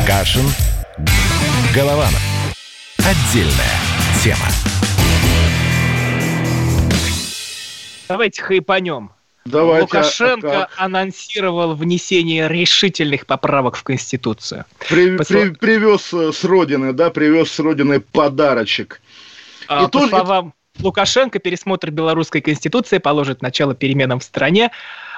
Кашин. 0.04 0.46
Голованов. 1.72 2.22
Отдельная 2.98 3.78
тема. 4.22 4.67
Давайте 8.08 8.42
хайпанем. 8.42 9.10
Давайте, 9.44 9.82
Лукашенко 9.82 10.64
а 10.64 10.84
анонсировал 10.84 11.74
внесение 11.74 12.48
решительных 12.48 13.26
поправок 13.26 13.76
в 13.76 13.82
Конституцию. 13.82 14.64
При, 14.88 15.16
По 15.16 15.24
при, 15.24 15.50
привез 15.50 16.12
э, 16.12 16.32
с 16.32 16.44
родины, 16.44 16.92
да, 16.92 17.10
привез 17.10 17.50
с 17.52 17.58
родины 17.58 18.00
подарочек. 18.00 19.00
А, 19.68 19.82
И 19.82 19.84
по 19.86 19.90
тут... 19.90 20.10
словам 20.10 20.52
Лукашенко, 20.80 21.38
пересмотр 21.38 21.90
белорусской 21.90 22.40
Конституции 22.40 22.98
положит 22.98 23.42
начало 23.42 23.74
переменам 23.74 24.20
в 24.20 24.24
стране, 24.24 24.70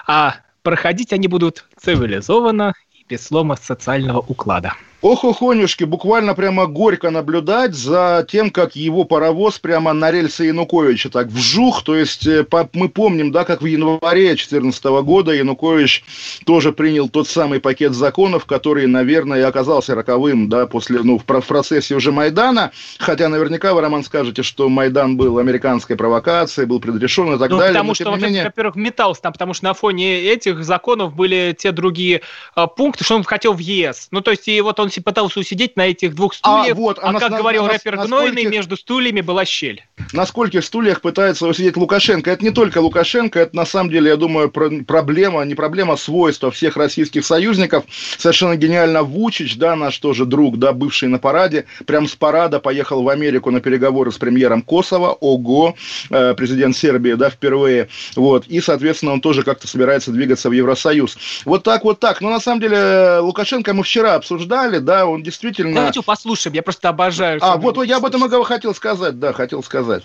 а 0.07 0.36
проходить 0.62 1.12
они 1.12 1.28
будут 1.28 1.64
цивилизованно 1.76 2.74
и 2.93 3.05
без 3.09 3.26
слома 3.26 3.57
социального 3.57 4.20
уклада. 4.20 4.74
Ох, 5.03 5.24
охонюшки, 5.24 5.84
буквально 5.84 6.34
прямо 6.34 6.66
горько 6.66 7.11
наблюдать 7.11 7.74
за 7.74 8.26
тем, 8.30 8.51
как 8.51 8.76
его 8.76 9.05
паровоз 9.05 9.59
прямо 9.59 9.94
на 9.94 10.11
рельсы 10.11 10.44
Януковича 10.44 11.09
так 11.09 11.28
вжух. 11.28 11.82
То 11.84 11.96
есть 11.96 12.26
э, 12.26 12.44
мы 12.74 12.90
помним, 12.90 13.32
да, 13.32 13.44
как 13.44 13.62
в 13.62 13.66
январе 13.66 14.26
2014 14.26 14.84
года 15.03 15.32
Янукович 15.32 16.05
тоже 16.44 16.72
принял 16.72 17.09
тот 17.09 17.28
самый 17.28 17.61
пакет 17.61 17.94
законов, 17.94 18.44
который, 18.44 18.86
наверное, 18.86 19.38
и 19.38 19.42
оказался 19.42 19.94
роковым, 19.94 20.51
да, 20.51 20.66
после, 20.66 20.98
ну, 21.03 21.18
в 21.18 21.24
процессе 21.24 21.94
уже 21.94 22.12
Майдана. 22.12 22.70
Хотя 22.98 23.30
наверняка 23.30 23.72
вы, 23.72 23.80
Роман, 23.80 24.05
скажете, 24.05 24.42
что 24.42 24.68
Майдан 24.68 25.16
был 25.16 25.38
американской 25.38 25.96
провокацией, 25.96 26.66
был 26.66 26.78
предрешен 26.78 27.34
и 27.34 27.38
так 27.38 27.51
ну, 27.51 27.57
далее. 27.57 27.72
Потому 27.72 27.94
что, 27.94 28.14
менее... 28.16 28.44
во-первых, 28.44 28.76
метался 28.76 29.22
там, 29.22 29.32
потому 29.32 29.55
что 29.55 29.64
на 29.64 29.72
фоне 29.72 30.20
этих 30.20 30.62
законов 30.62 31.14
были 31.14 31.57
те 31.59 31.72
другие 31.72 32.20
а, 32.55 32.66
пункты, 32.66 33.05
что 33.05 33.16
он 33.16 33.24
хотел 33.24 33.55
в 33.55 33.61
ЕС. 33.61 34.09
Ну, 34.11 34.20
то 34.20 34.30
есть, 34.30 34.46
и 34.46 34.61
вот 34.61 34.78
он 34.78 34.89
он 34.99 35.05
пытался 35.05 35.41
усидеть 35.41 35.76
на 35.76 35.86
этих 35.86 36.14
двух 36.14 36.32
а, 36.32 36.36
стульях, 36.36 36.76
а, 36.76 36.80
вот, 36.80 36.99
а, 36.99 37.11
а 37.11 37.18
как 37.18 37.30
на, 37.30 37.38
говорил 37.38 37.64
на, 37.64 37.72
рэпер 37.72 37.97
на, 37.97 38.07
Гнойный, 38.07 38.32
скольких, 38.32 38.51
между 38.51 38.76
стульями 38.76 39.20
была 39.20 39.45
щель. 39.45 39.84
На 40.12 40.26
скольких 40.26 40.64
стульях 40.64 41.01
пытается 41.01 41.47
усидеть 41.47 41.76
Лукашенко? 41.76 42.30
Это 42.30 42.45
не 42.45 42.51
только 42.51 42.78
Лукашенко, 42.78 43.38
это 43.38 43.57
на 43.57 43.64
самом 43.64 43.91
деле, 43.91 44.11
я 44.11 44.16
думаю, 44.16 44.51
проблема, 44.51 45.45
не 45.45 45.55
проблема, 45.55 45.95
а 45.95 45.97
свойства 45.97 46.51
всех 46.51 46.76
российских 46.76 47.24
союзников. 47.24 47.84
Совершенно 48.18 48.57
гениально 48.57 49.03
Вучич, 49.03 49.57
да, 49.57 49.76
наш 49.76 49.99
тоже 49.99 50.24
друг, 50.24 50.59
да, 50.59 50.72
бывший 50.72 51.09
на 51.09 51.18
параде, 51.18 51.66
прям 51.86 52.09
с 52.09 52.16
парада 52.16 52.61
поехал 52.61 53.03
в 53.03 53.09
Америку 53.09 53.51
на 53.51 53.61
переговоры 53.61 54.11
с 54.12 54.18
премьером 54.18 54.62
Косово, 54.62 55.12
ого, 55.12 55.76
э, 56.11 56.34
президент 56.34 56.76
Сербии, 56.76 57.12
да, 57.12 57.30
впервые, 57.30 57.88
вот, 58.16 58.47
и, 58.47 58.61
соответственно, 58.61 59.12
он 59.12 59.20
тоже 59.20 59.43
как-то 59.43 59.66
собирается 59.66 60.11
двигаться 60.11 60.49
в 60.49 60.53
Евросоюз. 60.53 61.16
Вот 61.45 61.62
так, 61.62 61.84
вот 61.84 62.01
так. 62.01 62.20
Но 62.20 62.30
на 62.30 62.41
самом 62.41 62.61
деле 62.61 63.18
Лукашенко 63.20 63.74
мы 63.74 63.82
вчера 63.82 64.14
обсуждали, 64.14 64.78
да, 64.81 65.07
он 65.07 65.22
действительно... 65.22 65.74
Давайте 65.74 66.03
послушаем, 66.03 66.55
я 66.55 66.62
просто 66.62 66.89
обожаю. 66.89 67.39
А, 67.43 67.57
вот 67.57 67.83
я 67.85 67.99
об 67.99 68.05
этом 68.05 68.24
и 68.24 68.45
хотел 68.45 68.74
сказать, 68.74 69.18
да, 69.18 69.33
хотел 69.33 69.62
сказать. 69.62 70.05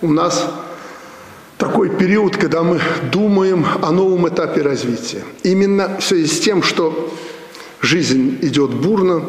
У 0.00 0.08
нас 0.08 0.50
такой 1.58 1.90
период, 1.90 2.36
когда 2.36 2.62
мы 2.62 2.80
думаем 3.10 3.66
о 3.82 3.90
новом 3.92 4.28
этапе 4.28 4.62
развития. 4.62 5.22
Именно 5.42 5.98
в 5.98 6.04
связи 6.04 6.26
с 6.26 6.40
тем, 6.40 6.62
что 6.62 7.12
жизнь 7.80 8.38
идет 8.42 8.70
бурно, 8.70 9.24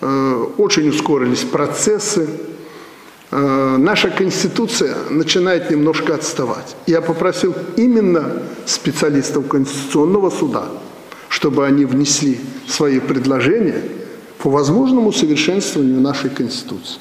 э, 0.00 0.46
очень 0.56 0.88
ускорились 0.88 1.42
процессы, 1.42 2.28
э, 3.30 3.76
наша 3.78 4.10
Конституция 4.10 4.94
начинает 5.10 5.70
немножко 5.70 6.14
отставать. 6.14 6.76
Я 6.86 7.00
попросил 7.00 7.54
именно 7.76 8.42
специалистов 8.66 9.48
Конституционного 9.48 10.30
суда– 10.30 10.68
чтобы 11.34 11.66
они 11.66 11.84
внесли 11.84 12.38
свои 12.68 13.00
предложения 13.00 13.82
по 14.38 14.50
возможному 14.50 15.12
совершенствованию 15.12 16.00
нашей 16.00 16.30
Конституции. 16.30 17.00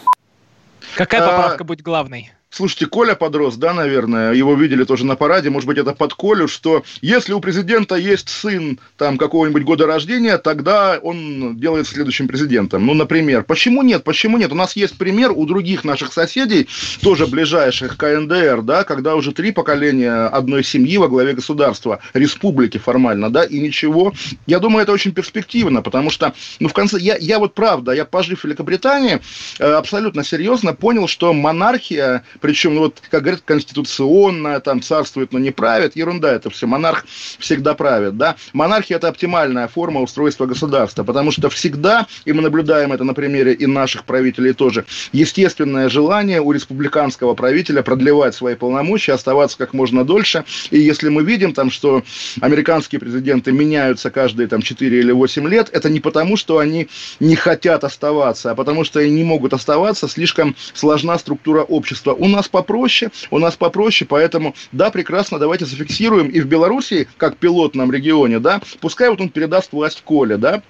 Какая 0.95 1.21
а, 1.21 1.27
поправка 1.27 1.63
а, 1.63 1.67
будет 1.67 1.81
главной? 1.84 2.31
Слушайте, 2.55 2.85
Коля 2.85 3.15
подрос, 3.15 3.55
да, 3.55 3.73
наверное, 3.73 4.31
его 4.31 4.53
видели 4.53 4.83
тоже 4.83 5.07
на 5.07 5.15
параде, 5.15 5.49
может 5.49 5.65
быть, 5.65 5.79
это 5.79 5.93
под 5.93 6.13
Колю, 6.13 6.47
что 6.47 6.83
если 7.01 7.33
у 7.33 7.39
президента 7.39 7.95
есть 7.95 8.29
сын 8.29 8.79
там 8.95 9.17
какого-нибудь 9.17 9.63
года 9.63 9.87
рождения, 9.87 10.37
тогда 10.37 10.99
он 11.01 11.57
делает 11.57 11.87
следующим 11.87 12.27
президентом. 12.27 12.85
Ну, 12.85 12.93
например. 12.93 13.43
Почему 13.43 13.81
нет? 13.81 14.03
Почему 14.03 14.37
нет? 14.37 14.51
У 14.51 14.55
нас 14.55 14.75
есть 14.75 14.99
пример 14.99 15.31
у 15.31 15.47
других 15.47 15.83
наших 15.83 16.13
соседей, 16.13 16.67
тоже 17.01 17.25
ближайших 17.25 17.97
КНДР, 17.97 18.61
да, 18.61 18.83
когда 18.83 19.15
уже 19.15 19.31
три 19.31 19.51
поколения 19.51 20.27
одной 20.27 20.63
семьи 20.63 20.97
во 20.97 21.07
главе 21.07 21.33
государства, 21.33 22.01
республики 22.13 22.77
формально, 22.77 23.31
да, 23.31 23.43
и 23.45 23.59
ничего. 23.59 24.13
Я 24.45 24.59
думаю, 24.59 24.83
это 24.83 24.91
очень 24.91 25.13
перспективно, 25.13 25.81
потому 25.81 26.11
что, 26.11 26.35
ну, 26.59 26.69
в 26.69 26.73
конце, 26.73 26.99
я, 26.99 27.17
я 27.17 27.39
вот 27.39 27.55
правда, 27.55 27.93
я 27.93 28.05
пожив 28.05 28.41
в 28.41 28.43
Великобритании, 28.43 29.21
э, 29.57 29.71
абсолютно 29.71 30.23
серьезно 30.23 30.73
понял, 30.73 31.07
что 31.07 31.33
монархия 31.33 32.23
причем, 32.43 32.75
ну, 32.75 32.81
вот, 32.81 33.01
как 33.09 33.21
говорят, 33.21 33.41
конституционно, 33.45 34.59
там, 34.59 34.81
царствует, 34.81 35.31
но 35.31 35.39
не 35.39 35.51
правит, 35.51 35.95
ерунда 35.95 36.33
это 36.33 36.49
все, 36.49 36.67
монарх 36.67 37.05
всегда 37.39 37.73
правит, 37.73 38.17
да. 38.17 38.35
Монархия– 38.51 38.97
это 38.97 39.07
оптимальная 39.07 39.69
форма 39.69 40.01
устройства 40.01 40.45
государства, 40.45 41.05
потому 41.05 41.31
что 41.31 41.49
всегда, 41.49 42.05
и 42.25 42.33
мы 42.33 42.41
наблюдаем 42.41 42.91
это 42.91 43.05
на 43.05 43.13
примере 43.13 43.53
и 43.53 43.65
наших 43.65 44.03
правителей 44.03 44.51
тоже, 44.51 44.83
естественное 45.13 45.87
желание 45.87 46.41
у 46.41 46.51
республиканского 46.51 47.33
правителя 47.33 47.81
продлевать 47.81 48.35
свои 48.35 48.55
полномочия, 48.55 49.13
оставаться 49.13 49.57
как 49.57 49.73
можно 49.73 50.03
дольше, 50.03 50.43
и 50.69 50.77
если 50.77 51.07
мы 51.07 51.23
видим 51.23 51.53
там, 51.53 51.71
что 51.71 52.03
американские 52.41 52.99
президенты 52.99 53.53
меняются 53.53 54.11
каждые 54.11 54.49
там 54.49 54.61
4 54.61 54.99
или 54.99 55.13
8 55.13 55.47
лет, 55.47 55.69
это 55.71 55.89
не 55.89 56.01
потому, 56.01 56.35
что 56.35 56.57
они 56.57 56.89
не 57.21 57.37
хотят 57.37 57.85
оставаться, 57.85 58.51
а 58.51 58.55
потому 58.55 58.83
что 58.83 58.99
они 58.99 59.11
не 59.11 59.23
могут 59.23 59.53
оставаться, 59.53 60.09
слишком 60.09 60.57
сложна 60.73 61.17
структура 61.17 61.61
общества. 61.61 62.11
У 62.11 62.32
нас 62.34 62.47
попроще, 62.47 63.11
у 63.31 63.39
нас 63.39 63.55
попроще, 63.55 64.07
поэтому, 64.07 64.55
да, 64.71 64.91
прекрасно, 64.91 65.39
давайте 65.39 65.65
зафиксируем 65.65 66.27
и 66.27 66.41
в 66.41 66.45
Белоруссии, 66.45 67.07
как 67.17 67.38
пилотном 67.38 67.91
регионе, 67.91 68.39
да, 68.39 68.61
пускай 68.81 69.09
вот 69.09 69.21
он 69.21 69.29
передаст 69.29 69.71
власть 69.71 70.01
Коле, 70.03 70.38
да, 70.38 70.61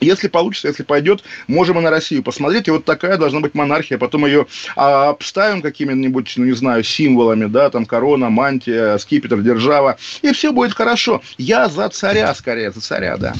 если 0.00 0.28
получится, 0.28 0.68
если 0.68 0.82
пойдет, 0.82 1.24
можем 1.46 1.78
и 1.78 1.82
на 1.82 1.90
Россию 1.90 2.22
посмотреть. 2.22 2.68
И 2.68 2.70
вот 2.70 2.84
такая 2.84 3.16
должна 3.16 3.40
быть 3.40 3.54
монархия. 3.54 3.96
Потом 3.96 4.26
ее 4.26 4.46
а, 4.76 5.10
обставим 5.10 5.62
какими-нибудь, 5.62 6.34
ну 6.36 6.44
не 6.44 6.52
знаю, 6.52 6.84
символами, 6.84 7.46
да, 7.46 7.70
там 7.70 7.86
корона, 7.86 8.28
мантия, 8.28 8.98
скипетр, 8.98 9.40
держава. 9.40 9.96
И 10.22 10.32
все 10.32 10.52
будет 10.52 10.74
хорошо. 10.74 11.22
Я 11.38 11.68
за 11.68 11.88
царя 11.88 12.34
скорее, 12.34 12.70
за 12.70 12.80
царя, 12.80 13.16
да. 13.16 13.34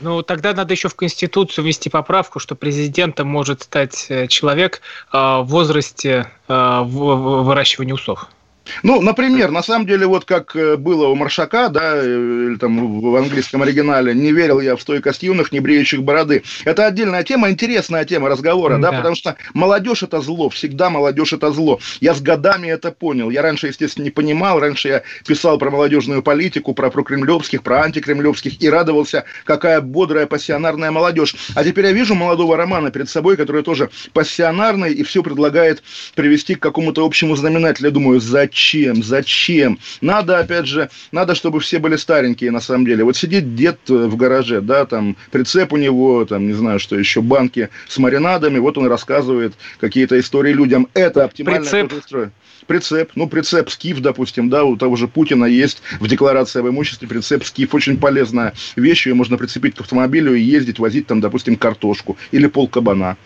Ну, 0.00 0.22
тогда 0.22 0.52
надо 0.52 0.74
еще 0.74 0.88
в 0.88 0.94
Конституцию 0.94 1.64
ввести 1.64 1.88
поправку, 1.88 2.38
что 2.38 2.54
президентом 2.54 3.28
может 3.28 3.62
стать 3.62 4.06
э, 4.10 4.26
человек 4.26 4.82
э, 5.12 5.16
в 5.16 5.44
возрасте 5.44 6.30
э, 6.48 6.82
выращивания 6.84 7.94
усов. 7.94 8.28
Ну, 8.82 9.00
например, 9.00 9.50
на 9.50 9.62
самом 9.62 9.86
деле, 9.86 10.06
вот 10.06 10.24
как 10.24 10.54
э, 10.56 10.76
было 10.76 11.08
у 11.08 11.14
Маршака, 11.14 11.68
да, 11.68 11.96
э, 11.96 12.46
или 12.50 12.56
там 12.56 13.00
в 13.00 13.16
английском 13.16 13.62
оригинале, 13.62 14.14
не 14.14 14.32
верил 14.32 14.60
я 14.60 14.76
в 14.76 14.82
стойкость 14.82 15.22
юных, 15.22 15.52
не 15.52 15.60
бреющих 15.60 16.02
бороды. 16.02 16.42
Это 16.64 16.86
отдельная 16.86 17.22
тема, 17.22 17.50
интересная 17.50 18.04
тема 18.04 18.28
разговора, 18.28 18.78
да, 18.78 18.90
да 18.90 18.96
потому 18.98 19.14
что 19.14 19.36
молодежь 19.54 20.02
это 20.02 20.20
зло, 20.20 20.48
всегда 20.48 20.90
молодежь 20.90 21.32
это 21.32 21.52
зло. 21.52 21.80
Я 22.00 22.14
с 22.14 22.20
годами 22.20 22.68
это 22.68 22.92
понял. 22.92 23.30
Я 23.30 23.42
раньше, 23.42 23.68
естественно, 23.68 24.04
не 24.04 24.10
понимал, 24.10 24.60
раньше 24.60 24.88
я 24.88 25.02
писал 25.26 25.58
про 25.58 25.70
молодежную 25.70 26.22
политику, 26.22 26.74
про 26.74 26.90
прокремлевских, 26.90 27.62
про 27.62 27.82
антикремлевских 27.82 28.60
и 28.60 28.68
радовался, 28.68 29.24
какая 29.44 29.80
бодрая 29.80 30.26
пассионарная 30.26 30.90
молодежь. 30.90 31.34
А 31.54 31.64
теперь 31.64 31.86
я 31.86 31.92
вижу 31.92 32.14
молодого 32.14 32.56
Романа 32.56 32.90
перед 32.90 33.08
собой, 33.08 33.36
который 33.36 33.62
тоже 33.62 33.90
пассионарный 34.12 34.92
и 34.92 35.02
все 35.02 35.22
предлагает 35.22 35.82
привести 36.14 36.54
к 36.54 36.60
какому-то 36.60 37.04
общему 37.04 37.36
знаменателю. 37.36 37.88
Я 37.88 37.92
думаю, 37.92 38.20
зачем? 38.20 38.55
Зачем, 38.56 39.02
зачем? 39.02 39.78
Надо, 40.00 40.38
опять 40.38 40.66
же, 40.66 40.88
надо, 41.12 41.34
чтобы 41.34 41.60
все 41.60 41.78
были 41.78 41.96
старенькие, 41.96 42.50
на 42.50 42.60
самом 42.60 42.86
деле. 42.86 43.04
Вот 43.04 43.16
сидит 43.16 43.54
дед 43.54 43.78
э, 43.88 43.92
в 43.92 44.16
гараже, 44.16 44.62
да, 44.62 44.86
там 44.86 45.16
прицеп 45.30 45.74
у 45.74 45.76
него, 45.76 46.24
там, 46.24 46.46
не 46.46 46.54
знаю, 46.54 46.78
что 46.78 46.98
еще, 46.98 47.20
банки 47.20 47.68
с 47.86 47.98
маринадами, 47.98 48.58
вот 48.58 48.78
он 48.78 48.86
рассказывает 48.86 49.52
какие-то 49.78 50.18
истории 50.18 50.52
людям. 50.52 50.88
Это 50.94 51.24
оптимальное 51.24 51.84
прицеп. 51.84 52.30
Прицеп, 52.66 53.10
ну, 53.14 53.28
прицеп 53.28 53.70
скиф, 53.70 54.00
допустим, 54.00 54.48
да, 54.48 54.64
у 54.64 54.76
того 54.76 54.96
же 54.96 55.06
Путина 55.06 55.44
есть 55.44 55.82
в 56.00 56.08
декларации 56.08 56.60
об 56.60 56.68
имуществе 56.68 57.06
прицеп 57.06 57.44
скиф, 57.44 57.74
очень 57.74 57.98
полезная 57.98 58.54
вещь, 58.74 59.06
ее 59.06 59.14
можно 59.14 59.36
прицепить 59.36 59.74
к 59.76 59.80
автомобилю 59.82 60.34
и 60.34 60.40
ездить, 60.40 60.78
возить 60.78 61.06
там, 61.06 61.20
допустим, 61.20 61.56
картошку 61.56 62.16
или 62.32 62.46
пол 62.46 62.68
кабана. 62.68 63.16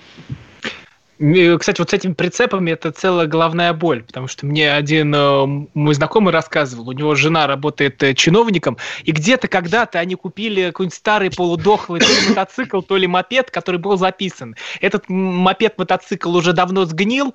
Кстати, 1.21 1.81
вот 1.81 1.91
с 1.91 1.93
этими 1.93 2.15
прицепами 2.15 2.71
это 2.71 2.93
целая 2.93 3.27
головная 3.27 3.75
боль, 3.75 4.03
потому 4.03 4.27
что 4.27 4.47
мне 4.47 4.73
один 4.73 5.15
э, 5.15 5.67
мой 5.75 5.95
знакомый 5.95 6.33
рассказывал, 6.33 6.89
у 6.89 6.93
него 6.93 7.15
жена 7.15 7.47
работает 7.47 8.03
э, 8.03 8.15
чиновником, 8.15 8.79
и 9.05 9.13
где-то 9.13 9.47
когда-то 9.47 9.99
они 9.99 10.15
купили 10.15 10.69
какой-нибудь 10.69 10.97
старый 10.97 11.31
полудохлый 11.31 12.01
мотоцикл, 12.29 12.81
то 12.81 12.97
ли 12.97 13.07
мопед, 13.07 13.51
который 13.51 13.77
был 13.77 13.99
записан. 13.99 14.57
Этот 14.81 15.11
мопед-мотоцикл 15.11 16.35
уже 16.35 16.55
давно 16.55 16.87
сгнил, 16.87 17.35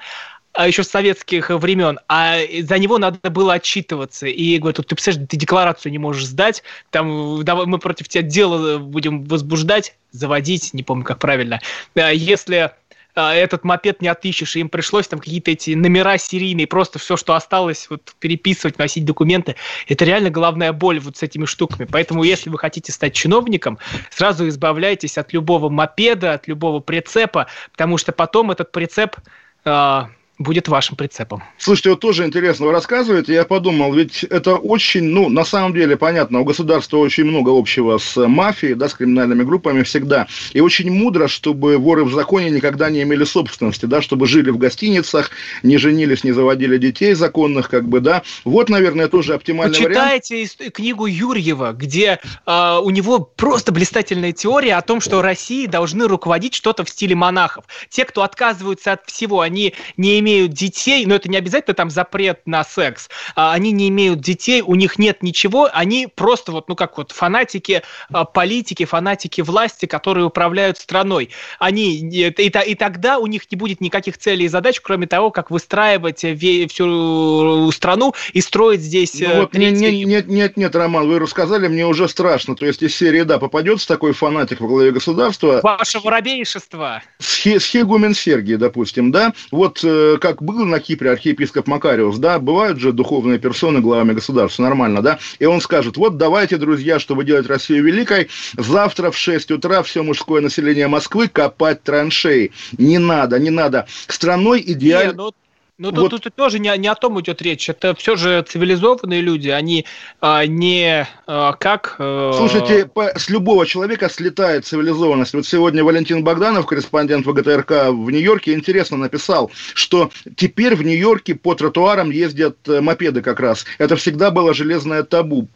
а 0.54 0.68
еще 0.68 0.84
с 0.84 0.88
советских 0.88 1.52
времен, 1.52 2.00
а 2.08 2.38
за 2.62 2.80
него 2.80 2.98
надо 2.98 3.30
было 3.30 3.54
отчитываться. 3.54 4.26
И 4.26 4.58
говорят, 4.58 4.78
ты 4.78 4.96
представляешь, 4.96 5.30
ты 5.30 5.38
декларацию 5.38 5.92
не 5.92 6.00
можешь 6.00 6.26
сдать, 6.26 6.64
там 6.90 7.44
давай 7.44 7.68
мы 7.68 7.78
против 7.78 8.08
тебя 8.08 8.24
дело 8.24 8.80
будем 8.80 9.26
возбуждать, 9.26 9.96
заводить, 10.12 10.74
не 10.74 10.82
помню, 10.82 11.04
как 11.04 11.20
правильно. 11.20 11.60
Если 11.96 12.72
этот 13.16 13.64
мопед 13.64 14.02
не 14.02 14.08
отыщешь, 14.08 14.56
и 14.56 14.60
им 14.60 14.70
пришлось 14.70 15.08
там 15.08 15.20
какие-то 15.20 15.52
эти 15.52 15.72
номера 15.72 16.18
серийные, 16.18 16.68
просто 16.68 17.00
все, 17.00 17.18
что 17.18 17.34
осталось, 17.34 17.88
вот, 17.90 18.14
переписывать, 18.20 18.78
носить 18.78 19.06
документы. 19.06 19.56
Это 19.88 20.06
реально 20.06 20.30
головная 20.30 20.74
боль 20.74 21.00
вот 21.00 21.18
с 21.18 21.24
этими 21.24 21.46
штуками. 21.46 21.88
Поэтому, 21.90 22.24
если 22.24 22.50
вы 22.50 22.58
хотите 22.58 22.92
стать 22.92 23.14
чиновником, 23.14 23.78
сразу 24.10 24.48
избавляйтесь 24.48 25.18
от 25.18 25.34
любого 25.34 25.70
мопеда, 25.70 26.34
от 26.34 26.48
любого 26.48 26.80
прицепа, 26.80 27.48
потому 27.72 27.98
что 27.98 28.12
потом 28.12 28.52
этот 28.52 28.72
прицеп 28.72 29.16
э, 29.64 30.02
будет 30.38 30.68
вашим 30.68 30.96
прицепом. 30.98 31.44
Слушайте, 31.58 31.92
вот 31.92 32.00
тоже 32.02 32.26
интересно 32.26 32.66
вы 32.66 32.72
рассказываете. 32.74 33.34
Я 33.34 33.46
подумал, 33.46 33.94
ведь 33.94 34.24
это 34.24 34.56
очень, 34.56 35.04
ну, 35.04 35.30
на 35.30 35.46
самом 35.46 35.74
деле, 35.74 35.96
понятно, 35.96 36.42
у 36.42 36.44
государства 36.44 36.98
очень 36.98 37.24
много 37.24 37.58
общего 37.58 37.98
с 37.98 38.28
мафией, 38.28 38.76
да, 38.76 38.90
с 38.90 38.94
криминальными 38.94 39.44
группами 39.44 39.84
всегда. 39.84 40.28
И 40.54 40.60
очень 40.60 40.92
мудро, 40.92 41.28
чтобы 41.28 41.78
воры 41.78 42.04
в 42.04 42.14
законе 42.14 42.50
никогда 42.50 42.90
не 42.90 43.04
имели 43.04 43.24
собственности, 43.24 43.86
да, 43.86 44.02
чтобы 44.02 44.28
жили 44.28 44.50
в 44.50 44.58
гостиницах, 44.58 45.32
не 45.64 45.78
женились, 45.78 46.24
не 46.24 46.34
заводили 46.34 46.78
детей 46.78 47.14
законных, 47.14 47.70
как 47.70 47.88
бы, 47.88 48.02
да. 48.02 48.24
Вот, 48.44 48.70
наверное, 48.70 49.08
тоже 49.08 49.34
оптимальный 49.34 49.78
Почитайте 49.78 50.36
вариант. 50.36 50.76
книгу 50.76 51.06
Юрьева, 51.06 51.72
где 51.72 52.20
э, 52.46 52.80
у 52.82 52.90
него 52.90 53.20
просто 53.20 53.72
блистательная 53.72 54.34
теория 54.34 54.76
о 54.76 54.82
том, 54.82 55.00
что 55.00 55.22
России 55.22 55.66
должны 55.66 56.08
руководить 56.08 56.56
что-то 56.56 56.84
в 56.84 56.90
стиле 56.90 57.16
монахов. 57.16 57.66
Те, 57.90 58.04
кто 58.04 58.24
отказываются 58.24 58.94
от 58.94 59.06
всего, 59.06 59.40
они 59.40 59.74
не 59.96 60.20
имеют 60.20 60.25
имеют 60.26 60.54
детей, 60.54 61.06
но 61.06 61.16
это 61.16 61.30
не 61.30 61.38
обязательно 61.38 61.76
там 61.76 61.92
запрет 61.92 62.42
на 62.46 62.64
секс, 62.64 63.10
а 63.36 63.54
они 63.54 63.72
не 63.72 63.90
имеют 63.90 64.22
детей, 64.22 64.62
у 64.62 64.74
них 64.74 64.98
нет 64.98 65.22
ничего, 65.22 65.70
они 65.72 66.08
просто 66.08 66.52
вот, 66.52 66.68
ну 66.68 66.76
как 66.76 66.98
вот 66.98 67.12
фанатики 67.12 67.84
а, 68.12 68.26
политики, 68.26 68.86
фанатики 68.86 69.42
власти, 69.42 69.86
которые 69.86 70.26
управляют 70.26 70.80
страной. 70.80 71.30
Они, 71.60 71.98
и, 71.98 72.28
и, 72.28 72.76
тогда 72.76 73.20
у 73.20 73.28
них 73.28 73.44
не 73.52 73.58
будет 73.58 73.82
никаких 73.82 74.18
целей 74.18 74.46
и 74.46 74.48
задач, 74.48 74.82
кроме 74.82 75.06
того, 75.06 75.30
как 75.30 75.52
выстраивать 75.52 76.20
всю 76.20 77.72
страну 77.72 78.16
и 78.34 78.42
строить 78.42 78.82
здесь... 78.82 79.20
Ну, 79.20 79.42
вот 79.42 79.52
третий... 79.52 80.06
нет, 80.06 80.08
нет, 80.08 80.28
нет, 80.28 80.58
нет, 80.58 80.76
Роман, 80.76 81.08
вы 81.08 81.20
рассказали, 81.20 81.68
мне 81.68 81.86
уже 81.86 82.10
страшно. 82.10 82.56
То 82.56 82.66
есть 82.66 82.82
из 82.82 82.96
серии, 82.96 83.22
да, 83.22 83.38
попадется 83.38 83.88
такой 83.88 84.14
фанатик 84.14 84.60
во 84.60 84.68
главе 84.68 84.92
государства... 84.92 85.60
Ваше 85.62 86.00
воробейшество! 86.00 87.04
Схегумен 87.20 88.16
Сергий, 88.16 88.56
допустим, 88.56 89.12
да? 89.12 89.34
Вот 89.52 89.82
э, 89.84 90.15
как 90.18 90.42
был 90.42 90.66
на 90.66 90.80
Кипре 90.80 91.12
архиепископ 91.12 91.68
Макариус, 91.68 92.18
да, 92.18 92.40
бывают 92.40 92.80
же 92.80 92.92
духовные 92.92 93.40
персоны 93.40 93.82
главами 93.82 94.14
государства, 94.14 94.64
нормально, 94.64 95.02
да, 95.02 95.20
и 95.40 95.46
он 95.46 95.62
скажет, 95.62 95.98
вот 95.98 96.18
давайте, 96.18 96.58
друзья, 96.58 97.00
чтобы 97.00 97.24
делать 97.24 97.48
Россию 97.48 97.84
великой, 97.84 98.30
завтра 98.58 99.12
в 99.12 99.18
6 99.18 99.52
утра 99.52 99.84
все 99.84 100.04
мужское 100.04 100.42
население 100.42 100.88
Москвы 100.88 101.28
копать 101.28 101.84
траншеи. 101.84 102.52
Не 102.78 102.98
надо, 102.98 103.40
не 103.40 103.50
надо. 103.50 103.88
Страной 104.08 104.64
идеально... 104.66 105.12
Не, 105.12 105.18
ну 105.18 105.32
ну, 105.78 105.92
тут, 105.92 106.14
вот. 106.14 106.24
тут 106.24 106.36
тоже 106.36 106.60
не, 106.60 106.76
не 106.78 106.88
о 106.88 106.96
том 106.96 107.20
идет 107.20 107.42
речь. 107.42 107.70
Это 107.70 107.94
все 107.96 108.16
же 108.16 108.42
цивилизованные 108.48 109.20
люди, 109.20 109.50
они 109.50 109.86
а, 110.22 110.46
не 110.46 111.06
а, 111.28 111.52
как... 111.54 111.96
А... 112.00 112.32
Слушайте, 112.34 112.86
по, 112.86 113.12
с 113.18 113.30
любого 113.30 113.66
человека 113.66 114.10
слетает 114.10 114.66
цивилизованность. 114.66 115.34
Вот 115.34 115.46
сегодня 115.46 115.84
Валентин 115.84 116.24
Богданов, 116.24 116.66
корреспондент 116.66 117.26
ВГТРК 117.26 117.90
в 117.90 118.10
Нью-Йорке, 118.10 118.54
интересно 118.54 118.96
написал, 118.96 119.52
что 119.74 120.12
теперь 120.38 120.76
в 120.76 120.82
Нью-Йорке 120.82 121.36
по 121.36 121.56
тротуарам 121.56 122.10
ездят 122.10 122.58
э, 122.70 122.80
мопеды 122.80 123.22
как 123.22 123.42
раз. 123.42 123.66
Это 123.78 123.98
всегда 123.98 124.32
было 124.32 124.54
железное 124.54 125.04
табу 125.04 125.50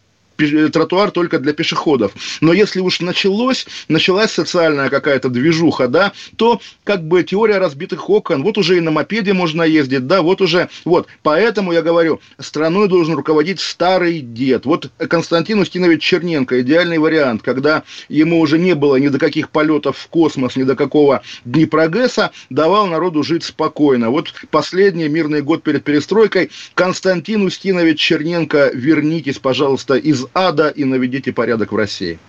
тротуар 0.72 1.12
только 1.12 1.40
для 1.40 1.54
пешеходов. 1.54 2.14
Но 2.42 2.54
если 2.54 2.80
уж 2.80 3.02
началось, 3.02 3.68
началась 3.88 4.32
социальная 4.32 4.90
какая-то 4.90 5.30
движуха, 5.30 5.88
да, 5.88 6.14
то 6.36 6.62
как 6.84 7.08
бы 7.08 7.24
теория 7.24 7.58
разбитых 7.58 8.10
окон, 8.10 8.44
вот 8.44 8.58
уже 8.58 8.78
и 8.78 8.82
на 8.82 8.92
мопеде 8.92 9.34
можно 9.34 9.64
ездить, 9.64 10.08
да, 10.08 10.22
вот 10.22 10.42
уже, 10.42 10.70
вот. 10.86 11.08
Поэтому 11.24 11.72
я 11.72 11.82
говорю, 11.82 12.22
страной 12.40 12.88
должен 12.88 13.16
руководить 13.16 13.60
старый 13.60 14.20
дед. 14.22 14.66
Вот 14.66 14.92
Константин 14.98 15.60
Устинович 15.60 16.02
Черненко, 16.02 16.62
идеальный 16.62 16.98
вариант, 16.98 17.42
когда 17.42 17.84
ему 18.08 18.40
уже 18.40 18.58
не 18.58 18.76
было 18.76 18.96
ни 18.96 19.08
до 19.08 19.20
каких 19.20 19.50
полетов 19.50 19.98
в 19.98 20.08
космос, 20.08 20.56
ни 20.56 20.64
до 20.64 20.76
какого 20.76 21.22
Днепрогресса, 21.46 22.32
давал 22.50 22.88
народу 22.88 23.24
жить 23.24 23.44
спокойно. 23.44 24.10
Вот 24.10 24.34
последний 24.52 25.08
мирный 25.08 25.42
год 25.42 25.64
перед 25.64 25.84
перестройкой. 25.84 26.52
Константин 26.74 27.44
Устинович 27.44 28.00
Черненко, 28.00 28.72
вернитесь, 28.74 29.40
пожалуйста, 29.40 29.96
из 29.96 30.26
ада 30.34 30.70
и 30.70 30.84
наведите 30.84 31.34
порядок 31.34 31.72
в 31.72 31.76
России. 31.76 32.20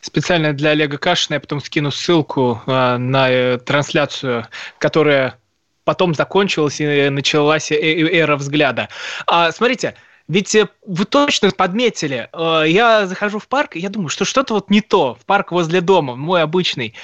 Специально 0.00 0.52
для 0.52 0.70
Олега 0.70 0.98
Кашина 0.98 1.34
я 1.34 1.40
потом 1.40 1.60
скину 1.60 1.90
ссылку 1.90 2.62
э, 2.66 2.96
на 2.96 3.30
э, 3.30 3.58
трансляцию, 3.58 4.46
которая 4.78 5.38
потом 5.84 6.14
закончилась 6.14 6.80
и 6.80 7.08
началась 7.08 7.70
эра 7.72 8.36
взгляда. 8.36 8.88
А, 9.26 9.50
смотрите, 9.52 9.94
ведь 10.28 10.54
э, 10.54 10.68
вы 10.86 11.04
точно 11.04 11.50
подметили, 11.50 12.28
э, 12.32 12.64
я 12.68 13.06
захожу 13.06 13.38
в 13.38 13.48
парк, 13.48 13.74
и 13.74 13.80
я 13.80 13.88
думаю, 13.88 14.08
что 14.08 14.24
что-то 14.24 14.54
вот 14.54 14.70
не 14.70 14.80
то, 14.80 15.16
в 15.20 15.24
парк 15.26 15.50
возле 15.50 15.80
дома, 15.80 16.14
мой 16.14 16.42
обычный, 16.42 16.94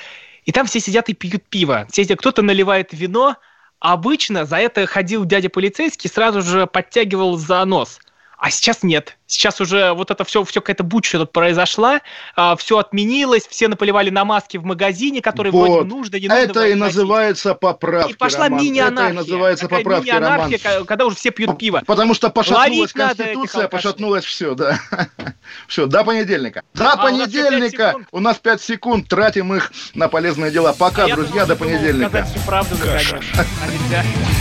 и 0.44 0.52
там 0.52 0.66
все 0.66 0.78
сидят 0.78 1.08
и 1.08 1.14
пьют 1.14 1.42
пиво. 1.42 1.88
Все 1.90 2.04
кто-то 2.16 2.42
наливает 2.42 2.92
вино, 2.92 3.36
а 3.80 3.94
обычно 3.94 4.44
за 4.44 4.58
это 4.58 4.86
ходил 4.86 5.24
дядя 5.24 5.48
полицейский, 5.48 6.08
сразу 6.08 6.40
же 6.40 6.66
подтягивал 6.68 7.36
за 7.36 7.64
нос. 7.64 7.98
А 8.38 8.50
сейчас 8.50 8.82
нет. 8.82 9.16
Сейчас 9.26 9.60
уже 9.60 9.92
вот 9.92 10.10
это 10.10 10.24
все, 10.24 10.44
все 10.44 10.60
какая-то 10.60 10.84
буча 10.84 11.18
тут 11.18 11.32
произошла, 11.32 12.02
а, 12.36 12.54
все 12.56 12.78
отменилось, 12.78 13.46
все 13.48 13.66
наплевали 13.66 14.10
на 14.10 14.24
маски 14.24 14.58
в 14.58 14.64
магазине, 14.64 15.22
которые 15.22 15.52
вот. 15.52 15.68
вроде 15.68 15.88
нужно, 15.88 16.16
не 16.16 16.28
нужно. 16.28 16.42
Это 16.42 16.66
и 16.66 16.74
называется 16.74 17.54
поправка. 17.54 18.10
И 18.10 18.14
пошла 18.14 18.48
мини-анархия. 18.48 19.04
Это 19.04 19.12
и 19.12 19.16
называется 19.16 19.64
Такая 19.64 19.82
поправки, 19.82 20.06
мини-анархия, 20.06 20.60
Роман. 20.62 20.86
когда 20.86 21.06
уже 21.06 21.16
все 21.16 21.30
пьют 21.30 21.58
пиво. 21.58 21.82
Потому 21.86 22.12
что 22.12 22.28
пошатнулась 22.28 22.68
Ловить 22.68 22.92
Конституция, 22.92 23.68
пошатнулось 23.68 24.24
все, 24.24 24.54
да. 24.54 24.78
Все, 25.68 25.86
до 25.86 26.04
понедельника. 26.04 26.62
До 26.74 26.92
а 26.92 26.96
понедельника. 26.96 27.94
У 28.10 28.20
нас 28.20 28.36
5 28.38 28.60
секунд, 28.60 29.08
тратим 29.08 29.54
их 29.54 29.72
на 29.94 30.08
полезные 30.08 30.50
дела. 30.50 30.74
Пока, 30.76 31.04
а 31.04 31.08
друзья, 31.08 31.46
до 31.46 31.56
понедельника. 31.56 32.24
Всю 32.24 32.44
правду, 32.44 32.76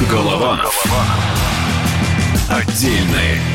Голова. 0.09 0.65
Отдельная 2.49 3.54